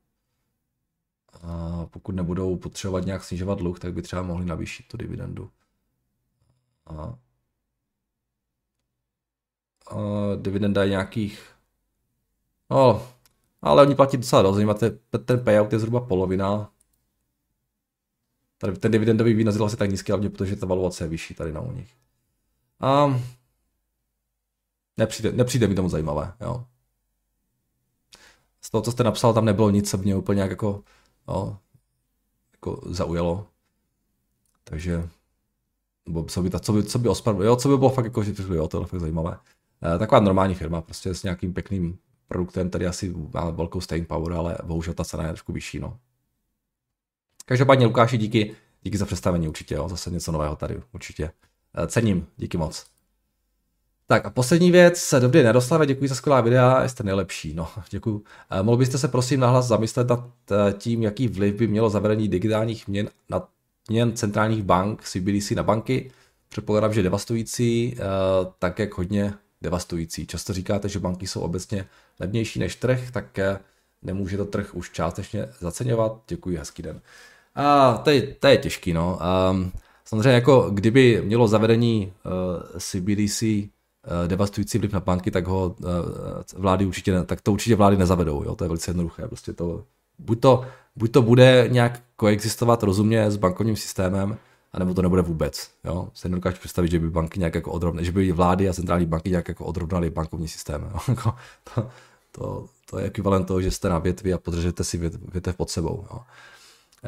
A 1.42 1.86
pokud 1.86 2.16
nebudou 2.16 2.58
potřebovat 2.58 3.06
nějak 3.06 3.24
snižovat 3.24 3.60
dluh, 3.60 3.80
tak 3.80 3.94
by 3.94 4.02
třeba 4.02 4.22
mohli 4.22 4.46
navýšit 4.46 4.88
tu 4.88 4.98
dividendu. 4.98 5.52
A, 6.86 6.94
a 9.88 9.98
dividenda 10.36 10.84
je 10.84 10.90
nějakých, 10.90 11.50
no, 12.70 13.08
ale 13.62 13.82
oni 13.82 13.96
platí 13.96 14.18
docela 14.18 14.42
dost, 14.42 14.80
ten 15.26 15.44
payout 15.44 15.74
je 15.74 15.80
zhruba 15.80 16.00
polovina, 16.00 16.72
Tady 18.58 18.78
ten 18.78 18.92
dividendový 18.92 19.34
výnos 19.34 19.72
je 19.72 19.78
tak 19.78 19.90
nízký, 19.90 20.12
hlavně 20.12 20.30
protože 20.30 20.56
ta 20.56 20.66
valuace 20.66 21.04
je 21.04 21.08
vyšší 21.08 21.34
tady 21.34 21.54
na 21.54 21.62
u 21.62 21.72
nich. 21.72 21.94
A 22.80 23.22
nepřijde, 24.98 25.32
nepřijde 25.32 25.68
mi 25.68 25.76
tomu 25.76 25.90
zajímavé, 25.90 26.34
jo. 26.42 26.66
Z 28.62 28.70
toho, 28.70 28.82
co 28.82 28.92
jste 28.92 29.04
napsal, 29.04 29.34
tam 29.34 29.46
nebylo 29.46 29.70
nic, 29.70 29.90
co 29.90 29.98
mě 29.98 30.16
úplně 30.16 30.36
nějak 30.36 30.50
jako, 30.50 30.84
jo, 31.28 31.58
jako 32.52 32.82
zaujalo. 32.86 33.48
Takže, 34.64 35.10
nebo 36.06 36.24
co 36.24 36.42
by, 36.42 36.50
co 36.50 36.74
by, 36.74 36.84
co 36.84 37.00
by 37.00 37.10
ospar, 37.10 37.36
jo, 37.36 37.56
co 37.56 37.70
by 37.70 37.78
bylo 37.78 37.90
fakt 37.90 38.06
jako, 38.06 38.24
že 38.24 38.34
jo, 38.54 38.68
to 38.68 38.82
je 38.82 38.86
fakt 38.88 39.00
zajímavé. 39.00 39.38
E, 39.96 40.00
taková 40.00 40.22
normální 40.22 40.56
firma, 40.56 40.82
prostě 40.82 41.14
s 41.14 41.24
nějakým 41.24 41.54
pěkným 41.54 42.00
produktem, 42.28 42.70
který 42.70 42.86
asi 42.86 43.14
má 43.34 43.50
velkou 43.50 43.82
staying 43.82 44.08
power, 44.08 44.34
ale 44.34 44.58
bohužel 44.64 44.94
ta 44.94 45.04
cena 45.04 45.24
je 45.24 45.30
trošku 45.30 45.54
vyšší, 45.54 45.80
no. 45.80 46.00
Každopádně 47.46 47.86
Lukáši, 47.86 48.18
díky, 48.18 48.56
díky 48.84 48.98
za 48.98 49.06
představení 49.06 49.48
určitě, 49.48 49.76
jo, 49.76 49.90
zase 49.90 50.12
něco 50.12 50.32
nového 50.32 50.56
tady, 50.56 50.82
určitě. 50.94 51.32
Eh, 51.78 51.88
cením, 51.88 52.28
díky 52.38 52.58
moc. 52.58 52.86
Tak 54.08 54.26
a 54.26 54.30
poslední 54.30 54.72
věc, 54.72 55.14
dobrý 55.20 55.44
Neroslave, 55.44 55.86
děkuji 55.86 56.08
za 56.08 56.16
skvělá 56.16 56.42
videa, 56.42 56.88
jste 56.88 57.04
nejlepší, 57.04 57.54
no, 57.54 57.68
děkuji. 57.90 58.24
Eh, 58.50 58.64
mohl 58.64 58.78
byste 58.78 58.98
se 58.98 59.08
prosím 59.08 59.40
nahlas 59.40 59.68
zamyslet 59.68 60.10
nad 60.10 60.30
eh, 60.52 60.74
tím, 60.74 61.04
jaký 61.04 61.28
vliv 61.28 61.56
by 61.56 61.68
mělo 61.68 61.90
zavedení 61.90 62.28
digitálních 62.28 62.88
měn 62.88 63.10
na 63.30 63.48
měn 63.90 64.14
centrálních 64.16 64.64
bank 64.64 65.04
CBDC 65.04 65.52
na 65.52 65.64
banky. 65.64 66.12
Předpokládám, 66.50 66.94
že 66.94 67.04
devastující, 67.04 67.98
tak 68.60 68.80
jak 68.80 68.98
hodně 68.98 69.34
devastující. 69.62 70.28
Často 70.28 70.54
říkáte, 70.54 70.90
že 70.90 71.00
banky 71.00 71.28
jsou 71.28 71.42
obecně 71.42 71.88
levnější 72.20 72.60
než 72.60 72.76
trh, 72.76 73.12
tak 73.12 73.40
nemůže 74.02 74.38
to 74.38 74.46
trh 74.46 74.76
už 74.76 74.92
částečně 74.92 75.48
zaceňovat. 75.60 76.24
Děkuji, 76.28 76.58
hezký 76.58 76.84
den. 76.84 77.02
A 77.56 77.98
to 77.98 78.10
je, 78.10 78.22
to 78.22 78.48
je 78.48 78.58
těžký, 78.58 78.94
no. 78.94 79.20
Um, 79.52 79.72
samozřejmě 80.06 80.32
jako 80.32 80.70
kdyby 80.70 81.22
mělo 81.26 81.48
zavedení 81.48 82.14
uh, 82.26 82.80
CBDC 82.80 83.42
uh, 83.42 83.68
devastující 84.28 84.78
vliv 84.78 84.94
na 84.94 85.00
banky, 85.00 85.32
tak 85.32 85.48
ho 85.48 85.76
uh, 85.80 85.88
vlády 86.58 86.86
určitě, 86.86 87.12
ne, 87.12 87.24
tak 87.24 87.42
to 87.42 87.52
určitě 87.52 87.76
vlády 87.76 87.98
nezavedou, 87.98 88.44
jo, 88.44 88.56
to 88.56 88.64
je 88.64 88.68
velice 88.68 88.90
jednoduché, 88.90 89.28
prostě 89.28 89.54
to, 89.54 89.84
buď 90.20 90.40
to, 90.40 90.66
buď 90.96 91.12
to 91.12 91.22
bude 91.22 91.68
nějak 91.72 92.02
koexistovat 92.16 92.84
rozumně 92.84 93.32
s 93.32 93.38
bankovním 93.38 93.76
systémem, 93.76 94.38
anebo 94.74 94.94
to 94.94 95.02
nebude 95.02 95.22
vůbec, 95.22 95.70
jo. 95.84 96.10
Se 96.14 96.30
nedokážu 96.30 96.58
představit, 96.60 96.92
že 96.92 97.00
by 97.00 97.10
banky 97.10 97.40
nějak 97.40 97.56
jako 97.56 97.72
odrovnaly, 97.72 98.06
že 98.06 98.12
by 98.12 98.32
vlády 98.32 98.70
a 98.70 98.74
centrální 98.74 99.06
banky 99.06 99.30
nějak 99.30 99.48
jako 99.48 99.66
odrovnaly 99.66 100.10
bankovní 100.10 100.48
systém, 100.48 100.90
jo. 100.94 101.00
Jako 101.08 101.36
to, 101.74 101.90
to, 102.32 102.66
to 102.90 103.00
je 103.00 103.06
ekvivalent 103.06 103.48
toho, 103.48 103.62
že 103.62 103.72
jste 103.72 103.90
na 103.90 104.00
větvi 104.00 104.34
a 104.34 104.38
podržete 104.38 104.84
si 104.84 104.98
větev 105.32 105.56
pod 105.56 105.70
sebou, 105.70 106.06
jo. 106.12 106.20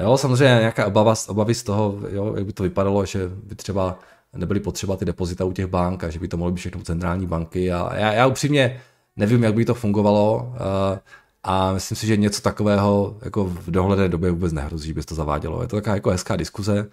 Jo, 0.01 0.17
samozřejmě 0.17 0.55
nějaká 0.59 0.85
obava, 0.85 1.13
obavy 1.27 1.55
z 1.55 1.63
toho, 1.63 1.99
jo, 2.09 2.35
jak 2.35 2.45
by 2.45 2.53
to 2.53 2.63
vypadalo, 2.63 3.05
že 3.05 3.27
by 3.27 3.55
třeba 3.55 3.99
nebyly 4.35 4.59
potřeba 4.59 4.97
ty 4.97 5.05
depozita 5.05 5.45
u 5.45 5.51
těch 5.51 5.67
bank 5.67 6.03
a 6.03 6.09
že 6.09 6.19
by 6.19 6.27
to 6.27 6.37
mohlo 6.37 6.51
být 6.51 6.59
všechno 6.59 6.81
centrální 6.81 7.27
banky 7.27 7.71
a 7.71 7.95
já, 7.95 8.13
já 8.13 8.27
upřímně 8.27 8.81
nevím, 9.15 9.43
jak 9.43 9.53
by 9.53 9.65
to 9.65 9.73
fungovalo 9.73 10.53
eh, 10.55 10.99
a 11.43 11.73
myslím 11.73 11.95
si, 11.95 12.07
že 12.07 12.17
něco 12.17 12.41
takového 12.41 13.17
jako 13.21 13.45
v 13.45 13.71
dohledné 13.71 14.09
době 14.09 14.31
vůbec 14.31 14.53
nehrozí, 14.53 14.87
že 14.87 14.93
by 14.93 15.03
to 15.03 15.15
zavádělo. 15.15 15.61
Je 15.61 15.67
to 15.67 15.75
taková 15.75 15.95
jako 15.95 16.09
hezká 16.09 16.35
diskuze, 16.35 16.89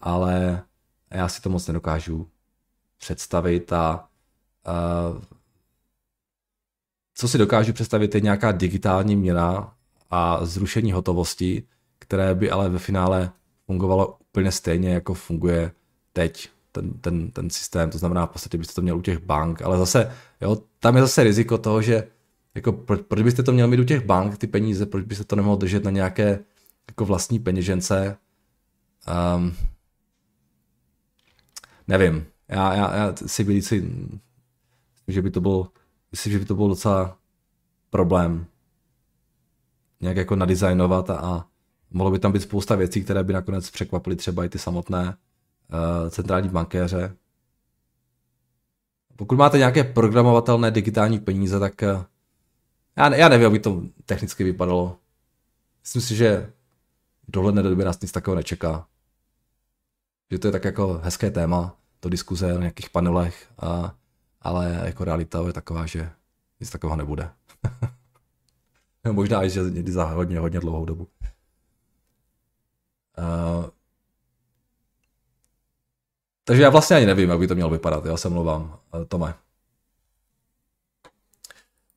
ale 0.00 0.62
já 1.10 1.28
si 1.28 1.42
to 1.42 1.50
moc 1.50 1.66
nedokážu 1.66 2.28
představit 2.98 3.72
a, 3.72 3.78
a 3.84 4.04
co 7.14 7.28
si 7.28 7.38
dokážu 7.38 7.72
představit 7.72 8.14
je 8.14 8.20
nějaká 8.20 8.52
digitální 8.52 9.16
měna 9.16 9.74
a 10.10 10.44
zrušení 10.44 10.92
hotovosti, 10.92 11.62
které 12.04 12.34
by 12.34 12.50
ale 12.50 12.68
ve 12.68 12.78
finále 12.78 13.30
fungovalo 13.66 14.18
úplně 14.28 14.52
stejně, 14.52 14.94
jako 14.94 15.14
funguje 15.14 15.72
teď 16.12 16.48
ten, 16.72 16.92
ten, 16.92 17.30
ten 17.30 17.50
systém. 17.50 17.90
To 17.90 17.98
znamená, 17.98 18.26
v 18.26 18.30
podstatě 18.30 18.58
byste 18.58 18.74
to 18.74 18.82
měl 18.82 18.98
u 18.98 19.02
těch 19.02 19.18
bank, 19.18 19.62
ale 19.62 19.78
zase, 19.78 20.12
jo, 20.40 20.56
tam 20.78 20.96
je 20.96 21.02
zase 21.02 21.24
riziko 21.24 21.58
toho, 21.58 21.82
že 21.82 22.08
jako 22.54 22.72
proč, 22.72 23.00
proč 23.08 23.22
byste 23.22 23.42
to 23.42 23.52
měl 23.52 23.68
mít 23.68 23.80
u 23.80 23.84
těch 23.84 24.04
bank, 24.04 24.38
ty 24.38 24.46
peníze, 24.46 24.86
proč 24.86 25.04
byste 25.04 25.24
to 25.24 25.36
nemohl 25.36 25.56
držet 25.56 25.84
na 25.84 25.90
nějaké 25.90 26.38
jako 26.88 27.04
vlastní 27.04 27.38
peněžence. 27.38 28.16
Um, 29.36 29.56
nevím, 31.88 32.26
já, 32.48 32.74
já, 32.74 32.96
já 32.96 33.14
si 33.26 33.44
byli 33.44 33.62
si, 33.62 33.90
že 35.08 35.22
by 35.22 35.30
to 35.30 35.40
byl, 35.40 35.68
myslím, 36.12 36.32
že 36.32 36.38
by 36.38 36.44
to 36.44 36.54
byl 36.54 36.68
docela 36.68 37.18
problém 37.90 38.46
nějak 40.00 40.16
jako 40.16 40.36
nadizajnovat 40.36 41.10
a, 41.10 41.16
a 41.16 41.44
mohlo 41.94 42.10
by 42.10 42.18
tam 42.18 42.32
být 42.32 42.42
spousta 42.42 42.74
věcí, 42.74 43.04
které 43.04 43.24
by 43.24 43.32
nakonec 43.32 43.70
překvapily 43.70 44.16
třeba 44.16 44.44
i 44.44 44.48
ty 44.48 44.58
samotné 44.58 45.06
uh, 45.06 46.10
centrální 46.10 46.48
bankéře. 46.48 47.16
Pokud 49.16 49.38
máte 49.38 49.58
nějaké 49.58 49.84
programovatelné 49.84 50.70
digitální 50.70 51.18
peníze, 51.18 51.60
tak 51.60 51.82
uh, 51.82 52.04
já, 52.96 53.14
já 53.14 53.28
nevím, 53.28 53.42
jak 53.42 53.52
by 53.52 53.58
to 53.58 53.82
technicky 54.06 54.44
vypadalo. 54.44 54.98
Myslím 55.82 56.02
si, 56.02 56.16
že 56.16 56.52
dohledné 57.28 57.62
době 57.62 57.84
nás 57.84 58.00
nic 58.00 58.12
takového 58.12 58.36
nečeká. 58.36 58.86
Že 60.30 60.38
to 60.38 60.48
je 60.48 60.52
tak 60.52 60.64
jako 60.64 61.00
hezké 61.02 61.30
téma, 61.30 61.76
to 62.00 62.08
diskuze 62.08 62.54
o 62.54 62.58
nějakých 62.58 62.90
panelech, 62.90 63.46
a, 63.58 63.94
ale 64.42 64.80
jako 64.84 65.04
realita 65.04 65.46
je 65.46 65.52
taková, 65.52 65.86
že 65.86 66.10
nic 66.60 66.70
takového 66.70 66.96
nebude. 66.96 67.30
Možná 69.12 69.44
i, 69.44 69.50
že 69.50 69.60
někdy 69.60 69.92
za 69.92 70.04
hodně, 70.04 70.38
hodně 70.38 70.60
dlouhou 70.60 70.84
dobu. 70.84 71.08
Uh, 73.18 73.64
takže 76.44 76.62
já 76.62 76.70
vlastně 76.70 76.96
ani 76.96 77.06
nevím, 77.06 77.30
jak 77.30 77.38
by 77.38 77.46
to 77.46 77.54
mělo 77.54 77.70
vypadat. 77.70 78.04
Já 78.04 78.16
se 78.16 78.28
mluvám, 78.28 78.78
uh, 78.94 79.04
Tome. 79.04 79.34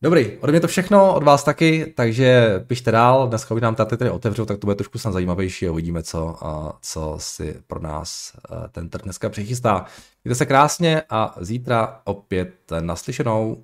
Dobrý, 0.02 0.38
ode 0.38 0.52
mě 0.52 0.62
to 0.62 0.68
všechno, 0.68 1.16
od 1.16 1.24
vás 1.24 1.44
taky, 1.44 1.94
takže 1.98 2.60
pište 2.68 2.92
dál, 2.92 3.28
dneska 3.28 3.56
už 3.56 3.62
nám 3.62 3.76
tady 3.76 3.98
tady 3.98 4.10
otevřou, 4.10 4.46
tak 4.46 4.58
to 4.58 4.68
bude 4.68 4.76
trošku 4.76 4.98
snad 4.98 5.12
zajímavější 5.12 5.68
a 5.68 5.72
uvidíme, 5.72 6.04
co, 6.04 6.46
a 6.46 6.80
co 6.82 7.16
si 7.20 7.62
pro 7.68 7.80
nás 7.80 8.34
ten 8.72 8.90
trh 8.90 9.02
dneska 9.02 9.30
přichystá. 9.30 9.86
Mějte 10.24 10.36
se 10.36 10.46
krásně 10.46 11.02
a 11.10 11.36
zítra 11.40 12.02
opět 12.04 12.72
naslyšenou. 12.80 13.64